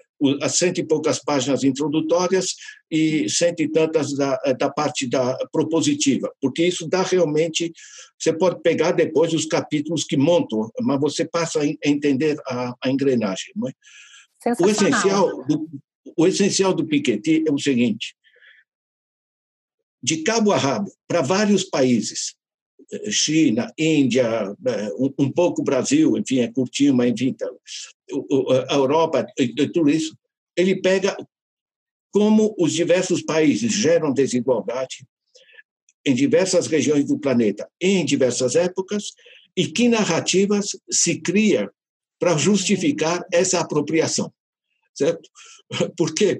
as 0.41 0.58
cento 0.58 0.80
e 0.80 0.86
poucas 0.86 1.19
páginas 1.19 1.63
introdutórias 1.63 2.56
e 2.89 3.30
cento 3.30 3.62
e 3.62 3.67
tantas 3.67 4.15
da, 4.15 4.36
da 4.58 4.69
parte 4.69 5.08
da 5.08 5.38
propositiva, 5.51 6.32
porque 6.41 6.65
isso 6.65 6.88
dá 6.88 7.01
realmente. 7.04 7.71
Você 8.17 8.32
pode 8.32 8.62
pegar 8.62 8.93
depois 8.93 9.34
os 9.34 9.45
capítulos 9.45 10.04
que 10.04 10.15
montam, 10.15 10.71
mas 10.82 10.99
você 10.99 11.25
passa 11.25 11.60
a 11.62 11.65
entender 11.88 12.38
a, 12.47 12.73
a 12.84 12.89
engrenagem. 12.89 13.54
É? 13.67 14.63
O 14.63 14.69
essencial 14.69 15.45
do, 15.45 15.69
o 16.17 16.28
essencial 16.28 16.73
do 16.73 16.86
Piketty 16.86 17.43
é 17.47 17.51
o 17.51 17.60
seguinte: 17.60 18.15
de 20.01 20.23
cabo 20.23 20.51
a 20.51 20.58
rabo, 20.58 20.91
para 21.08 21.21
vários 21.21 21.63
países, 21.63 22.36
China, 23.10 23.71
Índia, 23.78 24.56
eh, 24.65 24.89
um, 25.17 25.32
pouco 25.32 25.63
Brasil, 25.63 26.17
enfim, 26.17 26.39
é 26.39 26.51
curtinho, 26.51 26.93
mas 26.93 27.12
enfim, 27.12 27.30
então, 27.30 27.58
a 28.70 28.76
Europa, 28.76 29.26
tudo 29.74 29.89
isso, 29.89 30.18
ele 30.56 30.82
pega 30.82 31.15
como 32.12 32.56
os 32.58 32.72
diversos 32.72 33.22
países 33.22 33.74
geram 33.74 34.13
desigualdade 34.13 35.06
em 36.06 36.13
diversas 36.13 36.68
regiões 36.68 37.06
do 37.06 37.18
planeta, 37.18 37.68
em 37.82 38.06
diversas 38.06 38.56
épocas, 38.56 39.12
e 39.58 39.68
que 39.68 39.88
narrativas 39.88 40.78
se 40.89 41.20
cria 41.20 41.70
para 42.20 42.38
justificar 42.38 43.26
essa 43.32 43.60
apropriação, 43.60 44.32
certo? 44.94 45.30
Porque 45.98 46.39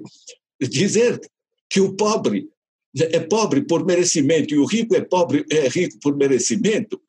dizer 0.60 1.20
que 1.68 1.80
o 1.80 1.94
pobre 1.94 2.48
é 2.98 3.20
pobre 3.20 3.66
por 3.66 3.84
merecimento 3.84 4.54
e 4.54 4.58
o 4.58 4.64
rico 4.64 4.94
é 4.94 5.02
pobre 5.02 5.44
é 5.50 5.68
rico 5.68 5.98
por 6.00 6.16
merecimento, 6.16 7.00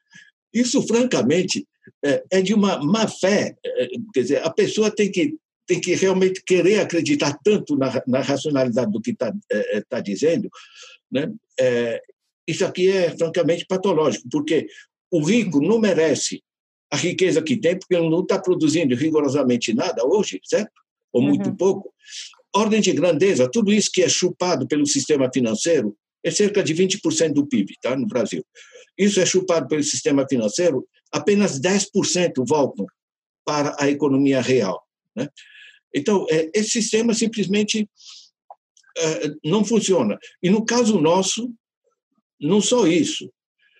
isso 0.53 0.81
francamente 0.85 1.65
é, 2.03 2.23
é 2.31 2.41
de 2.41 2.53
uma 2.53 2.79
má 2.83 3.07
fé. 3.07 3.55
É, 3.65 3.87
quer 4.13 4.21
dizer, 4.21 4.43
a 4.45 4.49
pessoa 4.49 4.91
tem 4.91 5.11
que 5.11 5.35
tem 5.67 5.81
que 5.81 5.93
realmente 5.95 6.41
querer 6.45 6.79
acreditar 6.79 7.37
tanto 7.43 7.75
na, 7.75 8.01
na 8.07 8.21
racionalidade 8.21 8.89
do 8.89 9.01
que 9.01 9.11
está 9.11 9.33
é, 9.51 9.81
tá 9.81 9.99
dizendo, 9.99 10.49
né? 11.11 11.29
É, 11.59 12.01
isso 12.47 12.65
aqui 12.65 12.89
é 12.89 13.15
francamente 13.17 13.65
patológico, 13.67 14.29
porque 14.31 14.67
o 15.11 15.21
rico 15.21 15.59
não 15.59 15.77
merece 15.77 16.41
a 16.89 16.95
riqueza 16.95 17.41
que 17.41 17.57
tem, 17.57 17.77
porque 17.77 17.95
ele 17.95 18.09
não 18.09 18.21
está 18.21 18.39
produzindo 18.39 18.95
rigorosamente 18.95 19.73
nada 19.73 20.05
hoje, 20.05 20.39
certo? 20.45 20.71
Ou 21.11 21.21
muito 21.21 21.49
uhum. 21.49 21.55
pouco 21.57 21.93
ordem 22.55 22.81
de 22.81 22.91
grandeza, 22.93 23.49
tudo 23.51 23.71
isso 23.71 23.91
que 23.91 24.01
é 24.01 24.09
chupado 24.09 24.67
pelo 24.67 24.85
sistema 24.85 25.29
financeiro 25.31 25.95
é 26.23 26.31
cerca 26.31 26.63
de 26.63 26.73
20% 26.73 27.33
do 27.33 27.45
PIB, 27.45 27.73
tá, 27.81 27.95
no 27.95 28.07
Brasil. 28.07 28.43
Isso 28.97 29.19
é 29.19 29.25
chupado 29.25 29.67
pelo 29.67 29.83
sistema 29.83 30.25
financeiro, 30.27 30.87
apenas 31.11 31.59
10% 31.59 32.45
voltam 32.47 32.85
para 33.45 33.75
a 33.79 33.89
economia 33.89 34.41
real, 34.41 34.85
né? 35.15 35.29
Então, 35.93 36.25
é, 36.29 36.51
esse 36.53 36.71
sistema 36.71 37.13
simplesmente 37.13 37.89
é, 38.97 39.31
não 39.43 39.63
funciona. 39.63 40.17
E 40.43 40.49
no 40.49 40.65
caso 40.65 40.99
nosso, 40.99 41.51
não 42.39 42.61
só 42.61 42.85
isso, 42.85 43.31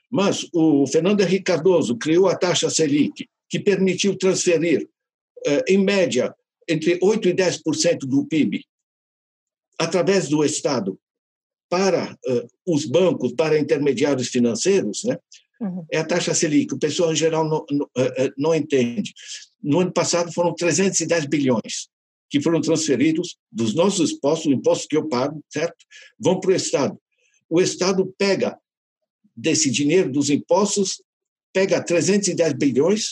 mas 0.10 0.48
o 0.54 0.88
Fernando 0.88 1.22
Henrique 1.22 1.44
Cardoso 1.44 1.98
criou 1.98 2.28
a 2.28 2.36
taxa 2.36 2.70
Selic, 2.70 3.30
que 3.50 3.60
permitiu 3.60 4.18
transferir, 4.18 4.88
é, 5.46 5.64
em 5.68 5.78
média, 5.78 6.34
entre 6.68 6.98
8% 7.00 7.26
e 7.26 7.34
10% 7.34 8.00
do 8.00 8.26
PIB 8.26 8.66
através 9.78 10.28
do 10.28 10.44
Estado 10.44 11.00
para 11.70 12.14
uh, 12.14 12.48
os 12.66 12.86
bancos, 12.86 13.34
para 13.34 13.60
intermediários 13.60 14.30
financeiros, 14.30 15.04
né? 15.04 15.18
Uhum. 15.60 15.86
é 15.92 15.98
a 15.98 16.06
taxa 16.06 16.34
Selic. 16.34 16.74
O 16.74 16.80
pessoal 16.80 17.12
em 17.12 17.16
geral 17.16 17.44
não, 17.48 17.66
não, 17.72 17.86
uh, 17.86 18.34
não 18.38 18.54
entende. 18.54 19.14
No 19.62 19.80
ano 19.80 19.92
passado 19.92 20.32
foram 20.32 20.54
310 20.54 21.26
bilhões 21.26 21.90
que 22.30 22.42
foram 22.42 22.62
transferidos 22.62 23.38
dos 23.52 23.74
nossos 23.74 24.12
impostos, 24.12 24.48
o 24.48 24.52
imposto 24.52 24.88
que 24.88 24.98
eu 24.98 25.08
pago, 25.08 25.44
certo? 25.50 25.78
Vão 26.20 26.40
para 26.40 26.52
o 26.52 26.56
Estado. 26.56 27.00
O 27.50 27.62
Estado 27.62 28.14
pega 28.18 28.58
desse 29.36 29.70
dinheiro 29.72 30.12
dos 30.12 30.30
impostos, 30.30 31.02
pega 31.54 31.82
310 31.82 32.54
bilhões 32.54 33.12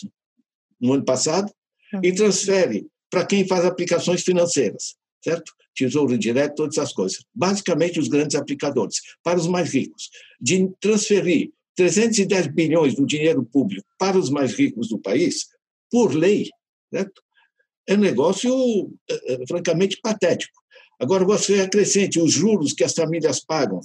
no 0.79 0.93
ano 0.93 1.05
passado 1.05 1.51
uhum. 1.93 2.01
e 2.03 2.13
transfere 2.13 2.87
para 3.09 3.25
quem 3.25 3.47
faz 3.47 3.63
aplicações 3.63 4.23
financeiras, 4.23 4.95
certo? 5.23 5.53
Tesouro 5.73 6.17
direto, 6.17 6.55
todas 6.55 6.77
essas 6.77 6.93
coisas. 6.93 7.23
Basicamente, 7.33 7.99
os 7.99 8.07
grandes 8.07 8.35
aplicadores. 8.35 8.97
Para 9.23 9.39
os 9.39 9.47
mais 9.47 9.73
ricos, 9.73 10.09
de 10.39 10.69
transferir 10.79 11.51
310 11.75 12.47
bilhões 12.47 12.95
do 12.95 13.05
dinheiro 13.05 13.43
público 13.43 13.87
para 13.97 14.17
os 14.17 14.29
mais 14.29 14.53
ricos 14.53 14.89
do 14.89 14.99
país, 14.99 15.47
por 15.91 16.13
lei, 16.13 16.49
certo? 16.91 17.25
é 17.87 17.93
um 17.93 17.99
negócio 17.99 18.91
é, 19.09 19.33
é, 19.33 19.47
francamente 19.47 19.99
patético. 20.01 20.53
Agora, 20.99 21.25
você 21.25 21.61
acrescente 21.61 22.19
os 22.19 22.31
juros 22.31 22.73
que 22.73 22.83
as 22.83 22.93
famílias 22.93 23.39
pagam. 23.39 23.81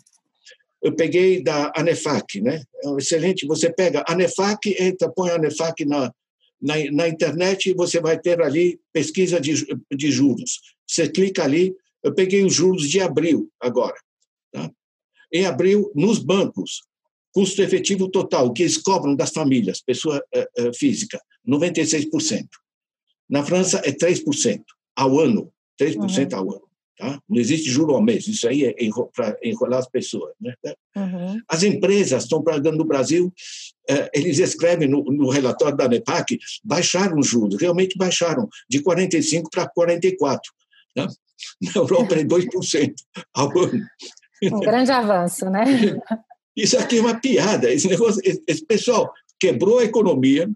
Eu 0.82 0.94
peguei 0.94 1.42
da 1.42 1.72
ANEFAC, 1.76 2.40
né? 2.40 2.62
É 2.82 2.90
excelente. 2.96 3.46
Você 3.46 3.70
pega 3.70 4.04
ANEFAC, 4.08 4.74
entra, 4.78 5.10
põe 5.10 5.30
ANEFAC 5.30 5.84
na, 5.84 6.12
na, 6.60 6.74
na 6.92 7.08
internet 7.08 7.70
e 7.70 7.74
você 7.74 8.00
vai 8.00 8.18
ter 8.18 8.40
ali 8.40 8.80
pesquisa 8.92 9.38
de, 9.38 9.66
de 9.94 10.10
juros. 10.10 10.60
Você 10.86 11.08
clica 11.08 11.44
ali. 11.44 11.74
Eu 12.02 12.14
peguei 12.14 12.42
os 12.44 12.54
juros 12.54 12.88
de 12.88 13.00
abril 13.00 13.50
agora. 13.60 13.96
Tá? 14.50 14.70
Em 15.30 15.44
abril, 15.44 15.92
nos 15.94 16.18
bancos, 16.18 16.80
custo 17.32 17.62
efetivo 17.62 18.08
total, 18.08 18.46
o 18.46 18.52
que 18.52 18.62
eles 18.62 18.78
cobram 18.78 19.14
das 19.14 19.30
famílias, 19.30 19.80
pessoa 19.80 20.22
uh, 20.34 20.74
física, 20.74 21.20
96%. 21.46 22.46
Na 23.28 23.44
França 23.44 23.80
é 23.84 23.92
3% 23.92 24.62
ao 24.96 25.18
ano, 25.20 25.52
3% 25.80 26.32
uhum. 26.32 26.38
ao 26.38 26.52
ano. 26.56 26.70
Tá? 27.00 27.18
Não 27.26 27.40
existe 27.40 27.70
juro 27.70 27.94
ao 27.94 28.02
mês, 28.02 28.28
isso 28.28 28.46
aí 28.46 28.64
é 28.64 28.74
para 29.14 29.34
enrolar 29.42 29.78
as 29.78 29.88
pessoas. 29.88 30.34
Né? 30.38 30.52
Uhum. 30.94 31.40
As 31.48 31.62
empresas 31.62 32.24
estão 32.24 32.42
pagando 32.42 32.76
no 32.76 32.84
Brasil, 32.84 33.32
eh, 33.88 34.10
eles 34.12 34.38
escrevem 34.38 34.86
no, 34.86 35.02
no, 35.04 35.30
relatório 35.30 35.78
da 35.78 35.88
NEPAC, 35.88 36.38
baixaram 36.62 37.18
os 37.18 37.26
juros, 37.26 37.58
realmente 37.58 37.96
baixaram, 37.96 38.46
de 38.68 38.82
45% 38.82 39.44
para 39.50 39.70
44%. 39.70 40.40
Tá? 40.94 41.08
Na 41.62 41.72
Europa 41.74 42.14
é 42.16 42.22
2% 42.22 42.92
ao 43.32 43.58
ano. 43.58 43.86
Um 44.42 44.60
grande 44.60 44.90
avanço, 44.90 45.48
né? 45.48 45.64
Isso 46.56 46.78
aqui 46.78 46.98
é 46.98 47.00
uma 47.00 47.20
piada. 47.20 47.72
Esse, 47.72 47.88
negócio, 47.88 48.20
esse 48.46 48.64
pessoal 48.64 49.12
quebrou 49.38 49.78
a 49.78 49.84
economia, 49.84 50.48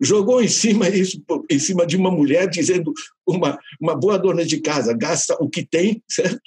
jogou 0.00 0.42
em 0.42 0.48
cima 0.48 0.88
isso 0.88 1.22
em 1.50 1.58
cima 1.58 1.86
de 1.86 1.96
uma 1.96 2.10
mulher 2.10 2.48
dizendo 2.48 2.92
uma 3.26 3.58
uma 3.78 3.94
boa 3.94 4.18
dona 4.18 4.44
de 4.44 4.58
casa 4.60 4.94
gasta 4.94 5.36
o 5.38 5.48
que 5.48 5.64
tem 5.64 6.02
certo 6.08 6.40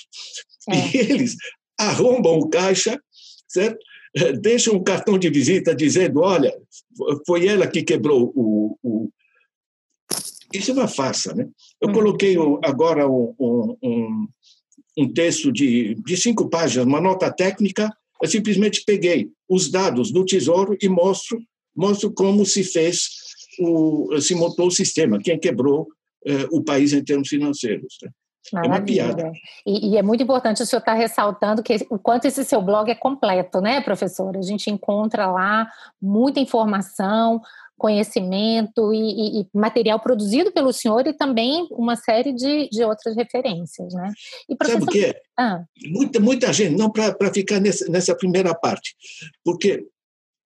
é. 0.70 0.76
e 0.76 0.98
eles 0.98 1.36
arrombam 1.80 2.40
o 2.40 2.50
caixa 2.50 3.00
certo 3.48 3.78
deixam 4.42 4.76
um 4.76 4.84
cartão 4.84 5.20
de 5.20 5.30
visita 5.30 5.76
dizendo 5.76 6.22
olha 6.22 6.52
foi 7.28 7.48
ela 7.48 7.68
que 7.68 7.84
quebrou 7.84 8.32
o, 8.36 8.78
o... 8.82 9.10
isso 10.52 10.72
é 10.72 10.74
uma 10.74 10.88
farsa 10.88 11.36
né 11.36 11.48
eu 11.80 11.90
hum. 11.90 11.94
coloquei 11.94 12.36
agora 12.64 13.08
um, 13.08 13.36
um, 13.40 14.28
um 14.98 15.14
texto 15.14 15.52
de, 15.52 15.96
de 16.04 16.18
cinco 16.18 16.50
páginas 16.50 16.88
uma 16.88 17.02
nota 17.02 17.32
técnica 17.32 17.96
eu 18.24 18.28
simplesmente 18.30 18.84
peguei 18.86 19.30
os 19.50 19.70
dados 19.70 20.12
do 20.12 20.24
Tesouro 20.24 20.78
e 20.82 20.88
mostro 20.88 21.38
mostro 21.76 22.14
como 22.14 22.46
se 22.46 22.64
fez 22.64 23.10
o, 23.60 24.20
se 24.22 24.34
montou 24.34 24.68
o 24.68 24.72
sistema, 24.72 25.20
quem 25.20 25.38
quebrou 25.38 25.88
eh, 26.26 26.48
o 26.52 26.64
país 26.64 26.94
em 26.94 27.04
termos 27.04 27.28
financeiros. 27.28 27.98
Né? 28.02 28.10
É 28.56 28.68
uma 28.68 28.82
piada. 28.82 29.32
E, 29.66 29.92
e, 29.92 29.98
é 29.98 30.02
muito 30.02 30.24
importante 30.24 30.62
o 30.62 30.66
senhor 30.66 30.80
estar 30.80 30.94
tá 30.94 30.98
ressaltando 30.98 31.64
que 31.64 31.76
o 31.90 31.98
quanto 31.98 32.26
esse 32.26 32.44
seu 32.44 32.62
blog 32.62 32.90
é 32.90 32.96
completo, 32.96 33.62
né, 33.62 33.80
professora? 33.82 34.40
A 34.40 34.44
gente 34.44 34.70
encontra 34.70 35.28
lá 35.28 35.68
muita 36.02 36.40
informação, 36.40 37.42
conhecimento 37.78 38.94
e, 38.94 38.98
e, 38.98 39.42
e, 39.42 39.48
material 39.54 40.00
produzido 40.00 40.52
pelo 40.52 40.72
senhor 40.72 41.06
e 41.08 41.14
também 41.14 41.68
uma 41.72 41.96
série 41.96 42.34
de, 42.34 42.70
de 42.70 42.84
outras 42.84 43.16
referências, 43.16 43.94
né? 43.94 44.12
E 44.50 44.56
professor... 44.56 44.80
Sabe 44.80 44.90
o 44.90 44.94
que 44.94 45.06
é? 45.06 45.22
Ah. 45.38 45.64
Muita, 45.88 46.20
muita 46.20 46.54
gente, 46.54 46.76
não 46.76 46.90
para 46.92 47.34
ficar 47.34 47.60
nessa, 47.60 47.90
nessa 47.90 48.16
primeira 48.16 48.54
parte, 48.54 48.96
porque 49.44 49.86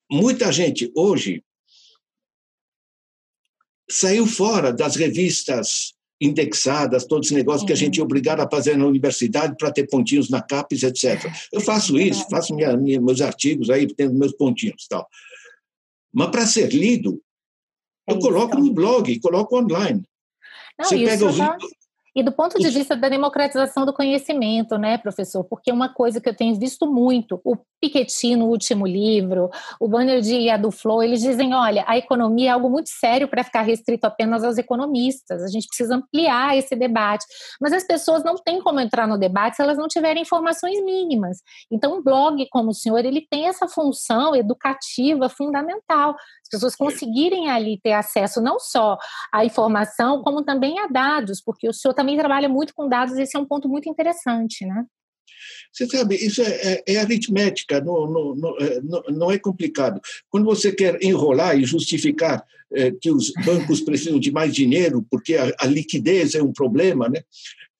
muita 0.09 0.51
gente 0.51 0.91
hoje 0.95 1.43
saiu 3.89 4.25
fora 4.25 4.73
das 4.73 4.95
revistas 4.95 5.95
indexadas, 6.19 7.05
todos 7.05 7.29
os 7.29 7.35
negócios 7.35 7.61
uhum. 7.61 7.67
que 7.67 7.73
a 7.73 7.75
gente 7.75 7.99
é 7.99 8.01
uhum. 8.01 8.05
obrigado 8.05 8.41
a 8.41 8.49
fazer 8.49 8.75
na 8.77 8.85
universidade 8.85 9.55
para 9.57 9.71
ter 9.71 9.87
pontinhos 9.87 10.29
na 10.29 10.41
CAPES, 10.41 10.83
etc. 10.83 11.31
Eu 11.53 11.61
faço 11.61 11.97
isso, 11.97 12.25
faço 12.29 12.55
minha, 12.55 12.75
minha, 12.75 12.99
meus 12.99 13.21
artigos 13.21 13.69
aí, 13.69 13.87
tendo 13.87 14.15
meus 14.15 14.33
pontinhos 14.33 14.87
tal. 14.89 15.07
Mas 16.17 16.31
para 16.31 16.47
ser 16.47 16.73
lido, 16.73 17.21
é 18.09 18.13
eu 18.13 18.17
coloco 18.19 18.57
no 18.57 18.73
blog, 18.73 19.19
coloco 19.19 19.55
online. 19.55 20.01
Não, 20.79 20.89
Você 20.89 21.05
pega 21.05 21.25
os, 21.27 21.35
já... 21.35 21.55
E 22.17 22.23
do 22.23 22.31
ponto 22.31 22.57
de 22.57 22.67
vista 22.71 22.95
da 22.95 23.09
democratização 23.09 23.85
do 23.85 23.93
conhecimento, 23.93 24.75
né, 24.75 24.97
professor? 24.97 25.43
Porque 25.43 25.71
uma 25.71 25.87
coisa 25.87 26.19
que 26.19 26.27
eu 26.27 26.35
tenho 26.35 26.55
visto 26.55 26.91
muito, 26.91 27.39
o 27.43 27.55
Piketty 27.79 28.35
no 28.35 28.47
último 28.47 28.87
livro, 28.87 29.51
o 29.79 29.87
Banner 29.87 30.19
de 30.19 30.49
a 30.49 30.57
do 30.57 30.71
Flow, 30.71 31.03
eles 31.03 31.21
dizem, 31.21 31.53
olha, 31.53 31.85
a 31.87 31.95
economia 31.95 32.49
é 32.49 32.53
algo 32.53 32.71
muito 32.71 32.89
sério 32.89 33.27
para 33.27 33.43
ficar 33.43 33.61
restrito 33.61 34.07
apenas 34.07 34.43
aos 34.43 34.57
economistas, 34.57 35.43
a 35.43 35.47
gente 35.47 35.67
precisa 35.67 35.95
ampliar 35.95 36.57
esse 36.57 36.75
debate. 36.75 37.23
Mas 37.61 37.71
as 37.71 37.83
pessoas 37.83 38.23
não 38.23 38.33
têm 38.33 38.63
como 38.63 38.79
entrar 38.79 39.07
no 39.07 39.19
debate 39.19 39.57
se 39.57 39.61
elas 39.61 39.77
não 39.77 39.87
tiverem 39.87 40.23
informações 40.23 40.83
mínimas. 40.83 41.37
Então, 41.71 41.99
um 41.99 42.03
blog 42.03 42.47
como 42.49 42.71
o 42.71 42.73
senhor, 42.73 43.05
ele 43.05 43.27
tem 43.29 43.47
essa 43.47 43.67
função 43.67 44.35
educativa 44.35 45.29
fundamental. 45.29 46.15
As 46.47 46.49
pessoas 46.49 46.75
conseguirem 46.75 47.49
ali 47.49 47.77
ter 47.83 47.91
acesso 47.91 48.41
não 48.41 48.57
só 48.57 48.97
à 49.33 49.43
informação, 49.43 50.23
como 50.23 50.43
também 50.43 50.79
a 50.79 50.87
dados, 50.87 51.41
porque 51.41 51.67
o 51.67 51.73
senhor 51.73 51.93
também 51.93 52.17
trabalha 52.17 52.47
muito 52.47 52.73
com 52.73 52.87
dados, 52.87 53.17
esse 53.17 53.35
é 53.35 53.39
um 53.39 53.45
ponto 53.45 53.67
muito 53.67 53.89
interessante, 53.89 54.65
né? 54.65 54.85
Você 55.73 55.85
sabe, 55.87 56.15
isso 56.15 56.41
é, 56.41 56.47
é, 56.47 56.83
é 56.87 56.97
aritmética, 56.99 57.81
não, 57.81 58.07
não, 58.07 58.57
é, 58.59 58.81
não, 58.81 59.03
não, 59.09 59.31
é 59.31 59.37
complicado. 59.37 59.99
Quando 60.29 60.45
você 60.45 60.71
quer 60.71 60.97
enrolar 61.03 61.57
e 61.57 61.65
justificar 61.65 62.43
é, 62.73 62.91
que 62.91 63.11
os 63.11 63.31
bancos 63.45 63.81
precisam 63.81 64.19
de 64.19 64.31
mais 64.31 64.55
dinheiro 64.55 65.05
porque 65.09 65.35
a, 65.35 65.53
a 65.59 65.65
liquidez 65.65 66.33
é 66.33 66.41
um 66.41 66.53
problema, 66.53 67.09
né? 67.09 67.21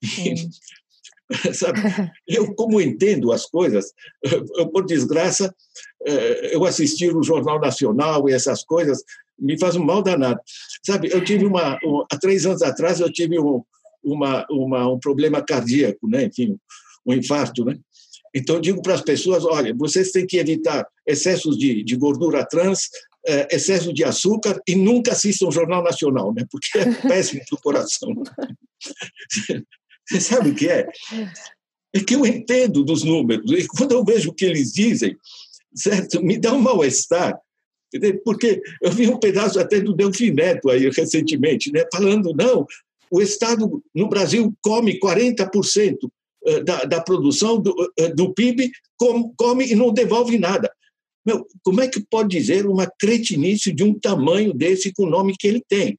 Sabe? 1.53 1.81
Eu, 2.27 2.53
como 2.55 2.81
entendo 2.81 3.31
as 3.31 3.45
coisas, 3.45 3.93
eu, 4.23 4.67
por 4.69 4.85
desgraça, 4.85 5.53
é, 6.05 6.55
eu 6.55 6.65
assistir 6.65 7.15
o 7.15 7.23
Jornal 7.23 7.59
Nacional 7.59 8.29
e 8.29 8.33
essas 8.33 8.63
coisas 8.63 9.03
me 9.37 9.59
faz 9.59 9.75
um 9.75 9.83
mal 9.83 10.01
danado. 10.01 10.39
Sabe, 10.85 11.09
eu 11.11 11.23
tive 11.23 11.45
uma, 11.45 11.77
há 12.11 12.17
três 12.17 12.45
anos 12.45 12.61
atrás, 12.61 12.99
eu 12.99 13.11
tive 13.11 13.39
um, 13.39 13.61
uma, 14.03 14.45
uma, 14.49 14.87
um 14.89 14.99
problema 14.99 15.41
cardíaco, 15.41 16.07
né? 16.07 16.23
enfim, 16.25 16.57
um 17.05 17.13
infarto. 17.13 17.65
Né? 17.65 17.77
Então, 18.33 18.59
digo 18.59 18.81
para 18.81 18.93
as 18.93 19.01
pessoas: 19.01 19.45
olha, 19.45 19.75
vocês 19.75 20.11
têm 20.11 20.25
que 20.25 20.37
evitar 20.37 20.87
excessos 21.05 21.57
de, 21.57 21.83
de 21.83 21.95
gordura 21.95 22.45
trans, 22.45 22.89
eh, 23.27 23.47
excesso 23.51 23.93
de 23.93 24.03
açúcar 24.03 24.59
e 24.67 24.75
nunca 24.75 25.11
assistam 25.11 25.47
o 25.47 25.51
Jornal 25.51 25.83
Nacional, 25.83 26.33
né? 26.33 26.45
porque 26.49 26.77
é 26.77 26.85
péssimo 27.07 27.41
para 27.47 27.57
o 27.57 27.61
coração. 27.61 28.09
Você 30.07 30.21
sabe 30.21 30.49
o 30.49 30.55
que 30.55 30.69
é? 30.69 30.87
É 31.93 31.99
que 31.99 32.15
eu 32.15 32.25
entendo 32.25 32.83
dos 32.83 33.03
números, 33.03 33.51
e 33.51 33.67
quando 33.67 33.91
eu 33.91 34.03
vejo 34.03 34.29
o 34.29 34.33
que 34.33 34.45
eles 34.45 34.71
dizem, 34.71 35.17
certo, 35.75 36.21
me 36.21 36.37
dá 36.37 36.53
um 36.53 36.61
mal-estar. 36.61 37.37
Porque 38.23 38.61
eu 38.81 38.91
vi 38.91 39.07
um 39.07 39.19
pedaço 39.19 39.59
até 39.59 39.79
do 39.79 39.93
Delfim 39.93 40.31
Neto 40.31 40.69
aí 40.69 40.89
recentemente, 40.89 41.71
né, 41.71 41.85
falando, 41.91 42.33
não, 42.33 42.65
o 43.09 43.21
Estado 43.21 43.81
no 43.95 44.09
Brasil 44.09 44.53
come 44.61 44.99
40% 44.99 45.97
eh, 46.45 46.63
da, 46.63 46.83
da 46.83 47.01
produção 47.01 47.59
do, 47.59 47.73
eh, 47.97 48.09
do 48.09 48.33
PIB, 48.33 48.71
come, 48.97 49.31
come 49.37 49.65
e 49.65 49.75
não 49.75 49.93
devolve 49.93 50.37
nada. 50.37 50.71
Meu, 51.25 51.45
como 51.63 51.81
é 51.81 51.87
que 51.87 51.99
pode 52.09 52.29
dizer 52.29 52.65
uma 52.65 52.89
cretinice 52.99 53.73
de 53.73 53.83
um 53.83 53.97
tamanho 53.97 54.53
desse 54.53 54.93
com 54.93 55.03
o 55.03 55.09
nome 55.09 55.35
que 55.37 55.47
ele 55.47 55.63
tem? 55.67 55.97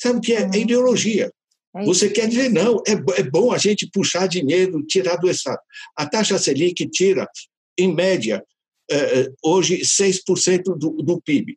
Sabe 0.00 0.18
o 0.18 0.20
que 0.20 0.32
é? 0.32 0.42
É 0.42 0.58
ideologia. 0.58 1.30
É 1.76 1.84
Você 1.84 2.10
quer 2.10 2.28
dizer, 2.28 2.50
não, 2.50 2.82
é, 2.86 2.92
é 3.20 3.22
bom 3.22 3.52
a 3.52 3.58
gente 3.58 3.88
puxar 3.92 4.26
dinheiro, 4.26 4.84
tirar 4.86 5.16
do 5.16 5.30
Estado. 5.30 5.60
A 5.96 6.06
taxa 6.06 6.38
Selic 6.38 6.88
tira, 6.88 7.28
em 7.78 7.94
média, 7.94 8.44
eh, 8.90 9.30
hoje 9.44 9.82
6% 9.82 10.76
do, 10.76 10.90
do 10.90 11.20
PIB. 11.20 11.56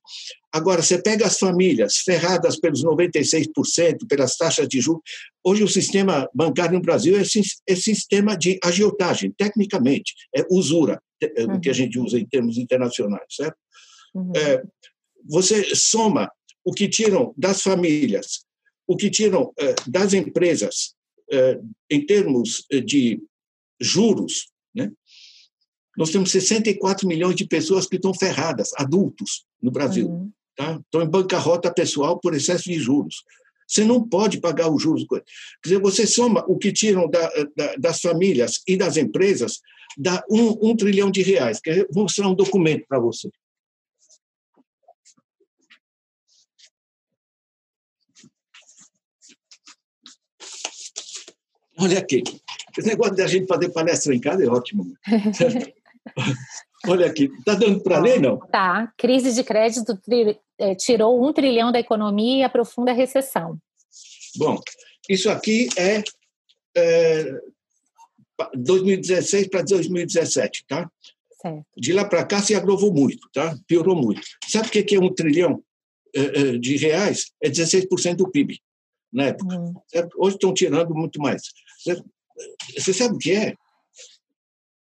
Agora, 0.52 0.84
você 0.84 1.02
pega 1.02 1.26
as 1.26 1.40
famílias 1.40 1.98
ferradas 1.98 2.60
pelos 2.60 2.84
96%, 2.84 4.08
pelas 4.08 4.38
taxas 4.38 4.68
de 4.68 4.80
juros. 4.80 5.02
Hoje, 5.44 5.64
o 5.64 5.68
sistema 5.68 6.30
bancário 6.32 6.76
no 6.76 6.82
Brasil 6.82 7.18
é, 7.18 7.24
é 7.68 7.76
sistema 7.76 8.38
de 8.38 8.60
agiotagem, 8.64 9.34
tecnicamente, 9.36 10.14
é 10.36 10.46
usura, 10.52 11.02
o 11.50 11.60
que 11.60 11.70
a 11.70 11.72
uhum. 11.72 11.74
gente 11.74 11.98
usa 11.98 12.20
em 12.20 12.26
termos 12.26 12.60
internacionais, 12.60 13.26
certo? 13.32 13.58
Uhum. 14.14 14.32
É, 14.36 14.62
você 15.28 15.74
soma 15.74 16.30
o 16.64 16.72
que 16.72 16.88
tiram 16.88 17.34
das 17.36 17.62
famílias, 17.62 18.46
o 18.88 18.96
que 18.96 19.10
tiram 19.10 19.54
é, 19.60 19.76
das 19.88 20.14
empresas, 20.14 20.94
é, 21.32 21.60
em 21.90 22.06
termos 22.06 22.66
de 22.86 23.22
juros, 23.80 24.48
né? 24.74 24.92
Nós 25.96 26.10
temos 26.10 26.32
64 26.32 27.08
milhões 27.08 27.36
de 27.36 27.46
pessoas 27.46 27.86
que 27.86 27.98
estão 27.98 28.14
ferradas, 28.14 28.72
adultos, 28.76 29.46
no 29.62 29.70
Brasil. 29.70 30.10
Uhum. 30.10 30.32
Tá? 30.56 30.80
Estão 30.84 31.02
em 31.02 31.10
bancarrota 31.10 31.74
pessoal 31.74 32.20
por 32.20 32.34
excesso 32.34 32.64
de 32.64 32.80
juros. 32.80 33.24
Você 33.68 33.84
não 33.84 34.08
pode 34.08 34.40
pagar 34.40 34.70
os 34.70 34.82
juros. 34.82 35.06
Quer 35.08 35.24
dizer, 35.64 35.80
você 35.80 36.06
soma 36.06 36.44
o 36.48 36.58
que 36.58 36.72
tiram 36.72 37.10
da, 37.10 37.28
da, 37.56 37.76
das 37.76 38.02
famílias 38.02 38.62
e 38.68 38.76
das 38.76 38.98
empresas, 38.98 39.60
dá 39.98 40.24
um, 40.30 40.70
um 40.70 40.76
trilhão 40.76 41.10
de 41.10 41.22
reais. 41.22 41.60
Quer 41.60 41.88
vou 41.92 42.04
mostrar 42.04 42.28
um 42.28 42.36
documento 42.36 42.86
para 42.88 43.00
você. 43.00 43.30
Olha 51.78 52.00
aqui. 52.00 52.24
Esse 52.78 52.88
negócio 52.88 53.16
da 53.16 53.28
gente 53.28 53.48
fazer 53.48 53.70
palestra 53.70 54.14
em 54.16 54.20
casa 54.20 54.44
é 54.44 54.48
ótimo. 54.48 54.96
Olha 56.88 57.06
aqui, 57.06 57.32
está 57.40 57.56
dando 57.56 57.82
para 57.82 58.00
ler, 58.00 58.20
não? 58.20 58.38
Tá. 58.38 58.92
Crise 58.98 59.34
de 59.34 59.44
crédito 59.44 59.98
é, 60.58 60.76
tirou 60.76 61.26
um 61.26 61.32
trilhão 61.32 61.72
da 61.72 61.80
economia 61.80 62.40
e 62.40 62.44
aprofunda 62.44 62.92
a 62.92 62.94
recessão. 62.94 63.58
Bom, 64.36 64.60
isso 65.10 65.30
aqui 65.30 65.70
é, 65.78 66.04
é 66.76 67.40
2016 68.56 69.48
para 69.48 69.62
2017, 69.62 70.66
tá? 70.68 70.92
Certo. 71.42 71.66
De 71.78 71.94
lá 71.94 72.04
para 72.06 72.26
cá 72.26 72.42
se 72.42 72.54
agravou 72.54 72.92
muito, 72.94 73.30
tá? 73.32 73.58
Piorou 73.66 73.96
muito. 73.96 74.22
Sabe 74.48 74.68
o 74.68 74.72
que 74.72 74.96
é 74.96 75.00
um 75.00 75.14
trilhão 75.14 75.64
é, 76.14 76.22
é, 76.22 76.58
de 76.58 76.76
reais? 76.78 77.32
É 77.42 77.50
16% 77.50 78.16
do 78.16 78.30
PIB 78.30 78.60
na 79.14 79.26
época. 79.26 79.56
Uhum. 79.56 79.74
Hoje 80.18 80.36
estão 80.36 80.54
tirando 80.54 80.94
muito 80.96 81.22
mais. 81.22 81.44
Você 82.76 82.94
sabe 82.94 83.16
o 83.16 83.18
que 83.20 83.32
é? 83.32 83.56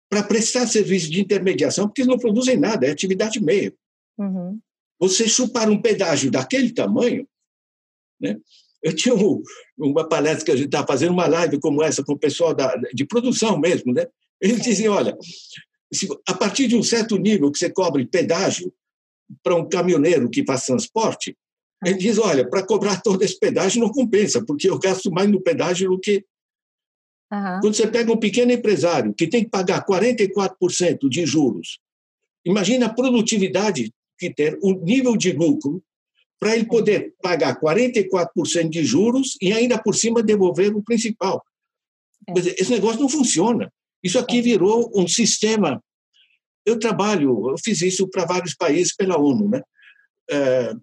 Para 0.10 0.24
prestar 0.24 0.68
serviço 0.68 1.12
de 1.12 1.22
intermediação, 1.22 1.88
porque 1.88 2.02
eles 2.02 2.12
não 2.12 2.20
produzem 2.20 2.58
nada, 2.58 2.88
é 2.88 2.92
atividade 2.92 3.44
meio. 3.44 3.74
Uhum. 4.18 4.60
Você 5.00 5.28
chupar 5.28 5.70
um 5.70 5.82
pedágio 5.82 6.32
daquele 6.32 6.72
tamanho, 6.72 7.28
né? 8.20 8.38
Eu 8.84 8.96
tinha 8.96 9.14
um, 9.14 9.44
uma 9.78 10.08
palestra 10.08 10.46
que 10.46 10.52
a 10.52 10.56
gente 10.56 10.66
estava 10.66 10.88
fazendo, 10.88 11.12
uma 11.12 11.28
live 11.28 11.60
como 11.60 11.84
essa 11.84 12.04
com 12.04 12.14
o 12.14 12.20
pessoal 12.20 12.54
da, 12.54 12.74
de 12.94 13.06
produção 13.06 13.60
mesmo, 13.60 13.94
né? 13.94 14.08
Eles 14.42 14.62
diziam, 14.62 14.96
olha, 14.96 15.16
se, 15.94 16.08
a 16.28 16.34
partir 16.34 16.68
de 16.68 16.76
um 16.76 16.82
certo 16.82 17.18
nível 17.18 17.52
que 17.52 17.60
você 17.60 17.70
cobre 17.70 18.08
pedágio 18.08 18.74
para 19.44 19.56
um 19.56 19.70
caminhoneiro 19.70 20.30
que 20.30 20.44
faz 20.44 20.66
transporte, 20.66 21.38
ele 21.84 21.98
diz, 21.98 22.18
olha, 22.18 22.48
para 22.48 22.64
cobrar 22.64 23.02
todo 23.02 23.24
esse 23.24 23.40
pedágio 23.40 23.82
não 23.82 23.92
compensa, 23.92 24.44
porque 24.46 24.70
eu 24.70 24.78
gasto 24.78 25.12
mais 25.12 25.30
no 25.30 25.42
pedágio 25.42 25.90
do 25.90 26.00
que 26.00 26.24
Uhum. 27.32 27.60
Quando 27.62 27.76
você 27.76 27.88
pega 27.88 28.12
um 28.12 28.18
pequeno 28.18 28.52
empresário 28.52 29.14
que 29.14 29.26
tem 29.26 29.46
que 29.46 29.50
pagar 29.50 29.86
44% 29.86 31.08
de 31.10 31.26
juros, 31.26 31.80
imagina 32.46 32.88
a 32.88 32.94
produtividade 32.94 33.94
que 34.20 34.34
ter, 34.34 34.60
o 34.62 34.74
nível 34.74 35.16
de 35.16 35.32
lucro 35.32 35.82
para 36.38 36.56
ele 36.56 36.66
poder 36.66 37.14
pagar 37.22 37.60
44% 37.60 38.70
de 38.70 38.84
juros 38.84 39.38
e 39.42 39.54
ainda 39.54 39.82
por 39.82 39.96
cima 39.96 40.22
devolver 40.22 40.76
o 40.76 40.84
principal. 40.84 41.42
É. 42.28 42.34
Esse 42.38 42.72
negócio 42.72 43.00
não 43.00 43.08
funciona. 43.08 43.72
Isso 44.04 44.20
aqui 44.20 44.40
é. 44.40 44.42
virou 44.42 44.92
um 44.94 45.08
sistema. 45.08 45.82
Eu 46.66 46.78
trabalho, 46.78 47.50
eu 47.50 47.56
fiz 47.64 47.82
isso 47.82 48.08
para 48.10 48.26
vários 48.26 48.56
países 48.56 48.94
pela 48.94 49.18
ONU, 49.18 49.50
né? 49.50 49.62
É, 50.30 50.74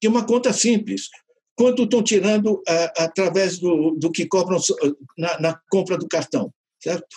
que 0.00 0.06
é 0.06 0.10
uma 0.10 0.24
conta 0.24 0.52
simples 0.52 1.08
quanto 1.56 1.82
estão 1.82 2.02
tirando 2.02 2.62
ah, 2.68 2.92
através 2.98 3.58
do, 3.58 3.90
do 3.92 4.12
que 4.12 4.26
cobram 4.26 4.58
na, 5.16 5.40
na, 5.40 5.60
compra 5.68 5.98
do 5.98 6.06
cartão, 6.06 6.52
certo? 6.80 7.16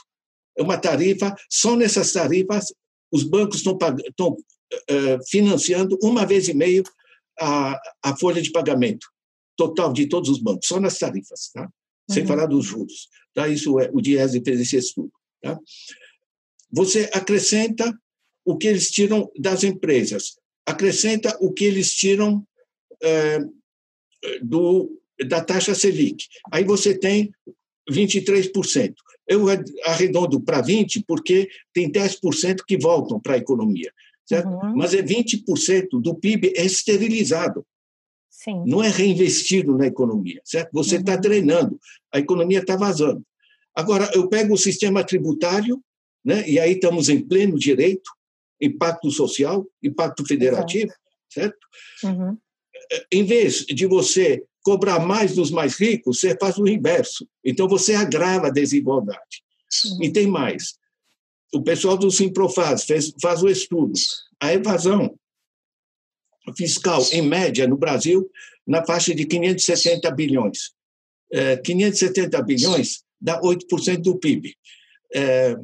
É 0.57 0.63
uma 0.63 0.77
tarifa, 0.77 1.35
só 1.49 1.75
nessas 1.75 2.11
tarifas 2.11 2.73
os 3.11 3.23
bancos 3.23 3.57
estão, 3.57 3.77
estão 4.07 4.29
uh, 4.29 5.29
financiando 5.29 5.97
uma 6.01 6.25
vez 6.25 6.47
e 6.47 6.53
meio 6.53 6.83
a, 7.39 7.79
a 8.03 8.17
folha 8.17 8.41
de 8.41 8.51
pagamento 8.51 9.07
total 9.55 9.93
de 9.93 10.07
todos 10.07 10.29
os 10.29 10.39
bancos, 10.39 10.67
só 10.67 10.79
nas 10.79 10.97
tarifas, 10.97 11.51
tá? 11.53 11.69
sem 12.09 12.23
uhum. 12.23 12.27
falar 12.27 12.47
dos 12.47 12.65
juros. 12.65 13.09
Tá? 13.33 13.47
Isso 13.47 13.79
é, 13.79 13.89
o 13.93 14.01
Diese 14.01 14.41
fez 14.43 14.59
esse 14.59 14.77
estudo. 14.77 15.11
Tá? 15.41 15.59
Você 16.71 17.09
acrescenta 17.13 17.93
o 18.45 18.57
que 18.57 18.67
eles 18.67 18.89
tiram 18.89 19.29
das 19.37 19.63
empresas, 19.63 20.37
acrescenta 20.65 21.37
o 21.39 21.51
que 21.53 21.65
eles 21.65 21.93
tiram 21.93 22.45
do, 24.41 25.01
da 25.27 25.43
taxa 25.43 25.75
Selic. 25.75 26.25
Aí 26.51 26.63
você 26.63 26.97
tem 26.97 27.33
23%. 27.89 28.93
Eu 29.27 29.45
arredondo 29.85 30.41
para 30.41 30.61
20% 30.61 31.03
porque 31.07 31.49
tem 31.73 31.91
10% 31.91 32.59
que 32.67 32.77
voltam 32.77 33.19
para 33.19 33.35
a 33.35 33.37
economia. 33.37 33.91
Certo? 34.25 34.47
Uhum. 34.47 34.75
Mas 34.75 34.93
é 34.93 35.01
20% 35.01 36.01
do 36.01 36.15
PIB 36.15 36.53
é 36.55 36.65
esterilizado. 36.65 37.65
Sim. 38.29 38.63
Não 38.65 38.83
é 38.83 38.89
reinvestido 38.89 39.77
na 39.77 39.87
economia. 39.87 40.41
Certo? 40.43 40.71
Você 40.73 40.97
está 40.97 41.15
uhum. 41.15 41.21
treinando, 41.21 41.79
a 42.13 42.19
economia 42.19 42.59
está 42.59 42.75
vazando. 42.75 43.23
Agora, 43.75 44.09
eu 44.13 44.27
pego 44.27 44.53
o 44.53 44.57
sistema 44.57 45.03
tributário, 45.03 45.81
né, 46.23 46.47
e 46.47 46.59
aí 46.59 46.73
estamos 46.73 47.07
em 47.07 47.25
pleno 47.25 47.57
direito, 47.57 48.11
impacto 48.59 49.09
social, 49.09 49.65
impacto 49.81 50.25
federativo, 50.25 50.91
certo? 51.29 51.57
Uhum 52.03 52.37
em 53.11 53.23
vez 53.23 53.65
de 53.65 53.85
você 53.85 54.43
cobrar 54.63 54.99
mais 54.99 55.35
dos 55.35 55.49
mais 55.49 55.79
ricos, 55.79 56.19
você 56.19 56.37
faz 56.39 56.57
o 56.57 56.67
inverso. 56.67 57.27
Então, 57.43 57.67
você 57.67 57.93
agrava 57.93 58.47
a 58.47 58.51
desigualdade. 58.51 59.43
Sim. 59.69 60.03
E 60.03 60.11
tem 60.11 60.27
mais. 60.27 60.75
O 61.53 61.61
pessoal 61.61 61.97
do 61.97 62.11
Simprofaz 62.11 62.83
fez, 62.83 63.13
faz 63.21 63.41
o 63.41 63.49
estudo. 63.49 63.93
A 64.39 64.53
evasão 64.53 65.17
fiscal, 66.57 67.01
em 67.11 67.21
média, 67.21 67.67
no 67.67 67.77
Brasil, 67.77 68.29
na 68.65 68.85
faixa 68.85 69.13
de 69.13 69.25
570 69.25 70.09
bilhões. 70.11 70.71
É, 71.31 71.57
570 71.57 72.41
bilhões 72.43 73.03
dá 73.19 73.39
8% 73.41 74.01
do 74.01 74.17
PIB. 74.17 74.55
É, 75.13 75.55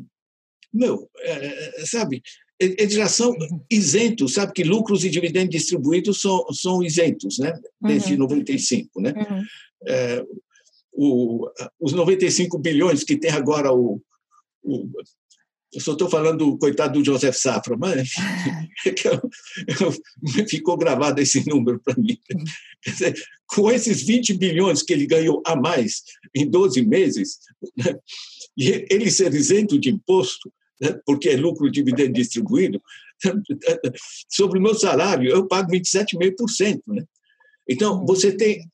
meu, 0.73 1.09
é, 1.19 1.85
sabe, 1.85 2.21
eles 2.59 2.93
já 2.93 3.07
são 3.07 3.35
isentos, 3.69 4.33
sabe 4.33 4.51
que 4.53 4.63
lucros 4.63 5.03
e 5.03 5.09
dividendos 5.09 5.51
distribuídos 5.51 6.21
são, 6.21 6.45
são 6.51 6.83
isentos, 6.83 7.37
né? 7.37 7.53
Desde 7.79 8.13
uhum. 8.13 8.19
95, 8.19 9.01
né? 9.01 9.13
Uhum. 9.13 9.43
É, 9.87 10.25
o, 10.91 11.47
os 11.79 11.93
95 11.93 12.57
bilhões 12.57 13.03
que 13.03 13.15
tem 13.15 13.31
agora 13.31 13.71
o, 13.71 14.01
o 14.63 14.89
eu 15.73 15.81
só 15.81 15.91
estou 15.91 16.09
falando 16.09 16.45
do 16.45 16.57
coitado 16.57 16.93
do 16.93 17.05
Joseph 17.05 17.35
Safra, 17.35 17.75
mas 17.77 18.09
ficou 20.49 20.77
gravado 20.77 21.21
esse 21.21 21.47
número 21.47 21.79
para 21.79 21.95
mim. 21.97 22.17
Dizer, 22.85 23.13
com 23.47 23.69
esses 23.69 24.01
20 24.01 24.33
bilhões 24.35 24.81
que 24.81 24.93
ele 24.93 25.05
ganhou 25.05 25.43
a 25.45 25.55
mais 25.55 26.03
em 26.33 26.49
12 26.49 26.81
meses, 26.83 27.39
né, 27.77 27.99
e 28.57 28.85
ele 28.89 29.11
ser 29.11 29.33
isento 29.33 29.77
de 29.77 29.89
imposto, 29.89 30.51
porque 31.05 31.29
é 31.29 31.35
lucro 31.35 31.69
dividendo 31.71 32.13
distribuído, 32.13 32.81
sobre 34.29 34.59
o 34.59 34.61
meu 34.61 34.75
salário 34.75 35.29
eu 35.29 35.47
pago 35.47 35.71
27,5%. 35.71 36.81
Né? 36.87 37.03
Então, 37.67 38.05
você 38.05 38.31
tem 38.31 38.69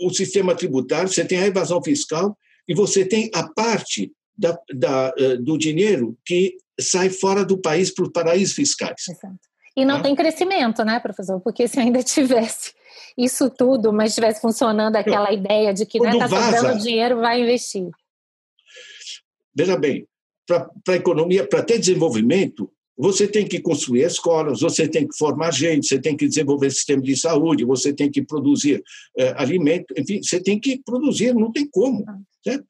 o 0.00 0.10
sistema 0.10 0.54
tributário, 0.54 1.08
você 1.08 1.24
tem 1.24 1.38
a 1.38 1.46
evasão 1.46 1.82
fiscal 1.82 2.36
e 2.68 2.74
você 2.74 3.04
tem 3.04 3.30
a 3.34 3.48
parte 3.48 4.12
da, 4.36 4.58
da, 4.74 5.14
eh, 5.16 5.36
do 5.36 5.56
dinheiro 5.56 6.16
que 6.24 6.56
sai 6.80 7.10
fora 7.10 7.44
do 7.44 7.58
país 7.58 7.92
para 7.92 8.04
os 8.04 8.12
paraísos 8.12 8.54
fiscais. 8.54 9.08
Exato. 9.08 9.38
E 9.76 9.84
não 9.84 9.96
ah. 9.96 10.02
tem 10.02 10.14
crescimento, 10.14 10.84
né, 10.84 11.00
professor? 11.00 11.40
Porque 11.40 11.66
se 11.68 11.78
ainda 11.80 12.02
tivesse 12.04 12.72
isso 13.16 13.50
tudo, 13.50 13.92
mas 13.92 14.10
estivesse 14.10 14.40
funcionando 14.40 14.96
aquela 14.96 15.32
ideia 15.32 15.72
de 15.72 15.86
que 15.86 15.98
está 15.98 16.12
né, 16.12 16.18
tá 16.18 16.28
sobrando 16.28 16.82
dinheiro, 16.82 17.20
vai 17.20 17.40
investir. 17.40 17.88
Veja 19.54 19.76
bem, 19.76 20.06
para 20.84 20.94
a 20.94 20.96
economia, 20.96 21.46
para 21.46 21.62
ter 21.62 21.78
desenvolvimento, 21.78 22.70
você 22.96 23.26
tem 23.26 23.46
que 23.46 23.60
construir 23.60 24.02
escolas, 24.02 24.60
você 24.60 24.86
tem 24.86 25.08
que 25.08 25.16
formar 25.16 25.50
gente, 25.52 25.86
você 25.86 25.98
tem 25.98 26.16
que 26.16 26.28
desenvolver 26.28 26.70
sistema 26.70 27.02
de 27.02 27.16
saúde, 27.16 27.64
você 27.64 27.92
tem 27.92 28.10
que 28.10 28.22
produzir 28.22 28.82
é, 29.16 29.34
alimento, 29.36 29.94
enfim, 29.96 30.22
você 30.22 30.40
tem 30.40 30.60
que 30.60 30.80
produzir, 30.84 31.34
não 31.34 31.50
tem 31.50 31.66
como, 31.68 32.04
certo? 32.44 32.66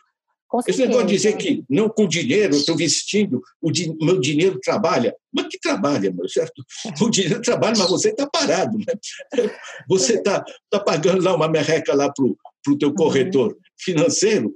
Esse 0.69 0.83
negócio 0.87 1.07
de 1.07 1.15
dizer 1.15 1.37
que 1.39 1.65
não 1.69 1.89
com 1.89 2.07
dinheiro 2.07 2.55
eu 2.55 2.59
estou 2.59 2.77
vestindo, 2.77 3.43
o 3.61 3.71
di 3.71 3.91
meu 4.03 4.21
dinheiro 4.21 4.61
trabalha. 4.61 5.17
Mas 5.33 5.47
que 5.47 5.59
trabalha, 5.59 6.13
meu, 6.13 6.29
certo? 6.29 6.63
O 7.01 7.09
dinheiro 7.09 7.41
trabalha, 7.41 7.75
mas 7.79 7.89
você 7.89 8.11
está 8.11 8.27
parado. 8.27 8.77
Né? 8.77 8.85
Você 9.89 10.17
está 10.17 10.45
tá 10.71 10.79
pagando 10.79 11.23
lá 11.23 11.35
uma 11.35 11.49
merreca 11.49 11.95
lá 11.95 12.13
para 12.13 12.25
o 12.73 12.79
teu 12.79 12.91
uhum. 12.91 12.95
corretor 12.95 13.57
financeiro, 13.79 14.55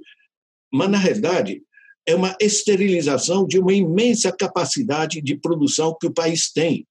mas, 0.71 0.89
na 0.89 0.97
realidade, 0.97 1.63
é 2.07 2.15
uma 2.15 2.35
esterilização 2.39 3.45
de 3.45 3.59
uma 3.59 3.73
imensa 3.73 4.31
capacidade 4.31 5.21
de 5.21 5.35
produção 5.35 5.95
que 5.99 6.07
o 6.07 6.13
país 6.13 6.51
tem, 6.51 6.87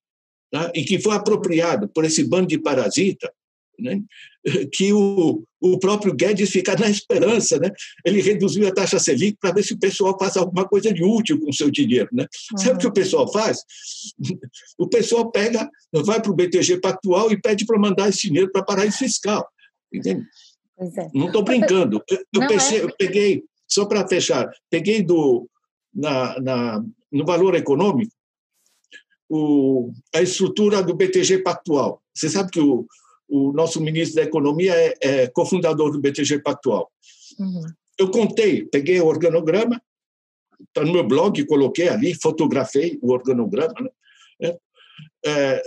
tá? 0.50 0.70
e 0.74 0.84
que 0.84 1.00
foi 1.00 1.16
apropriado 1.16 1.88
por 1.88 2.04
esse 2.04 2.22
bando 2.22 2.48
de 2.48 2.58
parasita, 2.58 3.32
né? 3.78 4.00
que 4.72 4.92
o, 4.92 5.42
o 5.60 5.78
próprio 5.78 6.14
Guedes 6.14 6.50
fica 6.50 6.76
na 6.76 6.88
esperança, 6.88 7.58
né? 7.58 7.70
ele 8.04 8.20
reduziu 8.20 8.66
a 8.66 8.72
taxa 8.72 8.98
Selic 8.98 9.36
para 9.40 9.52
ver 9.52 9.64
se 9.64 9.74
o 9.74 9.78
pessoal 9.78 10.16
faz 10.18 10.36
alguma 10.36 10.66
coisa 10.66 10.92
de 10.92 11.02
útil 11.02 11.40
com 11.40 11.50
o 11.50 11.54
seu 11.54 11.70
dinheiro. 11.70 12.08
Né? 12.12 12.26
Uhum. 12.52 12.58
Sabe 12.58 12.76
o 12.76 12.78
que 12.78 12.86
o 12.86 12.92
pessoal 12.92 13.30
faz? 13.30 13.58
O 14.78 14.88
pessoal 14.88 15.30
pega, 15.30 15.68
vai 15.92 16.20
para 16.20 16.30
o 16.30 16.34
BTG 16.34 16.80
Pactual 16.80 17.32
e 17.32 17.40
pede 17.40 17.64
para 17.64 17.78
mandar 17.78 18.08
esse 18.08 18.28
dinheiro 18.28 18.50
para 18.52 18.62
paraíso 18.62 18.98
fiscal. 18.98 19.46
Entende? 19.92 20.26
É. 20.78 21.08
Não 21.14 21.26
estou 21.28 21.42
brincando. 21.42 22.02
Eu, 22.08 22.18
eu, 22.34 22.46
pensei, 22.46 22.78
é. 22.78 22.84
eu 22.84 22.94
peguei, 22.96 23.42
só 23.68 23.84
para 23.84 24.06
fechar, 24.06 24.50
peguei 24.70 25.02
do, 25.02 25.48
na, 25.94 26.40
na, 26.40 26.84
no 27.10 27.24
valor 27.24 27.54
econômico 27.54 28.12
o, 29.28 29.92
a 30.14 30.22
estrutura 30.22 30.82
do 30.82 30.94
BTG 30.94 31.38
Pactual. 31.38 32.02
Você 32.14 32.28
sabe 32.28 32.50
que 32.50 32.60
o, 32.60 32.86
o 33.28 33.52
nosso 33.52 33.80
ministro 33.80 34.16
da 34.16 34.22
Economia 34.22 34.74
é, 34.74 34.94
é 35.00 35.26
cofundador 35.28 35.90
do 35.90 36.00
BTG 36.00 36.40
Pactual. 36.42 36.90
Uhum. 37.38 37.62
Eu 37.98 38.10
contei, 38.10 38.64
peguei 38.66 39.00
o 39.00 39.06
organograma, 39.06 39.80
está 40.68 40.84
no 40.84 40.92
meu 40.92 41.06
blog, 41.06 41.44
coloquei 41.46 41.88
ali, 41.88 42.14
fotografei 42.14 42.98
o 43.02 43.12
organograma. 43.12 43.74
Né? 43.80 43.90
É, 44.42 44.58
é 45.26 45.62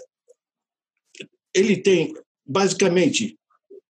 ele 1.53 1.77
tem, 1.77 2.13
basicamente, 2.45 3.38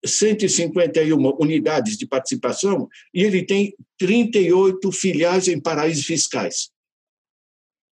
151 0.05 1.37
unidades 1.39 1.97
de 1.97 2.07
participação 2.07 2.87
e 3.13 3.23
ele 3.23 3.45
tem 3.45 3.73
38 3.97 4.91
filiais 4.91 5.47
em 5.47 5.59
paraísos 5.59 6.05
fiscais. 6.05 6.69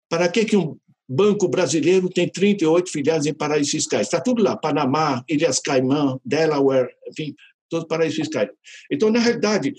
Para 0.09 0.29
que, 0.29 0.45
que 0.45 0.55
um 0.55 0.77
banco 1.07 1.47
brasileiro 1.47 2.09
tem 2.09 2.29
38 2.29 2.91
filiais 2.91 3.25
em 3.25 3.33
paraísos 3.33 3.71
fiscais? 3.71 4.07
Está 4.07 4.21
tudo 4.21 4.41
lá, 4.41 4.55
Panamá, 4.55 5.23
Ilhas 5.27 5.59
Caimã, 5.59 6.17
Delaware, 6.23 6.89
enfim, 7.09 7.35
todos 7.69 7.87
paraísos 7.87 8.17
fiscais. 8.17 8.49
Então, 8.91 9.09
na 9.09 9.19
realidade, 9.19 9.73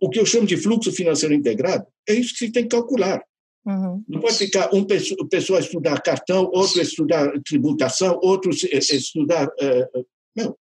o 0.00 0.08
que 0.08 0.18
eu 0.18 0.26
chamo 0.26 0.46
de 0.46 0.56
fluxo 0.56 0.92
financeiro 0.92 1.34
integrado 1.34 1.86
é 2.08 2.14
isso 2.14 2.32
que 2.32 2.46
se 2.46 2.52
tem 2.52 2.62
que 2.64 2.76
calcular. 2.76 3.22
Uhum. 3.64 4.02
Não 4.08 4.20
pode 4.20 4.36
ficar 4.36 4.74
um 4.74 4.84
pessoa 4.84 5.60
estudar 5.60 6.00
cartão, 6.02 6.50
outro 6.52 6.80
estudar 6.80 7.32
tributação, 7.44 8.18
outro 8.22 8.50
estudar. 8.50 9.46
Uh, 9.46 10.06
não, 10.36 10.56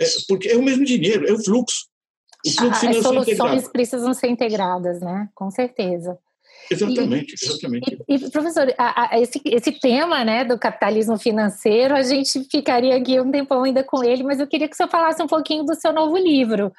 é, 0.00 0.04
porque 0.28 0.48
é 0.48 0.56
o 0.56 0.62
mesmo 0.62 0.84
dinheiro, 0.84 1.26
é 1.28 1.32
o 1.32 1.42
fluxo. 1.42 1.86
O 2.44 2.50
fluxo 2.50 2.86
ah, 2.86 2.90
As 2.90 2.96
soluções 2.96 3.28
integrado. 3.28 3.72
precisam 3.72 4.14
ser 4.14 4.28
integradas, 4.28 5.00
né? 5.00 5.28
Com 5.34 5.50
certeza. 5.50 6.18
Exatamente, 6.70 7.32
e, 7.32 7.44
exatamente. 7.44 7.98
E, 8.08 8.14
e 8.14 8.30
professor, 8.30 8.72
a, 8.78 9.14
a, 9.14 9.20
esse, 9.20 9.40
esse 9.44 9.72
tema 9.72 10.24
né, 10.24 10.44
do 10.44 10.58
capitalismo 10.58 11.18
financeiro, 11.18 11.94
a 11.94 12.02
gente 12.02 12.44
ficaria 12.44 12.96
aqui 12.96 13.20
um 13.20 13.30
tempão 13.30 13.64
ainda 13.64 13.82
com 13.82 14.02
ele, 14.04 14.22
mas 14.22 14.38
eu 14.38 14.46
queria 14.46 14.68
que 14.68 14.74
o 14.74 14.76
senhor 14.76 14.88
falasse 14.88 15.22
um 15.22 15.26
pouquinho 15.26 15.64
do 15.64 15.74
seu 15.74 15.92
novo 15.92 16.16
livro, 16.16 16.72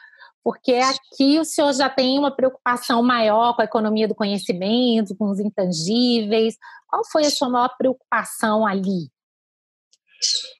porque 0.43 0.73
aqui 0.73 1.39
o 1.39 1.45
senhor 1.45 1.73
já 1.73 1.89
tem 1.89 2.17
uma 2.17 2.35
preocupação 2.35 3.03
maior 3.03 3.55
com 3.55 3.61
a 3.61 3.65
economia 3.65 4.07
do 4.07 4.15
conhecimento, 4.15 5.15
com 5.15 5.29
os 5.29 5.39
intangíveis. 5.39 6.55
Qual 6.87 7.03
foi 7.09 7.25
a 7.25 7.29
sua 7.29 7.49
maior 7.49 7.69
preocupação 7.77 8.65
ali? 8.65 9.09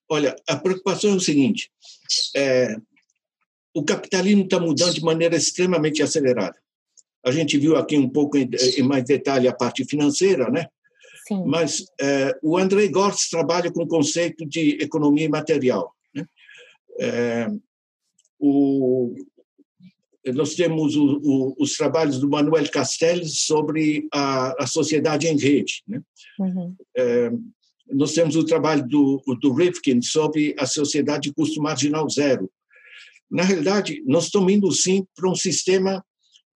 Olha, 0.10 0.36
a 0.48 0.56
preocupação 0.56 1.12
é 1.12 1.16
o 1.16 1.20
seguinte: 1.20 1.72
é, 2.36 2.76
o 3.74 3.84
capitalismo 3.84 4.44
está 4.44 4.60
mudando 4.60 4.94
de 4.94 5.04
maneira 5.04 5.36
extremamente 5.36 6.02
acelerada. 6.04 6.58
A 7.26 7.32
gente 7.32 7.58
viu 7.58 7.78
aqui 7.78 7.98
um 7.98 8.10
pouco 8.10 8.38
em, 8.38 8.50
em 8.78 8.84
mais 8.84 9.06
detalhe 9.06 9.48
a 9.48 9.54
parte 9.54 9.86
financeira, 9.86 10.50
né? 10.50 10.68
Sim. 11.28 11.44
Mas 11.46 11.86
é, 12.00 12.38
o 12.42 12.58
André 12.58 12.88
Gortz 12.88 13.30
trabalha 13.30 13.72
com 13.72 13.84
o 13.84 13.88
conceito 13.88 14.46
de 14.46 14.78
economia 14.82 15.26
imaterial. 15.26 15.96
Né? 16.14 16.28
É, 17.00 17.48
o, 18.38 19.16
nós 20.34 20.54
temos 20.54 20.98
o, 20.98 21.22
o, 21.24 21.56
os 21.58 21.78
trabalhos 21.78 22.20
do 22.20 22.30
Manuel 22.30 22.70
Castells 22.70 23.46
sobre 23.46 24.08
a, 24.14 24.64
a 24.64 24.68
sociedade 24.68 25.28
em 25.28 25.38
rede. 25.38 25.82
Né? 25.88 26.02
Uhum. 26.40 26.76
É, 26.96 27.32
nós 27.88 28.14
temos 28.14 28.36
o 28.36 28.46
trabalho 28.46 28.88
do, 28.88 29.22
do 29.42 29.54
Rifkin 29.54 30.02
sobre 30.02 30.56
a 30.58 30.66
sociedade 30.66 31.30
de 31.30 31.34
custo 31.34 31.62
marginal 31.62 32.10
zero. 32.10 32.52
Na 33.30 33.44
realidade, 33.44 34.02
nós 34.06 34.26
estamos 34.26 34.52
indo 34.52 34.72
sim 34.72 35.06
para 35.16 35.30
um 35.30 35.36
sistema 35.36 36.06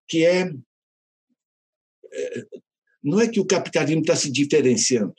que 0.07 0.25
é, 0.25 0.49
é. 2.13 2.43
Não 3.03 3.21
é 3.21 3.27
que 3.27 3.39
o 3.39 3.45
capitalismo 3.45 4.01
está 4.01 4.15
se 4.15 4.31
diferenciando. 4.31 5.15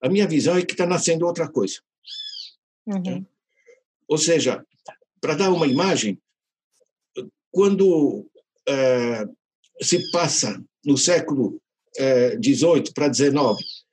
A 0.00 0.08
minha 0.08 0.26
visão 0.26 0.56
é 0.56 0.64
que 0.64 0.72
está 0.72 0.86
nascendo 0.86 1.26
outra 1.26 1.48
coisa. 1.48 1.80
Uhum. 2.86 3.24
Ou 4.08 4.18
seja, 4.18 4.64
para 5.20 5.34
dar 5.34 5.50
uma 5.50 5.66
imagem, 5.66 6.20
quando 7.50 8.28
é, 8.68 9.24
se 9.80 10.10
passa 10.10 10.62
no 10.84 10.98
século 10.98 11.60
XVIII 12.42 12.88
é, 12.88 12.92
para 12.92 13.12
XIX 13.12 13.83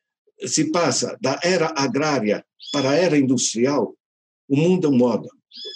se 0.48 0.72
passa 0.72 1.18
da 1.22 1.39
era 1.44 1.74
agrária 1.76 2.44
para 2.72 2.92
a 2.92 2.96
era 2.96 3.18
industrial, 3.18 3.96
o 4.48 4.56
mundo 4.56 4.92
muda. 4.92 5.30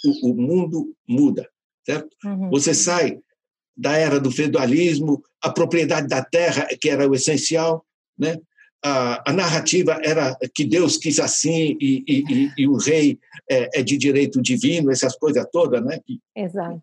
O, 0.04 0.30
o 0.30 0.34
mundo 0.34 0.94
muda, 1.06 1.48
certo? 1.84 2.08
Uhum. 2.24 2.50
Você 2.50 2.74
sai 2.74 3.18
da 3.76 3.96
era 3.96 4.18
do 4.18 4.30
feudalismo, 4.30 5.22
a 5.42 5.50
propriedade 5.50 6.08
da 6.08 6.24
terra, 6.24 6.66
que 6.80 6.88
era 6.88 7.08
o 7.08 7.14
essencial, 7.14 7.84
né? 8.18 8.38
A, 8.82 9.30
a 9.30 9.32
narrativa 9.32 9.98
era 10.02 10.36
que 10.54 10.64
Deus 10.64 10.96
quis 10.96 11.18
assim 11.18 11.76
e, 11.80 12.04
e, 12.06 12.24
e, 12.28 12.52
e 12.58 12.68
o 12.68 12.76
rei 12.76 13.18
é, 13.50 13.80
é, 13.80 13.82
de 13.82 13.96
direito 13.96 14.40
divino, 14.40 14.90
essas 14.90 15.16
coisas 15.16 15.44
todas, 15.52 15.84
né? 15.84 15.98
Exato. 16.34 16.80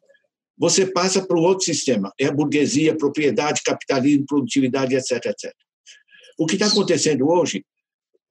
Você 0.57 0.85
passa 0.85 1.25
para 1.25 1.37
o 1.37 1.41
outro 1.41 1.65
sistema, 1.65 2.13
é 2.19 2.27
a 2.27 2.31
burguesia, 2.31 2.95
propriedade, 2.95 3.61
capitalismo, 3.63 4.25
produtividade, 4.25 4.95
etc, 4.95 5.25
etc. 5.25 5.53
O 6.37 6.45
que 6.45 6.55
está 6.55 6.67
acontecendo 6.67 7.27
hoje 7.27 7.63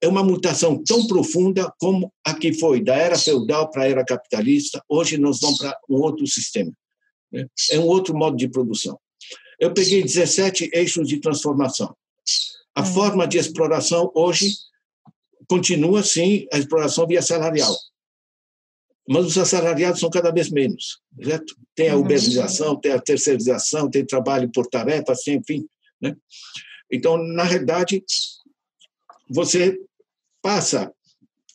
é 0.03 0.07
uma 0.07 0.21
mutação 0.21 0.83
tão 0.83 1.07
profunda 1.07 1.73
como 1.79 2.13
a 2.25 2.33
que 2.33 2.53
foi 2.53 2.83
da 2.83 2.93
era 2.93 3.17
feudal 3.17 3.71
para 3.71 3.83
a 3.83 3.87
era 3.87 4.03
capitalista. 4.03 4.83
Hoje 4.89 5.17
nós 5.17 5.39
vamos 5.39 5.57
para 5.57 5.79
um 5.89 5.95
outro 5.95 6.27
sistema. 6.27 6.73
Né? 7.31 7.47
É 7.71 7.79
um 7.79 7.85
outro 7.85 8.13
modo 8.13 8.35
de 8.35 8.49
produção. 8.49 8.99
Eu 9.57 9.73
peguei 9.73 10.03
17 10.03 10.71
eixos 10.73 11.07
de 11.07 11.21
transformação. 11.21 11.95
A 12.75 12.81
uhum. 12.81 12.85
forma 12.85 13.25
de 13.25 13.37
exploração 13.37 14.11
hoje 14.13 14.51
continua, 15.47 16.03
sim, 16.03 16.47
a 16.51 16.57
exploração 16.57 17.07
via 17.07 17.21
salarial. 17.21 17.73
Mas 19.07 19.25
os 19.25 19.37
assalariados 19.37 20.01
são 20.01 20.09
cada 20.09 20.31
vez 20.31 20.49
menos, 20.49 20.99
certo? 21.23 21.55
Tem 21.73 21.87
a 21.87 21.95
uhum. 21.95 22.01
uberização, 22.01 22.75
tem 22.75 22.91
a 22.91 22.99
terceirização, 22.99 23.89
tem 23.89 24.05
trabalho 24.05 24.51
por 24.51 24.67
tarefa, 24.67 25.13
assim, 25.13 25.35
enfim. 25.35 25.65
Né? 26.01 26.13
Então, 26.91 27.17
na 27.17 27.43
realidade, 27.43 28.03
você 29.29 29.79
passa 30.43 30.93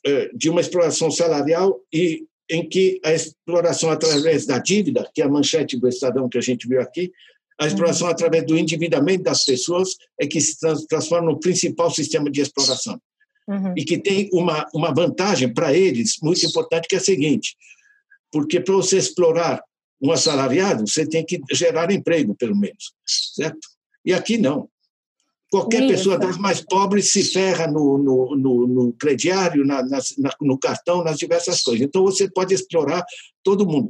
eh, 0.04 0.30
de 0.34 0.48
uma 0.48 0.62
exploração 0.62 1.10
salarial 1.10 1.78
e 1.92 2.26
em 2.50 2.66
que 2.66 2.98
a 3.04 3.12
exploração 3.12 3.90
através 3.90 4.46
da 4.46 4.58
dívida, 4.58 5.08
que 5.14 5.20
é 5.20 5.26
a 5.26 5.28
manchete 5.28 5.78
do 5.78 5.86
Estadão 5.86 6.28
que 6.28 6.38
a 6.38 6.40
gente 6.40 6.66
viu 6.66 6.80
aqui, 6.80 7.12
a 7.60 7.66
exploração 7.66 8.06
uhum. 8.06 8.12
através 8.12 8.46
do 8.46 8.56
endividamento 8.56 9.24
das 9.24 9.44
pessoas 9.44 9.96
é 10.18 10.26
que 10.26 10.40
se 10.40 10.56
transforma 10.88 11.30
no 11.30 11.38
principal 11.38 11.90
sistema 11.90 12.30
de 12.30 12.40
exploração. 12.40 12.98
Uhum. 13.46 13.74
E 13.76 13.84
que 13.84 13.98
tem 13.98 14.30
uma, 14.32 14.66
uma 14.72 14.94
vantagem 14.94 15.52
para 15.52 15.74
eles 15.74 16.16
muito 16.22 16.44
importante, 16.46 16.88
que 16.88 16.94
é 16.94 16.98
a 16.98 17.02
seguinte: 17.02 17.56
porque 18.32 18.60
para 18.60 18.74
você 18.74 18.96
explorar 18.96 19.62
um 20.00 20.12
assalariado, 20.12 20.86
você 20.86 21.06
tem 21.06 21.24
que 21.24 21.40
gerar 21.52 21.90
emprego, 21.90 22.34
pelo 22.34 22.56
menos, 22.56 22.92
certo? 23.06 23.58
E 24.04 24.12
aqui 24.12 24.38
não. 24.38 24.68
Qualquer 25.50 25.82
Isso. 25.82 25.92
pessoa 25.92 26.18
das 26.18 26.36
mais 26.36 26.60
pobres 26.60 27.10
se 27.10 27.24
ferra 27.24 27.66
no, 27.66 27.96
no, 27.96 28.36
no, 28.36 28.66
no 28.66 28.92
crediário, 28.92 29.64
na, 29.64 29.82
na, 29.82 29.98
no 30.40 30.58
cartão, 30.58 31.02
nas 31.02 31.18
diversas 31.18 31.62
coisas. 31.62 31.86
Então, 31.86 32.02
você 32.02 32.30
pode 32.30 32.52
explorar 32.52 33.04
todo 33.42 33.66
mundo. 33.66 33.88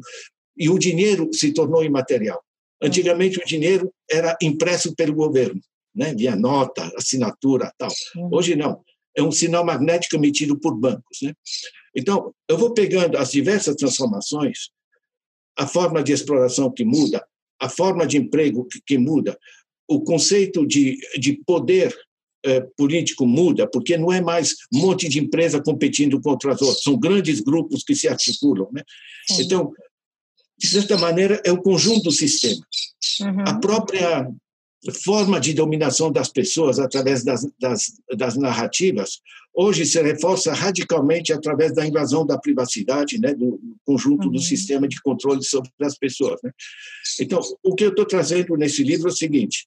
E 0.57 0.69
o 0.69 0.79
dinheiro 0.79 1.29
se 1.33 1.53
tornou 1.53 1.85
imaterial. 1.85 2.41
Antigamente, 2.81 3.41
o 3.41 3.45
dinheiro 3.45 3.93
era 4.09 4.37
impresso 4.41 4.95
pelo 4.95 5.15
governo, 5.15 5.61
né? 5.95 6.15
via 6.15 6.37
nota, 6.37 6.93
assinatura 6.97 7.73
tal. 7.77 7.91
Hoje, 8.33 8.55
não. 8.55 8.83
É 9.17 9.23
um 9.23 9.33
sinal 9.33 9.65
magnético 9.65 10.15
emitido 10.15 10.57
por 10.61 10.77
bancos. 10.77 11.19
Né? 11.23 11.35
Então, 11.97 12.33
eu 12.49 12.57
vou 12.57 12.73
pegando 12.73 13.19
as 13.19 13.33
diversas 13.33 13.75
transformações, 13.75 14.71
a 15.59 15.67
forma 15.67 16.05
de 16.05 16.13
exploração 16.13 16.71
que 16.71 16.85
muda, 16.85 17.27
a 17.61 17.69
forma 17.69 18.07
de 18.07 18.17
emprego 18.17 18.65
que, 18.67 18.81
que 18.81 18.97
muda, 18.97 19.37
o 19.89 20.01
conceito 20.03 20.67
de, 20.67 20.99
de 21.19 21.41
poder 21.47 21.97
eh, 22.45 22.61
político 22.77 23.27
muda, 23.27 23.67
porque 23.69 23.97
não 23.97 24.13
é 24.13 24.21
mais 24.21 24.55
um 24.73 24.79
monte 24.79 25.09
de 25.09 25.19
empresa 25.19 25.61
competindo 25.61 26.21
contra 26.21 26.53
as 26.53 26.63
outras, 26.63 26.85
são 26.85 26.97
grandes 26.97 27.41
grupos 27.41 27.83
que 27.83 27.97
se 27.97 28.07
articulam. 28.07 28.69
Né? 28.73 28.83
Então, 29.41 29.73
de 30.57 30.69
certa 30.69 30.97
maneira, 30.97 31.41
é 31.45 31.51
o 31.51 31.61
conjunto 31.61 32.05
do 32.05 32.13
sistema. 32.13 32.61
Uhum. 33.21 33.45
A 33.47 33.59
própria 33.59 34.29
forma 35.05 35.41
de 35.41 35.53
dominação 35.53 36.13
das 36.13 36.29
pessoas 36.29 36.79
através 36.79 37.25
das, 37.25 37.45
das, 37.59 37.93
das, 38.17 38.37
narrativas 38.37 39.19
hoje 39.53 39.85
se 39.85 40.01
reforça 40.01 40.53
radicalmente 40.53 41.33
através 41.33 41.75
da 41.75 41.85
invasão 41.85 42.25
da 42.25 42.39
privacidade, 42.39 43.19
né, 43.19 43.35
do 43.35 43.59
conjunto 43.85 44.27
uhum. 44.27 44.33
do 44.33 44.39
sistema 44.39 44.87
de 44.87 45.01
controle 45.03 45.43
sobre 45.43 45.71
as 45.83 45.99
pessoas. 45.99 46.41
Né? 46.45 46.53
Então, 47.21 47.41
o 47.65 47.75
que 47.75 47.85
eu 47.85 47.91
estou 47.91 48.07
trazendo 48.07 48.57
nesse 48.57 48.85
livro 48.85 49.09
é 49.09 49.13
o 49.13 49.17
seguinte: 49.17 49.67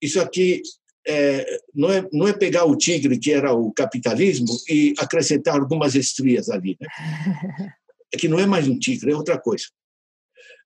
isso 0.00 0.20
aqui 0.20 0.62
é, 1.06 1.60
não, 1.74 1.90
é, 1.90 2.08
não 2.12 2.28
é 2.28 2.32
pegar 2.32 2.64
o 2.64 2.76
tigre, 2.76 3.18
que 3.18 3.32
era 3.32 3.52
o 3.52 3.72
capitalismo, 3.72 4.48
e 4.68 4.92
acrescentar 4.98 5.58
algumas 5.58 5.94
estrias 5.94 6.50
ali. 6.50 6.76
Né? 6.80 6.88
É 8.14 8.16
que 8.16 8.28
não 8.28 8.38
é 8.38 8.46
mais 8.46 8.68
um 8.68 8.78
tigre, 8.78 9.10
é 9.10 9.16
outra 9.16 9.36
coisa. 9.36 9.64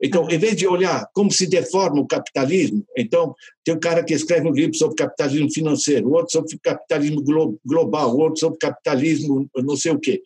Então, 0.03 0.29
em 0.31 0.39
vez 0.39 0.55
de 0.57 0.67
olhar 0.67 1.09
como 1.15 1.33
se 1.33 1.47
deforma 1.47 2.01
o 2.01 2.07
capitalismo, 2.07 2.85
então 2.97 3.35
tem 3.65 3.75
um 3.75 3.81
cara 3.81 4.05
que 4.05 4.13
escreve 4.13 4.47
um 4.47 4.53
livro 4.53 4.75
sobre 4.75 4.95
capitalismo 4.95 5.51
financeiro, 5.51 6.11
outro 6.11 6.33
sobre 6.33 6.59
capitalismo 6.59 7.23
global, 7.65 8.15
outro 8.17 8.41
sobre 8.41 8.59
capitalismo 8.59 9.49
não 9.57 9.75
sei 9.75 9.93
o 9.93 9.99
quê. 9.99 10.23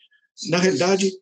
Na 0.49 0.59
realidade, 0.59 1.13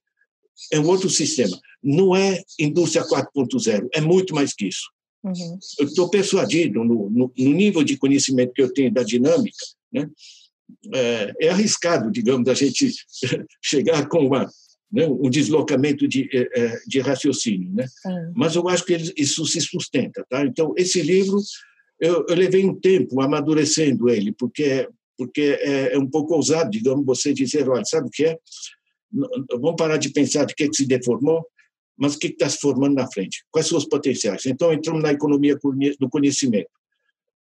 é 0.72 0.80
um 0.80 0.87
outro 0.87 1.11
sistema. 1.11 1.59
Não 1.83 2.16
é 2.16 2.43
indústria 2.59 3.05
4.0, 3.05 3.89
é 3.93 4.01
muito 4.01 4.35
mais 4.35 4.55
que 4.55 4.66
isso. 4.66 4.91
Uhum. 5.25 5.59
Eu 5.79 5.87
estou 5.87 6.11
persuadido 6.11 6.83
no, 6.83 7.09
no, 7.09 7.33
no, 7.37 7.55
nível 7.55 7.85
de 7.85 7.97
conhecimento 7.97 8.53
que 8.53 8.62
eu 8.62 8.73
tenho 8.73 8.93
da 8.93 9.03
dinâmica, 9.03 9.64
né? 9.93 10.11
é, 10.93 11.33
é 11.41 11.49
arriscado, 11.51 12.11
digamos, 12.11 12.49
a 12.49 12.55
gente 12.55 12.93
chegar 13.62 14.09
com 14.09 14.27
uma, 14.27 14.51
né, 14.91 15.07
um 15.07 15.31
deslocamento 15.31 16.07
de, 16.09 16.29
é, 16.33 16.61
é, 16.61 16.81
de 16.87 17.01
raciocínio, 17.01 17.73
né? 17.73 17.87
Mas 18.35 18.55
eu 18.55 18.68
acho 18.68 18.85
que 18.85 18.97
isso 19.16 19.47
se 19.47 19.61
sustenta, 19.61 20.25
tá? 20.29 20.45
Então 20.45 20.75
esse 20.77 21.01
livro 21.03 21.39
eu, 22.01 22.27
eu 22.29 22.35
levei 22.35 22.64
um 22.64 22.75
tempo 22.75 23.20
amadurecendo 23.20 24.09
ele, 24.09 24.33
porque 24.33 24.89
porque 25.16 25.57
é, 25.61 25.95
é 25.95 25.99
um 25.99 26.09
pouco 26.09 26.35
ousado, 26.35 26.70
digamos, 26.70 27.05
você 27.05 27.33
dizer, 27.33 27.68
olha, 27.68 27.85
sabe 27.85 28.09
o 28.09 28.11
que 28.11 28.25
é? 28.25 28.37
Vamos 29.51 29.77
parar 29.77 29.99
de 29.99 30.09
pensar 30.09 30.45
de 30.47 30.55
que, 30.55 30.68
que 30.68 30.75
se 30.75 30.87
deformou, 30.87 31.47
mas 31.97 32.14
o 32.14 32.18
que 32.18 32.28
está 32.28 32.49
se 32.49 32.59
formando 32.59 32.95
na 32.95 33.11
frente? 33.11 33.45
Quais 33.51 33.66
são 33.66 33.78
os 33.78 33.84
potenciais? 33.84 34.47
Então, 34.47 34.72
entramos 34.72 35.03
na 35.03 35.12
economia 35.12 35.57
do 35.99 36.09
conhecimento. 36.09 36.70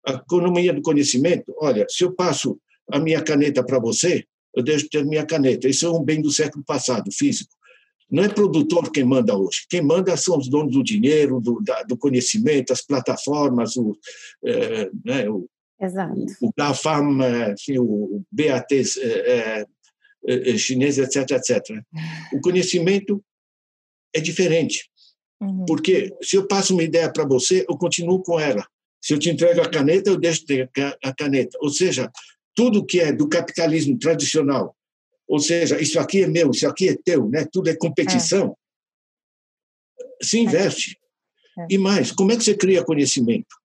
A 0.07 0.12
economia 0.12 0.72
do 0.72 0.82
conhecimento, 0.82 1.55
olha, 1.59 1.86
se 1.88 2.05
eu 2.05 2.12
passo 2.12 2.59
a 2.90 2.99
minha 2.99 3.22
caneta 3.22 3.64
para 3.64 3.78
você, 3.78 4.24
eu 4.55 4.62
deixo 4.62 4.84
de 4.84 4.90
ter 4.90 5.05
minha 5.05 5.24
caneta. 5.24 5.68
Isso 5.68 5.86
é 5.86 5.90
um 5.90 6.03
bem 6.03 6.20
do 6.20 6.30
século 6.30 6.64
passado, 6.64 7.11
físico. 7.12 7.53
Não 8.11 8.22
é 8.22 8.28
produtor 8.28 8.90
quem 8.90 9.05
manda 9.05 9.34
hoje. 9.34 9.64
Quem 9.70 9.80
manda 9.80 10.14
são 10.18 10.36
os 10.36 10.49
donos 10.49 10.74
do 10.74 10.84
dinheiro, 10.84 11.40
do, 11.40 11.62
da, 11.62 11.82
do 11.84 11.97
conhecimento, 11.97 12.72
as 12.72 12.82
plataformas, 12.82 13.74
o, 13.76 13.97
é, 14.45 14.90
né, 15.03 15.30
o, 15.30 15.49
Exato. 15.80 16.14
o, 16.14 16.49
o 16.49 16.53
GAFAM, 16.57 17.22
é, 17.22 17.53
enfim, 17.53 17.78
o 17.78 18.22
BAT 18.30 18.70
é, 18.72 19.62
é, 20.26 20.51
é, 20.51 20.59
chinês, 20.59 20.99
etc, 20.99 21.30
etc. 21.30 21.82
O 22.34 22.40
conhecimento 22.40 23.24
é 24.15 24.21
diferente. 24.21 24.91
Uhum. 25.41 25.65
Porque 25.67 26.15
se 26.23 26.37
eu 26.37 26.47
passo 26.47 26.73
uma 26.73 26.83
ideia 26.83 27.13
para 27.13 27.25
você, 27.25 27.65
eu 27.69 27.77
continuo 27.77 28.23
com 28.23 28.39
ela. 28.39 28.67
Se 29.01 29.13
eu 29.13 29.19
te 29.19 29.29
entrego 29.29 29.61
a 29.61 29.69
caneta, 29.69 30.11
eu 30.11 30.19
deixo 30.19 30.41
de 30.41 30.47
ter 30.47 30.71
a 31.03 31.13
caneta. 31.13 31.59
Ou 31.61 31.71
seja, 31.71 32.11
tudo 32.55 32.87
que 32.87 33.01
é 33.01 33.13
do 33.13 33.29
capitalismo 33.29 33.99
tradicional, 33.99 34.77
ou 35.27 35.41
seja, 35.41 35.81
isso 35.81 35.99
aqui 35.99 36.23
é 36.23 36.27
meu, 36.27 36.51
isso 36.51 36.69
aqui 36.69 36.91
é 36.91 36.97
teu, 36.97 37.29
né? 37.29 37.47
tudo 37.51 37.69
é 37.69 37.75
competição, 37.75 38.57
é. 40.01 40.25
se 40.25 40.39
investe. 40.39 40.99
É. 41.59 41.67
E 41.71 41.79
mais, 41.79 42.13
como 42.13 42.31
é 42.33 42.37
que 42.37 42.45
você 42.45 42.57
cria 42.57 42.85
conhecimento? 42.85 43.57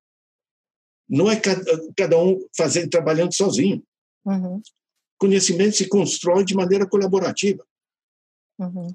Não 1.08 1.30
é 1.30 1.40
cada, 1.40 1.64
cada 1.96 2.18
um 2.18 2.38
fazendo, 2.56 2.90
trabalhando 2.90 3.34
sozinho. 3.34 3.84
Uhum. 4.26 4.62
Conhecimento 5.18 5.78
se 5.78 5.88
constrói 5.88 6.44
de 6.44 6.56
maneira 6.56 6.88
colaborativa. 6.88 7.66
Uhum. 8.60 8.88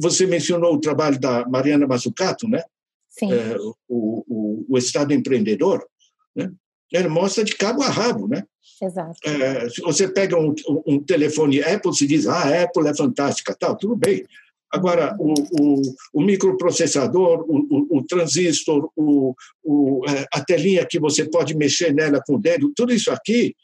Você 0.00 0.26
mencionou 0.26 0.74
o 0.74 0.80
trabalho 0.80 1.18
da 1.18 1.46
Mariana 1.48 1.86
Mazzucato, 1.86 2.48
né? 2.48 2.62
Sim. 3.08 3.32
É, 3.32 3.56
o, 3.58 3.74
o, 3.88 4.66
o 4.68 4.78
Estado 4.78 5.12
empreendedor, 5.12 5.86
né? 6.34 6.50
Ela 6.92 7.08
mostra 7.08 7.42
de 7.42 7.56
cabo 7.56 7.82
a 7.82 7.88
rabo, 7.88 8.28
né? 8.28 8.44
Exato. 8.80 9.18
É, 9.24 9.68
se 9.68 9.80
você 9.80 10.06
pega 10.06 10.38
um, 10.38 10.54
um, 10.86 11.02
telefone 11.02 11.62
Apple, 11.62 11.94
se 11.94 12.06
diz, 12.06 12.26
ah, 12.26 12.42
a 12.42 12.62
Apple 12.62 12.88
é 12.88 12.94
fantástica, 12.94 13.56
tal, 13.58 13.76
tudo 13.76 13.96
bem. 13.96 14.24
Agora, 14.70 15.16
o, 15.18 15.32
o, 15.32 15.82
o 16.12 16.22
microprocessador, 16.22 17.44
o, 17.48 17.98
o 17.98 18.04
transistor, 18.04 18.90
é, 20.08 20.26
a 20.32 20.44
telinha 20.44 20.86
que 20.86 20.98
você 20.98 21.28
pode 21.28 21.56
mexer 21.56 21.94
nela 21.94 22.20
com 22.24 22.34
o 22.34 22.40
dedo, 22.40 22.72
tudo 22.74 22.92
isso 22.92 23.10
aqui 23.10 23.54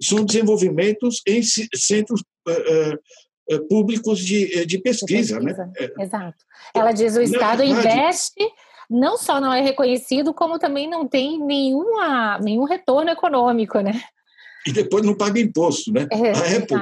são 0.00 0.24
desenvolvimentos 0.24 1.22
em 1.26 1.42
centros 1.42 2.20
uh, 2.46 2.98
públicos 3.68 4.18
de, 4.18 4.66
de 4.66 4.78
pesquisa. 4.78 5.38
De 5.38 5.46
pesquisa. 5.46 5.66
Né? 5.66 6.04
Exato. 6.04 6.44
Ela 6.74 6.92
diz 6.92 7.16
o 7.16 7.22
Estado 7.22 7.62
investe 7.62 8.42
não 8.90 9.18
só 9.18 9.40
não 9.40 9.52
é 9.52 9.60
reconhecido, 9.60 10.32
como 10.32 10.58
também 10.58 10.88
não 10.88 11.06
tem 11.06 11.38
nenhuma, 11.38 12.38
nenhum 12.38 12.64
retorno 12.64 13.10
econômico, 13.10 13.80
né? 13.80 14.00
e 14.68 14.72
depois 14.72 15.04
não 15.04 15.14
paga 15.14 15.40
imposto. 15.40 15.90
Né? 15.92 16.06
É, 16.10 16.30
a 16.30 16.58
Apple, 16.58 16.76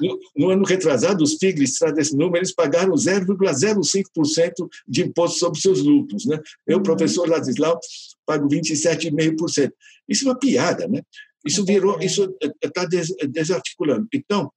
no, 0.00 0.18
no, 0.36 0.50
ano 0.50 0.64
retrasado, 0.64 1.22
os 1.22 1.34
Tigres 1.34 1.78
traz 1.78 1.96
esse 1.96 2.16
número, 2.16 2.38
eles 2.38 2.54
pagaram 2.54 2.94
0,05% 2.94 4.68
de 4.88 5.02
imposto 5.02 5.38
sobre 5.38 5.60
seus 5.60 5.80
lucros. 5.80 6.26
Né? 6.26 6.40
Eu, 6.66 6.78
uhum. 6.78 6.82
professor 6.82 7.28
Ladislau, 7.28 7.78
pago 8.26 8.48
27,5%. 8.48 9.70
Isso 10.08 10.24
é 10.24 10.28
uma 10.28 10.38
piada, 10.38 10.88
né? 10.88 11.02
Isso 11.46 11.64
virou, 11.64 12.00
isso 12.00 12.34
está 12.60 12.84
desarticulando. 13.28 14.08
Então, 14.12 14.50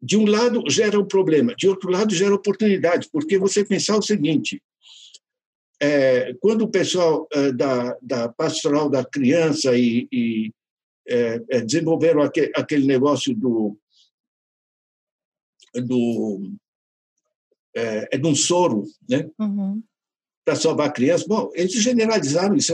de 0.00 0.16
um 0.16 0.26
lado 0.26 0.62
gera 0.68 0.98
um 0.98 1.06
problema, 1.06 1.54
de 1.54 1.68
outro 1.68 1.90
lado 1.90 2.14
gera 2.14 2.34
oportunidade, 2.34 3.08
porque 3.10 3.38
você 3.38 3.64
pensar 3.64 3.96
o 3.96 4.02
seguinte: 4.02 4.62
é, 5.80 6.34
quando 6.34 6.62
o 6.62 6.70
pessoal 6.70 7.26
é, 7.32 7.52
da, 7.52 7.96
da 8.02 8.28
pastoral 8.28 8.88
da 8.88 9.04
criança 9.04 9.76
e, 9.76 10.08
e 10.12 10.52
é, 11.08 11.40
é, 11.50 11.60
desenvolveram 11.60 12.22
aquele, 12.22 12.52
aquele 12.54 12.86
negócio 12.86 13.34
do 13.34 13.76
do 15.74 16.52
é, 17.74 18.08
é 18.12 18.18
de 18.18 18.26
um 18.26 18.34
soro, 18.34 18.84
né? 19.08 19.28
Uhum. 19.38 19.82
Para 20.46 20.54
salvar 20.54 20.92
crianças. 20.92 21.26
Bom, 21.26 21.50
eles 21.54 21.72
generalizaram 21.72 22.54
isso, 22.54 22.72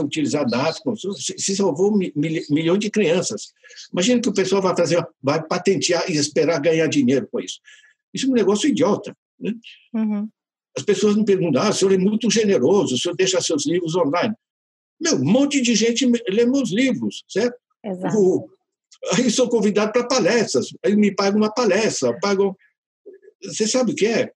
na 0.51 0.69
África, 0.69 0.93
se 1.17 1.55
salvou 1.55 1.97
mil, 1.97 2.11
milhões 2.15 2.79
de 2.79 2.91
crianças. 2.91 3.51
Imagina 3.91 4.21
que 4.21 4.29
o 4.29 4.33
pessoal 4.33 4.61
vai 4.61 4.75
fazer, 4.77 5.03
vai 5.23 5.43
patentear 5.43 6.07
e 6.07 6.15
esperar 6.15 6.61
ganhar 6.61 6.85
dinheiro 6.85 7.27
com 7.31 7.39
isso. 7.39 7.59
Isso 8.13 8.27
é 8.27 8.29
um 8.29 8.33
negócio 8.33 8.69
idiota. 8.69 9.17
Né? 9.39 9.53
Uhum. 9.91 10.29
As 10.77 10.83
pessoas 10.83 11.15
me 11.15 11.25
perguntam: 11.25 11.63
ah, 11.63 11.69
o 11.69 11.73
senhor 11.73 11.93
é 11.93 11.97
muito 11.97 12.29
generoso, 12.29 12.93
o 12.93 12.97
senhor 12.97 13.15
deixa 13.15 13.41
seus 13.41 13.65
livros 13.65 13.95
online. 13.95 14.35
Meu, 15.01 15.15
um 15.15 15.25
monte 15.25 15.59
de 15.59 15.73
gente 15.73 16.05
lê 16.29 16.45
meus 16.45 16.71
livros, 16.71 17.23
certo? 17.27 17.57
Exato. 17.83 18.15
O, 18.15 18.49
aí 19.13 19.31
sou 19.31 19.49
convidado 19.49 19.91
para 19.91 20.07
palestras, 20.07 20.67
aí 20.85 20.95
me 20.95 21.13
pagam 21.13 21.39
uma 21.39 21.51
palestra, 21.51 22.15
pagam. 22.19 22.55
Você 23.43 23.67
sabe 23.67 23.93
o 23.93 23.95
que 23.95 24.05
é? 24.05 24.31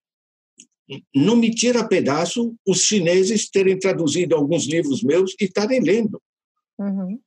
Não 1.14 1.36
me 1.36 1.54
tira 1.54 1.88
pedaço 1.88 2.56
os 2.66 2.82
chineses 2.82 3.50
terem 3.50 3.78
traduzido 3.78 4.36
alguns 4.36 4.66
livros 4.66 5.04
meus 5.04 5.36
e 5.40 5.46
estarem 5.46 5.82
lendo. 5.82 6.22
Uhum. 6.80 7.20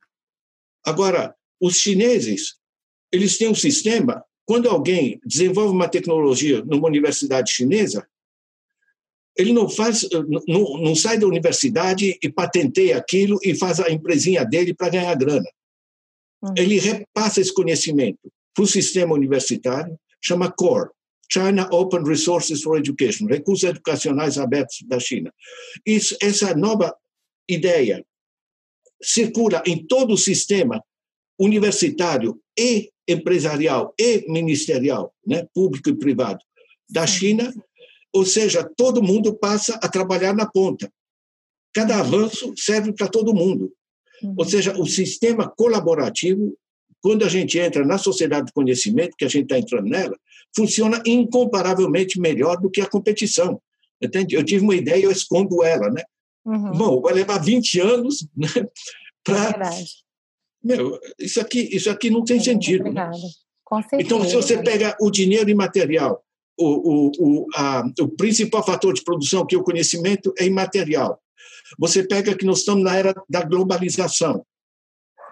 Agora, 0.85 1.35
os 1.59 1.77
chineses, 1.77 2.55
eles 3.11 3.37
têm 3.37 3.49
um 3.49 3.55
sistema. 3.55 4.23
Quando 4.45 4.67
alguém 4.67 5.19
desenvolve 5.23 5.73
uma 5.73 5.87
tecnologia 5.87 6.63
numa 6.65 6.87
universidade 6.87 7.51
chinesa, 7.51 8.07
ele 9.37 9.53
não 9.53 9.69
faz, 9.69 10.07
não, 10.47 10.77
não 10.81 10.95
sai 10.95 11.17
da 11.17 11.27
universidade 11.27 12.17
e 12.21 12.29
patenteia 12.31 12.97
aquilo 12.97 13.39
e 13.43 13.55
faz 13.55 13.79
a 13.79 13.89
empresinha 13.89 14.43
dele 14.43 14.73
para 14.73 14.89
ganhar 14.89 15.15
grana. 15.15 15.49
Uhum. 16.41 16.53
Ele 16.57 16.79
repassa 16.79 17.39
esse 17.39 17.53
conhecimento 17.53 18.31
para 18.53 18.63
o 18.63 18.67
sistema 18.67 19.13
universitário, 19.13 19.97
chama 20.19 20.51
CORE, 20.51 20.89
China 21.31 21.67
Open 21.71 22.03
Resources 22.03 22.61
for 22.61 22.77
Education, 22.77 23.25
recursos 23.27 23.63
educacionais 23.63 24.37
abertos 24.37 24.83
da 24.87 24.99
China. 24.99 25.33
Isso, 25.85 26.15
essa 26.21 26.53
nova 26.53 26.93
ideia 27.47 28.05
circula 29.01 29.63
em 29.65 29.85
todo 29.85 30.13
o 30.13 30.17
sistema 30.17 30.83
universitário 31.39 32.39
e 32.57 32.91
empresarial 33.07 33.93
e 33.97 34.25
ministerial, 34.29 35.13
né, 35.25 35.47
público 35.53 35.89
e 35.89 35.97
privado, 35.97 36.39
da 36.89 37.07
China, 37.07 37.51
ou 38.13 38.25
seja, 38.25 38.69
todo 38.75 39.01
mundo 39.01 39.33
passa 39.33 39.75
a 39.75 39.87
trabalhar 39.87 40.35
na 40.35 40.45
ponta. 40.45 40.91
Cada 41.73 41.99
avanço 41.99 42.53
serve 42.57 42.91
para 42.93 43.07
todo 43.07 43.33
mundo. 43.33 43.71
Uhum. 44.21 44.35
Ou 44.37 44.45
seja, 44.45 44.77
o 44.77 44.85
sistema 44.85 45.49
colaborativo, 45.49 46.53
quando 47.01 47.23
a 47.23 47.29
gente 47.29 47.57
entra 47.57 47.85
na 47.85 47.97
sociedade 47.97 48.47
do 48.47 48.53
conhecimento, 48.53 49.15
que 49.17 49.23
a 49.23 49.29
gente 49.29 49.43
está 49.43 49.57
entrando 49.57 49.87
nela, 49.87 50.17
funciona 50.55 51.01
incomparavelmente 51.05 52.19
melhor 52.19 52.57
do 52.57 52.69
que 52.69 52.81
a 52.81 52.89
competição. 52.89 53.61
Entende? 54.01 54.35
Eu 54.35 54.43
tive 54.43 54.63
uma 54.63 54.75
ideia, 54.75 55.03
eu 55.03 55.11
escondo 55.11 55.63
ela, 55.63 55.89
né? 55.89 56.03
Uhum. 56.45 56.71
Bom, 56.71 57.01
vai 57.01 57.13
levar 57.13 57.37
20 57.37 57.79
anos 57.79 58.27
né, 58.35 58.47
para. 59.23 59.69
É 59.69 59.83
Meu, 60.63 60.99
isso 61.19 61.39
aqui, 61.39 61.69
isso 61.71 61.89
aqui 61.89 62.09
não 62.09 62.23
tem 62.23 62.37
é 62.37 62.41
sentido. 62.41 62.91
Né? 62.91 63.09
Então, 63.93 64.23
se 64.25 64.35
você 64.35 64.61
pega 64.61 64.97
o 64.99 65.09
dinheiro 65.09 65.49
imaterial, 65.49 66.23
o, 66.57 66.65
o, 66.65 67.11
o, 67.19 67.47
a, 67.55 67.83
o 68.01 68.07
principal 68.09 68.65
fator 68.65 68.93
de 68.93 69.03
produção, 69.03 69.45
que 69.45 69.55
é 69.55 69.57
o 69.57 69.63
conhecimento, 69.63 70.33
é 70.37 70.45
imaterial. 70.45 71.19
Você 71.79 72.03
pega 72.03 72.35
que 72.35 72.45
nós 72.45 72.59
estamos 72.59 72.83
na 72.83 72.95
era 72.95 73.15
da 73.29 73.43
globalização. 73.43 74.45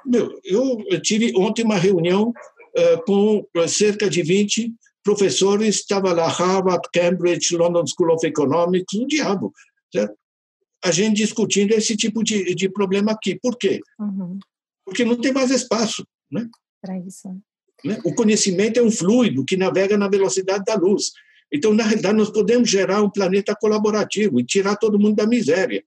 Meu, 0.05 0.39
eu, 0.43 0.83
eu 0.87 1.01
tive 1.01 1.33
ontem 1.35 1.63
uma 1.63 1.75
reunião 1.75 2.29
uh, 2.29 3.03
com 3.05 3.45
cerca 3.67 4.09
de 4.09 4.21
20 4.21 4.73
professores, 5.09 5.75
estava 5.77 6.13
lá 6.13 6.27
Harvard, 6.27 6.87
Cambridge, 6.93 7.55
London 7.55 7.85
School 7.87 8.13
of 8.13 8.25
Economics, 8.25 8.93
o 8.93 9.07
diabo. 9.07 9.53
Certo? 9.91 10.19
a 10.83 10.91
gente 10.91 11.17
discutindo 11.17 11.73
esse 11.73 11.95
tipo 11.95 12.23
de, 12.23 12.55
de 12.55 12.69
problema 12.69 13.11
aqui. 13.11 13.37
Por 13.41 13.57
quê? 13.57 13.79
Uhum. 13.99 14.39
Porque 14.85 15.03
não 15.03 15.19
tem 15.19 15.33
mais 15.33 15.51
espaço. 15.51 16.07
Né? 16.31 16.47
Para 16.81 16.97
isso. 16.99 17.27
Né? 17.83 17.99
O 18.05 18.13
conhecimento 18.13 18.79
é 18.79 18.83
um 18.83 18.91
fluido 18.91 19.45
que 19.45 19.57
navega 19.57 19.97
na 19.97 20.07
velocidade 20.07 20.63
da 20.63 20.75
luz. 20.75 21.11
Então, 21.51 21.73
na 21.73 21.83
realidade, 21.83 22.17
nós 22.17 22.29
podemos 22.29 22.69
gerar 22.69 23.01
um 23.01 23.09
planeta 23.09 23.55
colaborativo 23.55 24.39
e 24.39 24.45
tirar 24.45 24.75
todo 24.77 24.99
mundo 24.99 25.15
da 25.15 25.27
miséria. 25.27 25.83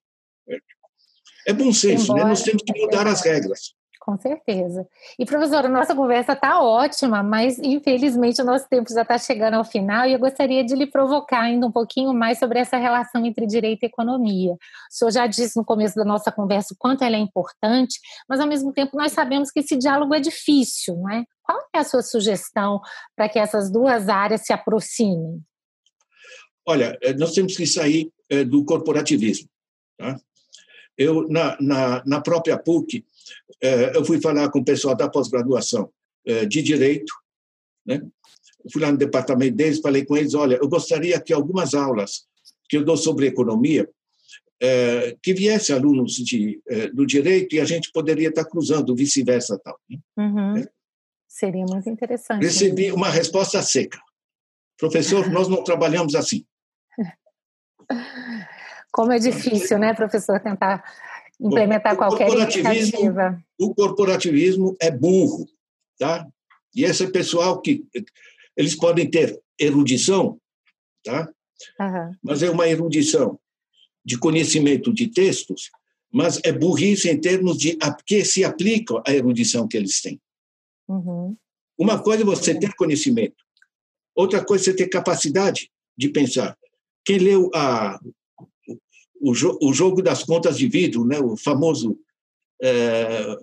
É 1.46 1.52
bom 1.52 1.72
senso, 1.72 2.04
Embora, 2.04 2.24
né? 2.24 2.30
nós 2.30 2.42
temos 2.42 2.62
que 2.62 2.80
mudar 2.80 3.06
as 3.06 3.22
regras. 3.22 3.74
Com 4.04 4.16
certeza. 4.16 4.84
E, 5.16 5.24
professora, 5.24 5.68
nossa 5.68 5.94
conversa 5.94 6.32
está 6.32 6.60
ótima, 6.60 7.22
mas 7.22 7.56
infelizmente 7.60 8.42
o 8.42 8.44
nosso 8.44 8.68
tempo 8.68 8.92
já 8.92 9.02
está 9.02 9.16
chegando 9.16 9.54
ao 9.54 9.64
final 9.64 10.08
e 10.08 10.12
eu 10.12 10.18
gostaria 10.18 10.64
de 10.64 10.74
lhe 10.74 10.88
provocar 10.88 11.42
ainda 11.42 11.68
um 11.68 11.70
pouquinho 11.70 12.12
mais 12.12 12.36
sobre 12.40 12.58
essa 12.58 12.76
relação 12.76 13.24
entre 13.24 13.46
direito 13.46 13.84
e 13.84 13.86
economia. 13.86 14.54
O 14.54 14.58
senhor 14.90 15.12
já 15.12 15.28
disse 15.28 15.56
no 15.56 15.64
começo 15.64 15.94
da 15.94 16.04
nossa 16.04 16.32
conversa 16.32 16.74
o 16.74 16.76
quanto 16.76 17.04
ela 17.04 17.14
é 17.14 17.20
importante, 17.20 18.00
mas 18.28 18.40
ao 18.40 18.48
mesmo 18.48 18.72
tempo 18.72 18.96
nós 18.96 19.12
sabemos 19.12 19.52
que 19.52 19.60
esse 19.60 19.76
diálogo 19.76 20.12
é 20.12 20.18
difícil, 20.18 20.96
não 20.96 21.08
é? 21.08 21.24
Qual 21.40 21.60
é 21.72 21.78
a 21.78 21.84
sua 21.84 22.02
sugestão 22.02 22.80
para 23.14 23.28
que 23.28 23.38
essas 23.38 23.70
duas 23.70 24.08
áreas 24.08 24.40
se 24.40 24.52
aproximem? 24.52 25.40
Olha, 26.66 26.98
eh, 27.02 27.12
nós 27.12 27.34
temos 27.34 27.56
que 27.56 27.68
sair 27.68 28.10
eh, 28.28 28.42
do 28.42 28.64
corporativismo. 28.64 29.48
Tá? 29.96 30.16
Eu, 30.98 31.28
na, 31.28 31.56
na, 31.60 32.02
na 32.04 32.20
própria 32.20 32.58
PUC, 32.58 33.04
eu 33.94 34.04
fui 34.04 34.20
falar 34.20 34.50
com 34.50 34.60
o 34.60 34.64
pessoal 34.64 34.94
da 34.94 35.08
pós-graduação 35.08 35.90
de 36.48 36.62
Direito, 36.62 37.12
né? 37.84 38.02
fui 38.72 38.80
lá 38.80 38.92
no 38.92 38.98
departamento 38.98 39.56
deles, 39.56 39.80
falei 39.80 40.04
com 40.04 40.16
eles, 40.16 40.34
olha, 40.34 40.56
eu 40.56 40.68
gostaria 40.68 41.20
que 41.20 41.32
algumas 41.32 41.74
aulas 41.74 42.26
que 42.68 42.76
eu 42.76 42.84
dou 42.84 42.96
sobre 42.96 43.26
economia, 43.26 43.88
que 45.20 45.34
viesse 45.34 45.72
alunos 45.72 46.12
de, 46.12 46.62
do 46.94 47.04
direito 47.04 47.56
e 47.56 47.60
a 47.60 47.64
gente 47.64 47.90
poderia 47.92 48.28
estar 48.28 48.44
cruzando, 48.44 48.94
vice-versa 48.94 49.58
tal. 49.58 49.78
Né? 49.90 49.98
Uhum. 50.16 50.64
Seria 51.28 51.64
muito 51.64 51.88
interessante. 51.88 52.42
Recebi 52.42 52.92
uma 52.92 53.08
resposta 53.08 53.60
seca. 53.62 53.98
Professor, 54.78 55.28
nós 55.30 55.48
não 55.48 55.64
trabalhamos 55.64 56.14
assim. 56.14 56.44
Como 58.92 59.10
é 59.10 59.18
difícil, 59.18 59.78
né, 59.78 59.94
professor, 59.94 60.38
tentar 60.40 60.84
implementar 61.42 61.96
qualquer 61.96 62.28
iniciativa. 62.28 63.42
O 63.58 63.74
corporativismo 63.74 64.76
é 64.80 64.90
burro, 64.90 65.48
tá? 65.98 66.26
E 66.74 66.84
esse 66.84 67.10
pessoal 67.10 67.60
que 67.60 67.84
eles 68.56 68.74
podem 68.74 69.10
ter 69.10 69.40
erudição, 69.58 70.38
tá? 71.04 71.28
Uhum. 71.80 72.16
Mas 72.22 72.42
é 72.42 72.50
uma 72.50 72.68
erudição 72.68 73.38
de 74.04 74.18
conhecimento 74.18 74.92
de 74.92 75.08
textos, 75.08 75.70
mas 76.12 76.40
é 76.44 76.52
burrice 76.52 77.08
em 77.08 77.20
termos 77.20 77.56
de 77.58 77.76
que 78.06 78.24
se 78.24 78.44
aplica 78.44 79.02
a 79.06 79.12
erudição 79.12 79.66
que 79.68 79.76
eles 79.76 80.00
têm. 80.00 80.20
Uhum. 80.88 81.36
Uma 81.78 82.02
coisa 82.02 82.22
é 82.22 82.26
você 82.26 82.58
ter 82.58 82.74
conhecimento, 82.74 83.36
outra 84.14 84.44
coisa 84.44 84.64
é 84.64 84.66
você 84.66 84.76
ter 84.76 84.88
capacidade 84.88 85.70
de 85.96 86.08
pensar. 86.08 86.56
Quem 87.04 87.18
leu 87.18 87.50
a, 87.54 87.98
o, 89.22 89.32
o 89.68 89.72
Jogo 89.72 90.02
das 90.02 90.24
Contas 90.24 90.58
de 90.58 90.68
Vidro, 90.68 91.06
né, 91.06 91.20
o 91.20 91.36
famoso 91.36 91.98
é, 92.60 93.38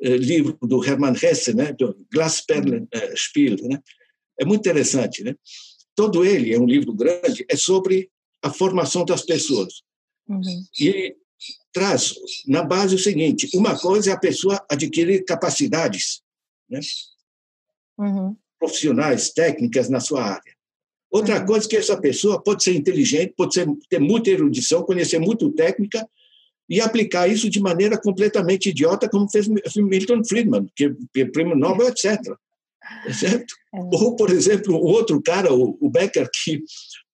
livro 0.00 0.58
do 0.60 0.84
Hermann 0.84 1.14
Hesse, 1.14 1.54
né, 1.54 1.72
do 1.72 1.96
Glasperlenspiel, 2.12 3.56
né, 3.68 3.80
é 4.38 4.44
muito 4.44 4.60
interessante. 4.60 5.22
Né? 5.22 5.36
Todo 5.94 6.24
ele 6.24 6.52
é 6.52 6.58
um 6.58 6.66
livro 6.66 6.92
grande, 6.92 7.46
é 7.48 7.56
sobre 7.56 8.10
a 8.42 8.50
formação 8.50 9.04
das 9.04 9.22
pessoas. 9.22 9.82
Uhum. 10.28 10.64
E 10.80 11.16
traz 11.72 12.14
na 12.46 12.62
base 12.62 12.94
o 12.94 12.98
seguinte: 12.98 13.48
uma 13.54 13.78
coisa 13.78 14.10
é 14.10 14.12
a 14.12 14.18
pessoa 14.18 14.64
adquirir 14.68 15.24
capacidades 15.24 16.22
né? 16.68 16.80
Uhum. 17.98 18.36
profissionais, 18.58 19.30
técnicas 19.30 19.88
na 19.88 20.00
sua 20.00 20.24
área. 20.24 20.51
Outra 21.12 21.40
uhum. 21.40 21.46
coisa 21.46 21.66
é 21.66 21.68
que 21.68 21.76
essa 21.76 22.00
pessoa 22.00 22.42
pode 22.42 22.64
ser 22.64 22.74
inteligente, 22.74 23.34
pode 23.36 23.52
ser, 23.52 23.66
ter 23.88 23.98
muita 23.98 24.30
erudição, 24.30 24.82
conhecer 24.82 25.18
muito 25.18 25.50
técnica 25.50 26.08
e 26.68 26.80
aplicar 26.80 27.28
isso 27.28 27.50
de 27.50 27.60
maneira 27.60 28.00
completamente 28.00 28.70
idiota, 28.70 29.08
como 29.08 29.30
fez 29.30 29.46
Milton 29.76 30.24
Friedman, 30.24 30.66
que 30.74 30.90
é 31.16 31.24
prêmio 31.26 31.54
Nobel, 31.54 31.88
etc. 31.88 32.18
É 33.06 33.12
certo? 33.12 33.54
É. 33.74 33.78
Ou, 33.78 34.16
por 34.16 34.30
exemplo, 34.30 34.74
o 34.74 34.86
outro 34.86 35.20
cara, 35.22 35.52
o 35.52 35.90
Becker, 35.90 36.28
que 36.32 36.62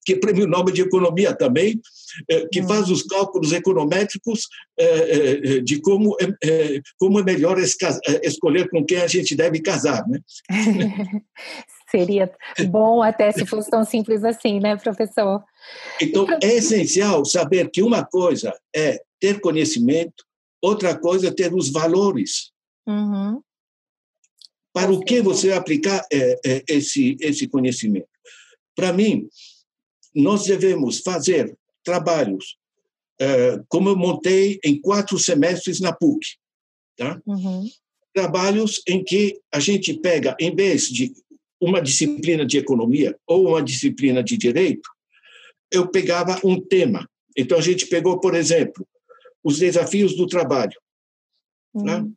que 0.08 0.14
é 0.14 0.18
prêmio 0.18 0.46
Nobel 0.46 0.72
de 0.72 0.80
Economia 0.80 1.34
também, 1.34 1.78
é, 2.30 2.46
que 2.50 2.62
hum. 2.62 2.66
faz 2.66 2.88
os 2.88 3.02
cálculos 3.02 3.52
econométricos 3.52 4.40
é, 4.78 5.60
de 5.60 5.82
como 5.82 6.16
é, 6.42 6.80
como 6.98 7.20
é 7.20 7.22
melhor 7.22 7.58
escolher 7.58 8.70
com 8.70 8.82
quem 8.86 9.02
a 9.02 9.06
gente 9.06 9.36
deve 9.36 9.60
casar, 9.60 10.08
né? 10.08 10.18
Seria 11.90 12.30
bom 12.68 13.02
até 13.02 13.32
se 13.32 13.46
fosse 13.46 13.70
tão 13.70 13.84
simples 13.84 14.22
assim, 14.22 14.60
né, 14.60 14.76
professor? 14.76 15.42
Então, 16.00 16.26
é 16.42 16.56
essencial 16.56 17.24
saber 17.24 17.70
que 17.70 17.82
uma 17.82 18.04
coisa 18.04 18.54
é 18.74 19.02
ter 19.18 19.40
conhecimento, 19.40 20.24
outra 20.62 20.98
coisa 20.98 21.28
é 21.28 21.34
ter 21.34 21.54
os 21.54 21.70
valores. 21.70 22.52
Uhum. 22.86 23.40
Para 24.72 24.92
o 24.92 25.00
que 25.00 25.22
você 25.22 25.52
aplicar 25.52 26.04
é, 26.12 26.38
é, 26.44 26.64
esse, 26.68 27.16
esse 27.20 27.48
conhecimento? 27.48 28.08
Para 28.76 28.92
mim, 28.92 29.28
nós 30.14 30.44
devemos 30.44 31.00
fazer 31.00 31.56
trabalhos 31.82 32.58
uh, 33.20 33.64
como 33.68 33.88
eu 33.88 33.96
montei 33.96 34.60
em 34.64 34.80
quatro 34.80 35.18
semestres 35.18 35.80
na 35.80 35.92
PUC, 35.92 36.36
tá? 36.96 37.20
Uhum. 37.26 37.68
Trabalhos 38.14 38.82
em 38.86 39.02
que 39.02 39.40
a 39.52 39.60
gente 39.60 39.94
pega, 39.94 40.36
em 40.40 40.54
vez 40.54 40.88
de 40.88 41.12
uma 41.60 41.80
disciplina 41.80 42.46
de 42.46 42.58
economia 42.58 43.18
ou 43.26 43.48
uma 43.48 43.62
disciplina 43.62 44.22
de 44.22 44.36
direito, 44.36 44.88
eu 45.70 45.88
pegava 45.88 46.40
um 46.44 46.60
tema. 46.60 47.08
Então 47.36 47.58
a 47.58 47.60
gente 47.60 47.86
pegou, 47.86 48.20
por 48.20 48.34
exemplo, 48.34 48.86
os 49.42 49.58
desafios 49.58 50.16
do 50.16 50.26
trabalho. 50.26 50.72
Tá? 50.72 51.80
Uhum. 51.80 51.84
Né? 51.84 52.10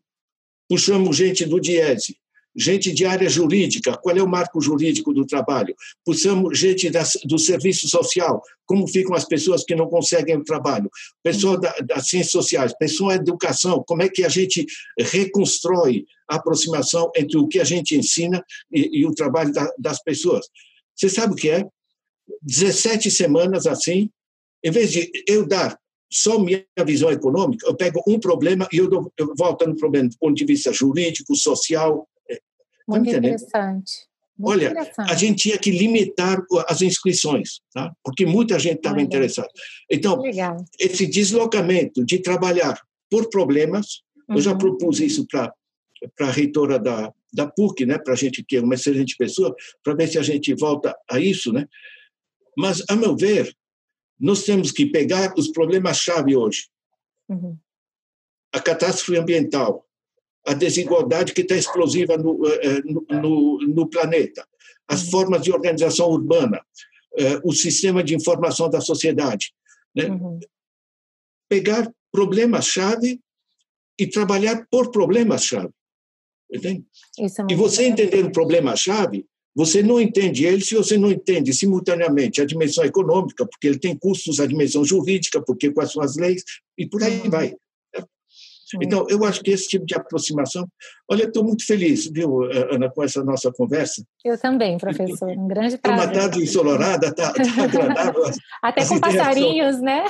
Puxamos 0.69 1.17
gente 1.17 1.45
do 1.45 1.59
Diese, 1.59 2.17
gente 2.55 2.91
de 2.91 3.05
área 3.05 3.29
jurídica, 3.29 3.97
qual 3.97 4.15
é 4.15 4.21
o 4.21 4.27
marco 4.27 4.61
jurídico 4.61 5.13
do 5.13 5.25
trabalho? 5.25 5.75
Puxamos 6.05 6.57
gente 6.57 6.89
da, 6.89 7.03
do 7.25 7.39
serviço 7.39 7.87
social, 7.87 8.41
como 8.65 8.87
ficam 8.87 9.15
as 9.15 9.25
pessoas 9.25 9.63
que 9.63 9.75
não 9.75 9.87
conseguem 9.87 10.37
o 10.37 10.43
trabalho? 10.43 10.89
Pessoa 11.23 11.59
da, 11.59 11.73
das 11.79 12.07
ciências 12.07 12.31
sociais, 12.31 12.73
pessoa 12.77 13.15
da 13.15 13.21
educação, 13.21 13.83
como 13.87 14.01
é 14.01 14.09
que 14.09 14.23
a 14.23 14.29
gente 14.29 14.65
reconstrói 14.99 16.05
a 16.29 16.35
aproximação 16.35 17.11
entre 17.15 17.37
o 17.37 17.47
que 17.47 17.59
a 17.59 17.63
gente 17.63 17.95
ensina 17.95 18.43
e, 18.71 18.99
e 19.01 19.05
o 19.05 19.13
trabalho 19.13 19.53
da, 19.53 19.69
das 19.77 20.01
pessoas? 20.03 20.47
Você 20.95 21.09
sabe 21.09 21.33
o 21.33 21.37
que 21.37 21.49
é? 21.49 21.65
17 22.41 23.09
semanas 23.09 23.65
assim, 23.65 24.09
em 24.63 24.71
vez 24.71 24.91
de 24.91 25.09
eu 25.27 25.45
dar 25.45 25.77
só 26.11 26.37
minha 26.37 26.65
visão 26.85 27.09
econômica, 27.09 27.65
eu 27.65 27.75
pego 27.75 28.03
um 28.05 28.19
problema 28.19 28.67
e 28.71 28.77
eu, 28.77 28.89
dou, 28.89 29.11
eu 29.17 29.33
volto 29.35 29.65
no 29.65 29.77
problema 29.77 30.09
do 30.09 30.17
ponto 30.17 30.35
de 30.35 30.45
vista 30.45 30.73
jurídico, 30.73 31.35
social, 31.35 32.07
Tá 32.91 32.99
Muito 32.99 33.09
interessante. 33.09 33.91
Muito 34.37 34.51
Olha, 34.53 34.71
interessante. 34.71 35.11
a 35.11 35.15
gente 35.15 35.43
tinha 35.43 35.57
que 35.57 35.71
limitar 35.71 36.43
as 36.67 36.81
inscrições, 36.81 37.61
tá? 37.73 37.91
porque 38.03 38.25
muita 38.25 38.57
gente 38.57 38.77
estava 38.77 39.01
interessada. 39.01 39.49
Então, 39.89 40.19
Legal. 40.19 40.57
esse 40.79 41.05
deslocamento 41.05 42.03
de 42.03 42.19
trabalhar 42.19 42.81
por 43.09 43.29
problemas, 43.29 44.01
uhum. 44.29 44.35
eu 44.37 44.41
já 44.41 44.51
uhum. 44.51 44.57
propus 44.57 44.99
isso 44.99 45.27
para 45.27 45.53
a 46.21 46.31
reitora 46.31 46.79
da, 46.79 47.13
da 47.31 47.47
PUC, 47.47 47.85
né, 47.85 47.99
para 47.99 48.13
a 48.13 48.17
gente 48.17 48.43
que 48.43 48.57
é 48.57 48.61
uma 48.61 48.75
excelente 48.75 49.15
pessoa, 49.15 49.55
para 49.83 49.93
ver 49.93 50.07
se 50.07 50.17
a 50.17 50.23
gente 50.23 50.53
volta 50.55 50.95
a 51.09 51.19
isso. 51.19 51.53
Né? 51.53 51.67
Mas, 52.57 52.83
a 52.89 52.95
meu 52.95 53.15
ver, 53.15 53.55
nós 54.19 54.43
temos 54.43 54.71
que 54.71 54.85
pegar 54.85 55.33
os 55.37 55.49
problemas-chave 55.49 56.35
hoje. 56.35 56.67
Uhum. 57.29 57.57
A 58.53 58.59
catástrofe 58.59 59.17
ambiental, 59.17 59.85
a 60.45 60.53
desigualdade 60.53 61.33
que 61.33 61.41
está 61.41 61.55
explosiva 61.55 62.17
no, 62.17 62.45
eh, 62.47 62.59
eh, 62.63 62.81
no, 63.15 63.59
no, 63.59 63.87
planeta, 63.87 64.45
as 64.87 65.03
uhum. 65.03 65.11
formas 65.11 65.41
de 65.41 65.51
organização 65.51 66.09
urbana, 66.09 66.61
eh, 67.17 67.39
o 67.43 67.53
sistema 67.53 68.03
de 68.03 68.15
informação 68.15 68.69
da 68.69 68.81
sociedade. 68.81 69.53
Né? 69.95 70.05
Uhum. 70.05 70.39
Pegar 71.47 71.91
problemas-chave 72.11 73.19
e 73.99 74.07
trabalhar 74.07 74.65
por 74.69 74.89
problemas-chave. 74.91 75.69
É 76.53 76.57
e 77.49 77.55
você 77.55 77.85
entender 77.85 78.25
o 78.25 78.31
problema-chave, 78.31 79.25
você 79.55 79.83
não 79.83 79.99
entende 80.01 80.45
ele 80.45 80.61
se 80.61 80.75
você 80.75 80.97
não 80.97 81.11
entende 81.11 81.53
simultaneamente 81.53 82.41
a 82.41 82.45
dimensão 82.45 82.83
econômica, 82.83 83.45
porque 83.45 83.67
ele 83.67 83.79
tem 83.79 83.95
custos, 83.95 84.39
a 84.39 84.45
dimensão 84.45 84.83
jurídica, 84.83 85.41
porque 85.41 85.71
quais 85.71 85.91
são 85.91 86.01
as 86.01 86.15
leis, 86.15 86.43
e 86.77 86.85
por 86.87 87.03
aí 87.03 87.21
uhum. 87.21 87.29
vai. 87.29 87.55
Então, 88.82 89.05
eu 89.09 89.24
acho 89.26 89.41
que 89.41 89.51
esse 89.51 89.67
tipo 89.67 89.86
de 89.86 89.95
aproximação. 89.95 90.67
Olha, 91.09 91.24
estou 91.24 91.43
muito 91.43 91.65
feliz, 91.65 92.07
viu, 92.07 92.43
Ana, 92.72 92.89
com 92.89 93.03
essa 93.03 93.24
nossa 93.24 93.51
conversa. 93.51 94.03
Eu 94.24 94.38
também, 94.38 94.78
professor. 94.78 95.30
Um 95.30 95.47
grande 95.47 95.78
prazer. 95.78 96.05
Uma 96.05 96.13
tarde 96.13 96.43
ensolarada, 96.43 97.07
está 97.07 97.34
tá 97.34 97.41
agradável. 97.63 98.24
Até 98.61 98.86
com 98.86 98.99
passarinhos, 98.99 99.82
né? 99.82 100.05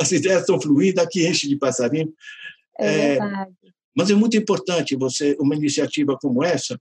as 0.00 0.12
ideias 0.12 0.40
estão 0.40 0.60
fluindo, 0.60 1.00
aqui 1.00 1.26
enche 1.26 1.48
de 1.48 1.56
passarinho. 1.56 2.12
É, 2.78 3.16
é 3.16 3.18
mas 3.96 4.10
é 4.10 4.14
muito 4.14 4.36
importante 4.36 4.94
você 4.94 5.36
uma 5.40 5.56
iniciativa 5.56 6.16
como 6.20 6.44
essa. 6.44 6.80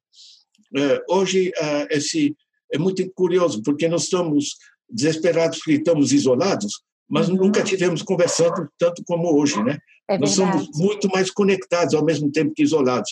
É, 0.75 1.03
hoje 1.09 1.51
é, 1.57 1.97
esse 1.97 2.35
é 2.71 2.77
muito 2.77 3.09
curioso 3.15 3.63
porque 3.63 3.87
nós 3.87 4.03
estamos 4.03 4.55
desesperados 4.87 5.57
porque 5.57 5.79
estamos 5.79 6.13
isolados, 6.13 6.81
mas 7.09 7.27
uhum. 7.27 7.37
nunca 7.37 7.63
tivemos 7.63 8.03
conversando 8.03 8.69
tanto 8.77 9.03
como 9.03 9.35
hoje, 9.35 9.61
né? 9.63 9.79
É 10.09 10.17
nós 10.17 10.31
somos 10.31 10.69
muito 10.75 11.07
mais 11.09 11.29
conectados 11.29 11.93
ao 11.93 12.03
mesmo 12.03 12.31
tempo 12.31 12.53
que 12.53 12.63
isolados. 12.63 13.11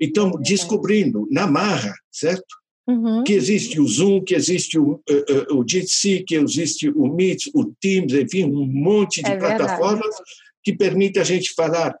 Então, 0.00 0.30
é 0.30 0.42
descobrindo 0.42 1.26
na 1.30 1.46
marra, 1.46 1.94
certo? 2.10 2.46
Uhum. 2.86 3.22
Que 3.24 3.34
existe 3.34 3.80
o 3.80 3.86
Zoom, 3.86 4.22
que 4.22 4.34
existe 4.34 4.78
o, 4.78 4.92
uh, 4.92 5.52
uh, 5.52 5.60
o 5.60 5.64
Jitsi, 5.68 6.24
que 6.26 6.36
existe 6.36 6.88
o 6.88 7.12
Meet, 7.14 7.48
o 7.54 7.66
Teams, 7.80 8.14
enfim, 8.14 8.44
um 8.44 8.66
monte 8.66 9.22
de 9.22 9.30
é 9.30 9.36
plataformas 9.36 10.00
verdade. 10.00 10.22
que 10.64 10.72
permite 10.72 11.18
a 11.18 11.24
gente 11.24 11.52
falar 11.54 11.94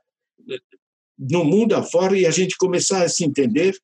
no 1.18 1.44
mundo 1.44 1.74
afora 1.74 2.16
e 2.16 2.24
a 2.24 2.30
gente 2.30 2.56
começar 2.56 3.02
a 3.02 3.08
se 3.08 3.24
entender 3.24 3.76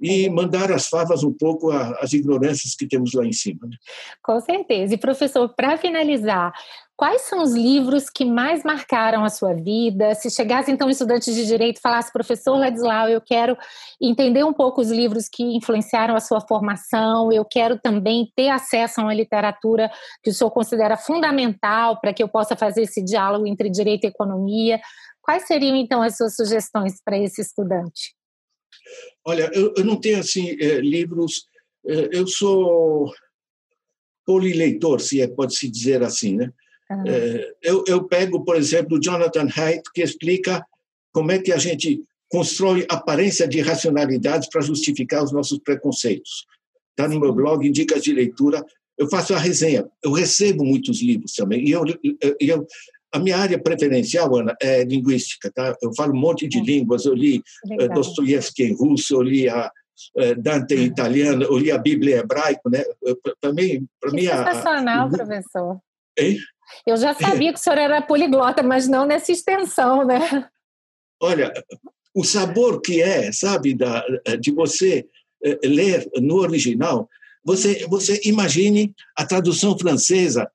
e 0.00 0.26
é 0.26 0.30
mandar 0.30 0.72
as 0.72 0.86
favas 0.86 1.22
um 1.22 1.32
pouco 1.32 1.70
às 1.70 2.12
ignorâncias 2.12 2.74
que 2.74 2.88
temos 2.88 3.12
lá 3.12 3.24
em 3.24 3.32
cima. 3.32 3.66
Né? 3.66 3.76
Com 4.22 4.40
certeza. 4.40 4.94
E, 4.94 4.98
professor, 4.98 5.52
para 5.54 5.76
finalizar, 5.76 6.52
quais 6.96 7.22
são 7.22 7.42
os 7.42 7.52
livros 7.52 8.08
que 8.08 8.24
mais 8.24 8.62
marcaram 8.62 9.24
a 9.24 9.28
sua 9.28 9.54
vida? 9.54 10.14
Se 10.14 10.30
chegasse, 10.30 10.70
então, 10.70 10.88
um 10.88 10.90
estudante 10.90 11.32
de 11.32 11.46
direito 11.46 11.78
e 11.78 11.80
falasse, 11.80 12.12
professor 12.12 12.58
Ladislau, 12.58 13.08
eu 13.08 13.20
quero 13.20 13.56
entender 14.00 14.44
um 14.44 14.52
pouco 14.52 14.80
os 14.80 14.90
livros 14.90 15.28
que 15.28 15.42
influenciaram 15.42 16.14
a 16.14 16.20
sua 16.20 16.40
formação, 16.40 17.30
eu 17.30 17.44
quero 17.44 17.78
também 17.78 18.30
ter 18.34 18.48
acesso 18.48 19.00
a 19.00 19.04
uma 19.04 19.14
literatura 19.14 19.90
que 20.22 20.30
o 20.30 20.34
senhor 20.34 20.50
considera 20.50 20.96
fundamental 20.96 22.00
para 22.00 22.12
que 22.12 22.22
eu 22.22 22.28
possa 22.28 22.56
fazer 22.56 22.82
esse 22.82 23.02
diálogo 23.02 23.46
entre 23.46 23.70
direito 23.70 24.04
e 24.04 24.08
economia. 24.08 24.80
Quais 25.22 25.46
seriam, 25.46 25.76
então, 25.76 26.02
as 26.02 26.16
suas 26.16 26.34
sugestões 26.34 27.00
para 27.04 27.18
esse 27.18 27.40
estudante? 27.40 28.19
Olha, 29.24 29.50
eu, 29.52 29.74
eu 29.76 29.84
não 29.84 29.96
tenho, 29.96 30.18
assim, 30.18 30.56
é, 30.60 30.80
livros... 30.80 31.46
É, 31.86 32.10
eu 32.12 32.26
sou 32.26 33.12
polileitor, 34.26 35.00
se 35.00 35.20
é, 35.20 35.26
pode-se 35.26 35.68
dizer 35.68 36.02
assim, 36.02 36.36
né? 36.36 36.52
Uhum. 36.90 37.04
Eu, 37.62 37.84
eu 37.86 38.04
pego, 38.04 38.44
por 38.44 38.56
exemplo, 38.56 38.96
o 38.96 39.00
Jonathan 39.00 39.48
Haidt, 39.56 39.82
que 39.94 40.02
explica 40.02 40.64
como 41.12 41.32
é 41.32 41.38
que 41.38 41.52
a 41.52 41.58
gente 41.58 42.02
constrói 42.28 42.86
aparência 42.88 43.46
de 43.46 43.60
racionalidade 43.60 44.48
para 44.50 44.60
justificar 44.60 45.22
os 45.24 45.32
nossos 45.32 45.58
preconceitos. 45.58 46.46
Está 46.90 47.08
no 47.08 47.18
meu 47.18 47.32
blog, 47.32 47.68
dicas 47.70 48.02
de 48.02 48.12
leitura. 48.12 48.64
Eu 48.98 49.08
faço 49.08 49.34
a 49.34 49.38
resenha. 49.38 49.88
Eu 50.02 50.12
recebo 50.12 50.64
muitos 50.64 51.00
livros 51.00 51.32
também. 51.32 51.66
E 51.66 51.70
eu, 51.72 51.84
eu, 52.38 52.66
a 53.12 53.18
minha 53.18 53.36
área 53.36 53.60
preferencial, 53.60 54.36
Ana, 54.36 54.54
é 54.60 54.84
linguística, 54.84 55.50
tá? 55.52 55.76
Eu 55.82 55.92
falo 55.94 56.12
um 56.12 56.20
monte 56.20 56.46
de 56.46 56.58
é. 56.58 56.62
línguas. 56.62 57.04
Eu 57.04 57.14
li 57.14 57.42
uh, 57.64 57.88
Dostoiévski 57.92 58.64
em 58.64 58.74
russo, 58.74 59.14
eu 59.14 59.22
li 59.22 59.48
a 59.48 59.70
uh, 60.16 60.40
Dante 60.40 60.74
em 60.74 60.84
italiano, 60.84 61.42
eu 61.42 61.58
li 61.58 61.70
a 61.70 61.78
Bíblia 61.78 62.16
em 62.16 62.18
hebraico, 62.20 62.70
né? 62.70 62.84
Para 63.40 63.52
mim, 63.52 63.86
para 64.00 64.12
mim, 64.12 64.22
sensacional, 64.22 65.06
a, 65.06 65.10
professor. 65.10 65.80
Hein? 66.18 66.38
Eu 66.86 66.96
já 66.96 67.14
sabia 67.14 67.52
que 67.52 67.58
o 67.58 67.62
senhor 67.62 67.78
era 67.78 68.00
poliglota, 68.00 68.62
mas 68.62 68.86
não 68.86 69.04
nessa 69.04 69.32
extensão, 69.32 70.04
né? 70.04 70.48
Olha, 71.20 71.52
o 72.14 72.24
sabor 72.24 72.80
que 72.80 73.02
é, 73.02 73.32
sabe, 73.32 73.74
da, 73.74 74.04
de 74.40 74.52
você 74.52 75.06
eh, 75.44 75.58
ler 75.64 76.08
no 76.16 76.36
original, 76.36 77.08
você, 77.44 77.86
você 77.88 78.20
imagine 78.24 78.94
a 79.16 79.24
tradução 79.24 79.76
francesa 79.78 80.50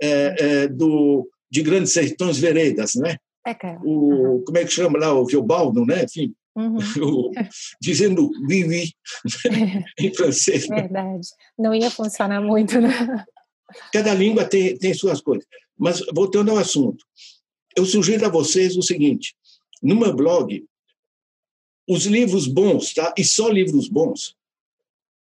é, 0.00 0.36
é, 0.38 0.68
do 0.68 1.28
de 1.50 1.62
Grandes 1.62 1.92
Sertões 1.92 2.38
Veredas, 2.38 2.94
né? 2.94 3.16
É, 3.46 3.54
cara. 3.54 3.80
O, 3.84 3.90
uhum. 3.90 4.44
Como 4.44 4.58
é 4.58 4.64
que 4.64 4.72
chama 4.72 4.98
lá? 4.98 5.12
O 5.12 5.24
Viobaldo, 5.24 5.84
né? 5.86 6.04
Enfim, 6.04 6.34
uhum. 6.56 6.76
dizendo 7.80 8.30
oui, 8.48 8.64
oui, 8.64 8.92
em 9.98 10.12
francês. 10.12 10.66
Verdade. 10.66 11.28
Não 11.58 11.74
ia 11.74 11.90
funcionar 11.90 12.40
muito, 12.40 12.80
né? 12.80 13.24
Cada 13.92 14.12
língua 14.14 14.44
tem, 14.44 14.76
tem 14.76 14.94
suas 14.94 15.20
coisas. 15.20 15.46
Mas, 15.78 16.00
voltando 16.12 16.50
ao 16.50 16.58
assunto, 16.58 17.04
eu 17.76 17.84
sugiro 17.84 18.24
a 18.26 18.30
vocês 18.30 18.76
o 18.76 18.82
seguinte: 18.82 19.34
no 19.82 19.94
meu 19.94 20.14
blog, 20.14 20.64
os 21.88 22.06
livros 22.06 22.46
bons, 22.46 22.94
tá? 22.94 23.14
E 23.16 23.24
só 23.24 23.48
livros 23.48 23.88
bons, 23.88 24.34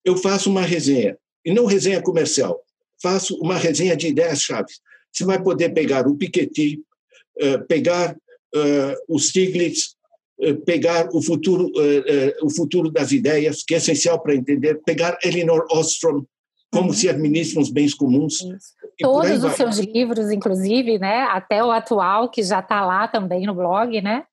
eu 0.03 0.17
faço 0.17 0.49
uma 0.49 0.63
resenha. 0.63 1.17
E 1.45 1.53
não 1.53 1.65
resenha 1.65 2.01
comercial. 2.01 2.61
Faço 3.01 3.35
uma 3.37 3.55
resenha 3.55 3.95
de 3.95 4.07
ideias-chave. 4.07 4.71
Você 5.11 5.25
vai 5.25 5.41
poder 5.41 5.69
pegar 5.69 6.07
o 6.07 6.15
Piketty, 6.15 6.81
eh, 7.39 7.57
pegar 7.59 8.15
eh, 8.55 8.95
o 9.07 9.19
Stiglitz, 9.19 9.95
eh, 10.41 10.53
pegar 10.53 11.09
o 11.13 11.21
futuro, 11.21 11.71
o 12.41 12.49
futuro 12.49 12.89
das 12.89 13.11
ideias, 13.11 13.63
que 13.63 13.73
é 13.73 13.77
essencial 13.77 14.21
para 14.21 14.35
entender, 14.35 14.81
pegar 14.85 15.17
Elinor 15.23 15.65
Ostrom, 15.71 16.23
como 16.71 16.87
uhum. 16.87 16.93
se 16.93 17.09
administram 17.09 17.61
os 17.61 17.69
bens 17.69 17.93
comuns. 17.93 18.39
Todos 18.99 19.43
os 19.43 19.53
seus 19.53 19.77
livros, 19.79 20.31
inclusive, 20.31 20.97
né? 20.99 21.23
Até 21.23 21.63
o 21.63 21.71
atual, 21.71 22.29
que 22.29 22.41
já 22.43 22.59
está 22.59 22.85
lá 22.85 23.07
também 23.07 23.45
no 23.45 23.53
blog, 23.53 24.01
né? 24.01 24.23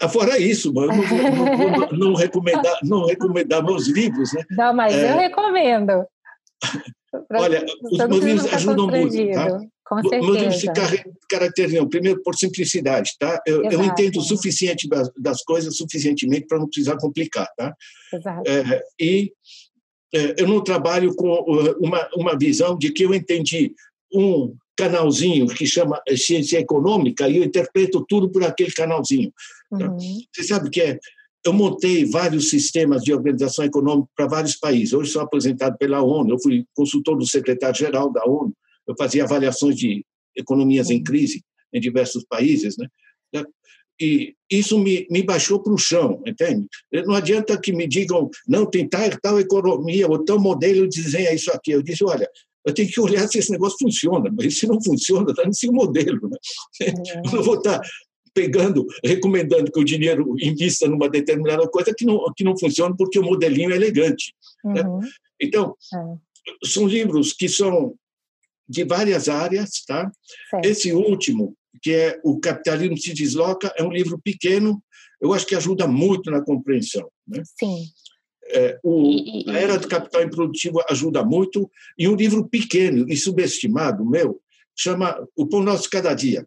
Ah, 0.00 0.08
fora 0.08 0.38
isso, 0.38 0.72
não, 0.72 0.86
não, 0.86 0.96
não, 0.96 1.88
não, 1.98 2.14
recomendar, 2.14 2.78
não 2.82 3.06
recomendar 3.06 3.64
meus 3.64 3.88
livros, 3.88 4.32
né? 4.32 4.44
Não, 4.50 4.72
mas 4.72 4.94
é... 4.94 5.12
eu 5.12 5.16
recomendo. 5.18 6.06
Olha, 7.32 7.64
os 7.82 7.98
meus 7.98 8.24
livros 8.24 8.52
ajudam 8.52 8.86
muito, 8.86 9.32
tá? 9.32 9.60
Com 9.90 10.00
certeza. 10.02 10.22
Meus 10.22 10.36
livros 10.36 10.60
se 10.60 11.04
caracterizam, 11.28 11.88
primeiro, 11.88 12.22
por 12.22 12.36
simplicidade, 12.36 13.10
tá? 13.18 13.42
Eu, 13.44 13.64
eu 13.64 13.82
entendo 13.82 14.20
o 14.20 14.22
suficiente 14.22 14.88
das, 14.88 15.10
das 15.18 15.42
coisas, 15.42 15.76
suficientemente 15.76 16.46
para 16.46 16.60
não 16.60 16.68
precisar 16.68 16.96
complicar, 16.96 17.48
tá? 17.56 17.74
Exato. 18.14 18.48
É, 18.48 18.82
e 19.00 19.32
é, 20.14 20.36
eu 20.38 20.46
não 20.46 20.62
trabalho 20.62 21.12
com 21.16 21.28
uma, 21.80 22.08
uma 22.14 22.38
visão 22.38 22.78
de 22.78 22.92
que 22.92 23.02
eu 23.02 23.12
entendi 23.12 23.74
um 24.14 24.54
canalzinho 24.76 25.48
que 25.48 25.66
chama 25.66 26.00
ciência 26.16 26.58
econômica 26.60 27.28
e 27.28 27.38
eu 27.38 27.42
interpreto 27.42 28.04
tudo 28.08 28.30
por 28.30 28.44
aquele 28.44 28.70
canalzinho. 28.70 29.32
Tá? 29.76 29.90
Uhum. 29.90 29.98
Você 30.32 30.44
sabe 30.44 30.70
que 30.70 30.80
é, 30.80 31.00
eu 31.44 31.52
montei 31.52 32.04
vários 32.04 32.48
sistemas 32.48 33.02
de 33.02 33.12
organização 33.12 33.64
econômica 33.64 34.08
para 34.16 34.28
vários 34.28 34.54
países. 34.54 34.92
Hoje 34.92 35.10
sou 35.10 35.22
aposentado 35.22 35.76
pela 35.78 36.00
ONU, 36.00 36.30
eu 36.34 36.40
fui 36.40 36.64
consultor 36.76 37.18
do 37.18 37.26
secretário-geral 37.26 38.12
da 38.12 38.24
ONU, 38.24 38.54
eu 38.90 38.96
fazia 38.98 39.24
avaliações 39.24 39.76
de 39.76 40.04
economias 40.36 40.90
em 40.90 41.02
crise 41.02 41.42
em 41.72 41.80
diversos 41.80 42.24
países, 42.28 42.76
né? 42.76 42.86
E 44.02 44.34
isso 44.50 44.78
me, 44.78 45.06
me 45.10 45.22
baixou 45.22 45.62
para 45.62 45.74
o 45.74 45.78
chão, 45.78 46.22
entende? 46.26 46.66
Não 47.04 47.14
adianta 47.14 47.60
que 47.60 47.70
me 47.70 47.86
digam, 47.86 48.30
não, 48.48 48.64
tem 48.64 48.88
tal, 48.88 49.02
tal 49.20 49.38
economia 49.38 50.08
ou 50.08 50.24
tal 50.24 50.40
modelo 50.40 50.88
desenha 50.88 51.34
isso 51.34 51.52
aqui. 51.52 51.72
Eu 51.72 51.82
disse, 51.82 52.02
olha, 52.02 52.26
eu 52.66 52.72
tenho 52.72 52.88
que 52.88 52.98
olhar 52.98 53.28
se 53.28 53.38
esse 53.38 53.52
negócio 53.52 53.76
funciona, 53.78 54.32
mas 54.34 54.58
se 54.58 54.66
não 54.66 54.82
funciona, 54.82 55.30
está 55.30 55.44
nesse 55.44 55.70
modelo. 55.70 56.30
Né? 56.30 56.38
É. 56.82 57.18
Eu 57.26 57.32
não 57.32 57.42
vou 57.42 57.56
estar 57.56 57.78
tá 57.78 57.88
pegando, 58.32 58.86
recomendando 59.04 59.70
que 59.70 59.80
o 59.80 59.84
dinheiro 59.84 60.34
invista 60.40 60.88
numa 60.88 61.08
determinada 61.08 61.68
coisa 61.68 61.92
que 61.94 62.06
não, 62.06 62.24
que 62.34 62.42
não 62.42 62.58
funciona 62.58 62.96
porque 62.96 63.18
o 63.18 63.22
modelinho 63.22 63.70
é 63.70 63.76
elegante. 63.76 64.32
Né? 64.64 64.80
Uhum. 64.80 65.00
Né? 65.00 65.08
Então, 65.38 65.74
é. 65.94 66.66
são 66.66 66.86
livros 66.86 67.34
que 67.34 67.50
são 67.50 67.94
de 68.70 68.84
várias 68.84 69.28
áreas. 69.28 69.84
Tá? 69.84 70.10
Esse 70.62 70.92
último, 70.92 71.56
que 71.82 71.92
é 71.92 72.20
O 72.22 72.38
Capitalismo 72.38 72.96
se 72.96 73.12
Desloca, 73.12 73.74
é 73.76 73.82
um 73.82 73.90
livro 73.90 74.18
pequeno, 74.22 74.80
eu 75.20 75.34
acho 75.34 75.44
que 75.44 75.56
ajuda 75.56 75.88
muito 75.88 76.30
na 76.30 76.40
compreensão. 76.40 77.10
Né? 77.26 77.42
Sim. 77.58 77.84
É, 78.52 78.78
o, 78.82 79.48
a 79.48 79.58
Era 79.58 79.78
do 79.78 79.88
Capital 79.88 80.22
Improdutivo 80.22 80.80
ajuda 80.88 81.24
muito, 81.24 81.70
e 81.98 82.08
um 82.08 82.14
livro 82.14 82.48
pequeno 82.48 83.06
e 83.08 83.16
subestimado 83.16 84.04
meu, 84.04 84.40
chama 84.76 85.16
O 85.36 85.46
Pão 85.46 85.62
Nosso 85.62 85.90
Cada 85.90 86.14
Dia, 86.14 86.46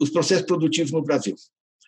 Os 0.00 0.10
Processos 0.10 0.46
Produtivos 0.46 0.90
no 0.90 1.02
Brasil. 1.02 1.34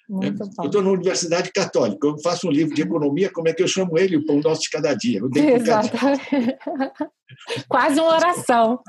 Muito 0.08 0.42
é, 0.42 0.46
eu 0.46 0.66
estou 0.66 0.82
na 0.82 0.90
Universidade 0.90 1.50
Católica, 1.50 2.06
eu 2.06 2.18
faço 2.18 2.46
um 2.46 2.50
livro 2.50 2.74
de 2.74 2.82
economia, 2.82 3.30
como 3.32 3.48
é 3.48 3.54
que 3.54 3.62
eu 3.62 3.68
chamo 3.68 3.98
ele? 3.98 4.16
O 4.16 4.26
Pão 4.26 4.40
Nosso 4.40 4.62
de 4.62 4.70
Cada 4.70 4.92
Dia. 4.94 5.20
Exato. 5.34 5.88
Quase 7.68 7.98
uma 8.00 8.14
oração. 8.14 8.80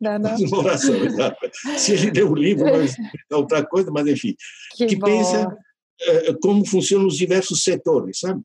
Não, 0.00 0.18
não. 0.18 0.30
Quase 0.30 0.46
uma 0.46 0.58
oração, 0.58 0.94
exato. 0.94 1.50
Se 1.76 1.92
ele 1.92 2.10
deu 2.10 2.30
o 2.30 2.34
livro, 2.34 2.64
mas 2.64 2.96
é 3.30 3.36
outra 3.36 3.64
coisa, 3.64 3.90
mas 3.90 4.06
enfim. 4.06 4.34
Que, 4.74 4.86
que 4.86 4.98
pensa 4.98 5.54
é, 6.00 6.34
como 6.40 6.66
funcionam 6.66 7.06
os 7.06 7.16
diversos 7.16 7.62
setores, 7.62 8.20
sabe? 8.20 8.42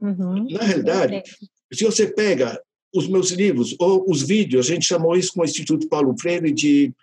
Uhum. 0.00 0.46
Na 0.50 0.62
realidade, 0.62 1.22
se 1.72 1.84
você 1.84 2.06
pega 2.06 2.60
os 2.94 3.08
meus 3.08 3.30
livros 3.30 3.74
ou 3.78 4.08
os 4.08 4.22
vídeos, 4.22 4.66
a 4.66 4.74
gente 4.74 4.86
chamou 4.86 5.16
isso 5.16 5.32
com 5.32 5.40
o 5.42 5.44
Instituto 5.44 5.88
Paulo 5.88 6.14
Freire 6.18 6.52
de 6.52 6.94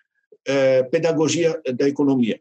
é, 0.45 0.84
Pedagogia 0.84 1.61
da 1.76 1.88
Economia. 1.88 2.39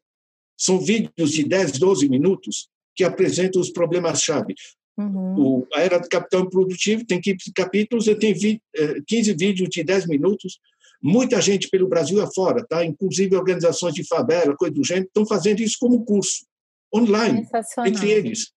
São 0.62 0.78
vídeos 0.80 1.30
de 1.30 1.44
10, 1.44 1.78
12 1.78 2.08
minutos 2.08 2.68
que 2.94 3.04
apresentam 3.04 3.60
os 3.60 3.70
problemas-chave. 3.70 4.54
Uhum. 4.96 5.66
a 5.72 5.80
Era 5.80 5.98
do 5.98 6.06
Capital 6.06 6.48
Produtivo 6.50 7.04
tem 7.06 7.18
15 7.18 7.50
capítulos, 7.54 8.06
eu 8.06 8.18
tenho 8.18 8.38
20, 8.38 8.60
15 9.06 9.34
vídeos 9.34 9.68
de 9.70 9.82
10 9.82 10.06
minutos 10.06 10.58
Muita 11.02 11.40
gente 11.40 11.68
pelo 11.68 11.88
Brasil 11.88 12.22
afora, 12.22 12.64
tá? 12.64 12.84
inclusive 12.84 13.34
organizações 13.34 13.92
de 13.92 14.06
favela, 14.06 14.56
coisa 14.56 14.72
do 14.72 14.84
gênero, 14.84 15.06
estão 15.06 15.26
fazendo 15.26 15.60
isso 15.60 15.76
como 15.80 16.04
curso, 16.04 16.46
online, 16.94 17.44
entre 17.84 18.08
eles. 18.08 18.52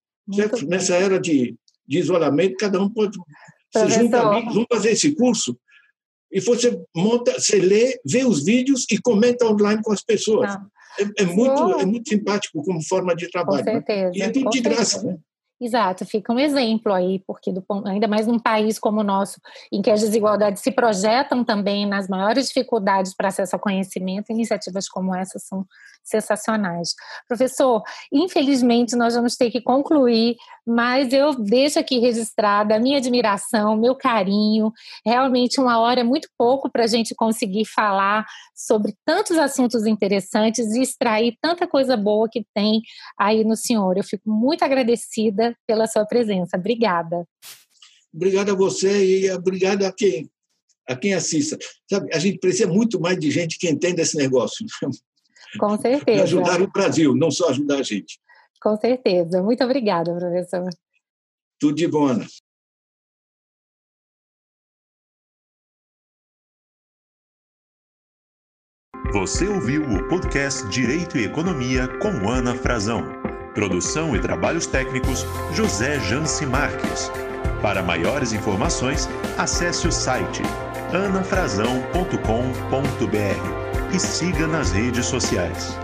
Nessa 0.68 0.94
era 0.94 1.20
de, 1.20 1.56
de 1.88 1.98
isolamento, 1.98 2.56
cada 2.58 2.80
um 2.80 2.88
pode 2.88 3.18
se 3.76 3.90
junta 3.90 4.22
amigos, 4.22 4.54
vamos 4.54 4.68
fazer 4.72 4.92
esse 4.92 5.16
curso. 5.16 5.58
E 6.32 6.40
você 6.40 6.80
monta, 6.96 7.34
você 7.34 7.58
lê, 7.58 8.00
vê 8.06 8.24
os 8.24 8.44
vídeos 8.44 8.86
e 8.92 9.02
comenta 9.02 9.48
online 9.48 9.82
com 9.82 9.92
as 9.92 10.04
pessoas. 10.04 10.52
Ah. 10.52 10.66
É, 11.00 11.24
é, 11.24 11.26
muito, 11.26 11.80
é 11.80 11.86
muito 11.86 12.10
simpático 12.10 12.64
como 12.64 12.82
forma 12.84 13.16
de 13.16 13.30
trabalho. 13.30 13.64
Com 13.64 13.72
certeza. 13.72 14.12
Né? 14.12 14.18
E 14.18 14.22
é 14.22 14.30
tudo 14.30 14.50
de 14.50 14.62
graça, 14.62 15.04
né? 15.04 15.18
Exato, 15.60 16.06
fica 16.06 16.34
um 16.34 16.40
exemplo 16.40 16.92
aí, 16.92 17.24
porque 17.26 17.50
do, 17.50 17.64
ainda 17.86 18.10
mais 18.10 18.28
num 18.28 18.38
país 18.38 18.78
como 18.78 19.00
o 19.00 19.04
nosso, 19.04 19.40
em 19.72 19.82
que 19.82 19.90
as 19.90 20.02
desigualdades 20.02 20.62
se 20.62 20.70
projetam 20.70 21.46
também 21.46 21.88
nas 21.88 22.10
maiores 22.10 22.48
dificuldades 22.48 23.16
para 23.16 23.30
acesso 23.30 23.56
ao 23.56 23.60
conhecimento, 23.60 24.32
iniciativas 24.32 24.90
como 24.90 25.16
essa 25.16 25.40
são 25.40 25.66
sensacionais. 26.06 26.94
Professor, 27.28 27.82
infelizmente 28.14 28.96
nós 28.96 29.16
vamos 29.16 29.36
ter 29.36 29.50
que 29.50 29.60
concluir, 29.60 30.36
mas 30.66 31.12
eu 31.12 31.34
deixo 31.36 31.80
aqui 31.80 32.00
registrada 32.00 32.76
a 32.76 32.80
minha 32.80 32.98
admiração, 32.98 33.76
meu 33.76 33.96
carinho. 33.96 34.72
Realmente, 35.06 35.60
uma 35.60 35.80
hora 35.80 36.02
é 36.02 36.04
muito 36.04 36.30
pouco 36.38 36.70
para 36.70 36.84
a 36.84 36.88
gente 36.88 37.14
conseguir 37.16 37.66
falar 37.66 38.26
sobre 38.56 38.96
tantos 39.06 39.38
assuntos 39.38 39.86
interessantes 39.86 40.74
e 40.74 40.82
extrair 40.82 41.38
tanta 41.42 41.68
coisa 41.68 41.98
boa 41.98 42.30
que 42.30 42.46
tem 42.54 42.82
aí 43.20 43.44
no 43.44 43.56
senhor. 43.56 43.98
Eu 43.98 44.04
fico 44.04 44.30
muito 44.30 44.64
agradecida 44.64 45.56
pela 45.68 45.88
sua 45.88 46.06
presença. 46.06 46.58
Obrigada. 46.58 47.28
Obrigado 48.14 48.52
a 48.52 48.56
você 48.56 49.06
e 49.06 49.32
obrigado 49.32 49.84
a 49.84 49.92
quem 49.92 50.30
a 50.88 50.96
quem 50.96 51.14
assista. 51.14 51.58
Sabe, 51.90 52.14
a 52.14 52.20
gente 52.20 52.38
precisa 52.38 52.68
muito 52.68 53.00
mais 53.00 53.18
de 53.20 53.32
gente 53.32 53.58
que 53.58 53.68
entenda 53.68 54.02
esse 54.02 54.16
negócio. 54.16 54.66
Com 55.58 55.78
certeza. 55.78 56.24
ajudar 56.24 56.62
o 56.62 56.68
Brasil, 56.68 57.16
não 57.16 57.32
só 57.32 57.50
ajudar 57.50 57.78
a 57.78 57.84
gente. 57.84 58.20
Com 58.62 58.76
certeza. 58.78 59.42
Muito 59.42 59.64
obrigada, 59.64 60.16
professor. 60.16 60.70
Tudo 61.60 61.76
de 61.76 61.88
bom, 61.88 62.08
Ana. 62.08 62.26
Você 69.14 69.48
ouviu 69.48 69.84
o 69.84 70.10
podcast 70.10 70.68
Direito 70.68 71.18
e 71.18 71.24
Economia 71.24 71.88
com 72.00 72.30
Ana 72.30 72.54
Frazão. 72.54 73.02
Produção 73.54 74.14
e 74.14 74.22
trabalhos 74.22 74.68
técnicos 74.68 75.24
José 75.54 75.98
Janci 76.02 76.46
Marques. 76.46 77.10
Para 77.62 77.82
maiores 77.82 78.34
informações, 78.34 79.08
acesse 79.38 79.88
o 79.88 79.92
site 79.92 80.42
anafrazão.com.br 80.94 83.65
e 83.96 84.00
siga 84.00 84.46
nas 84.46 84.74
redes 84.74 85.06
sociais. 85.06 85.78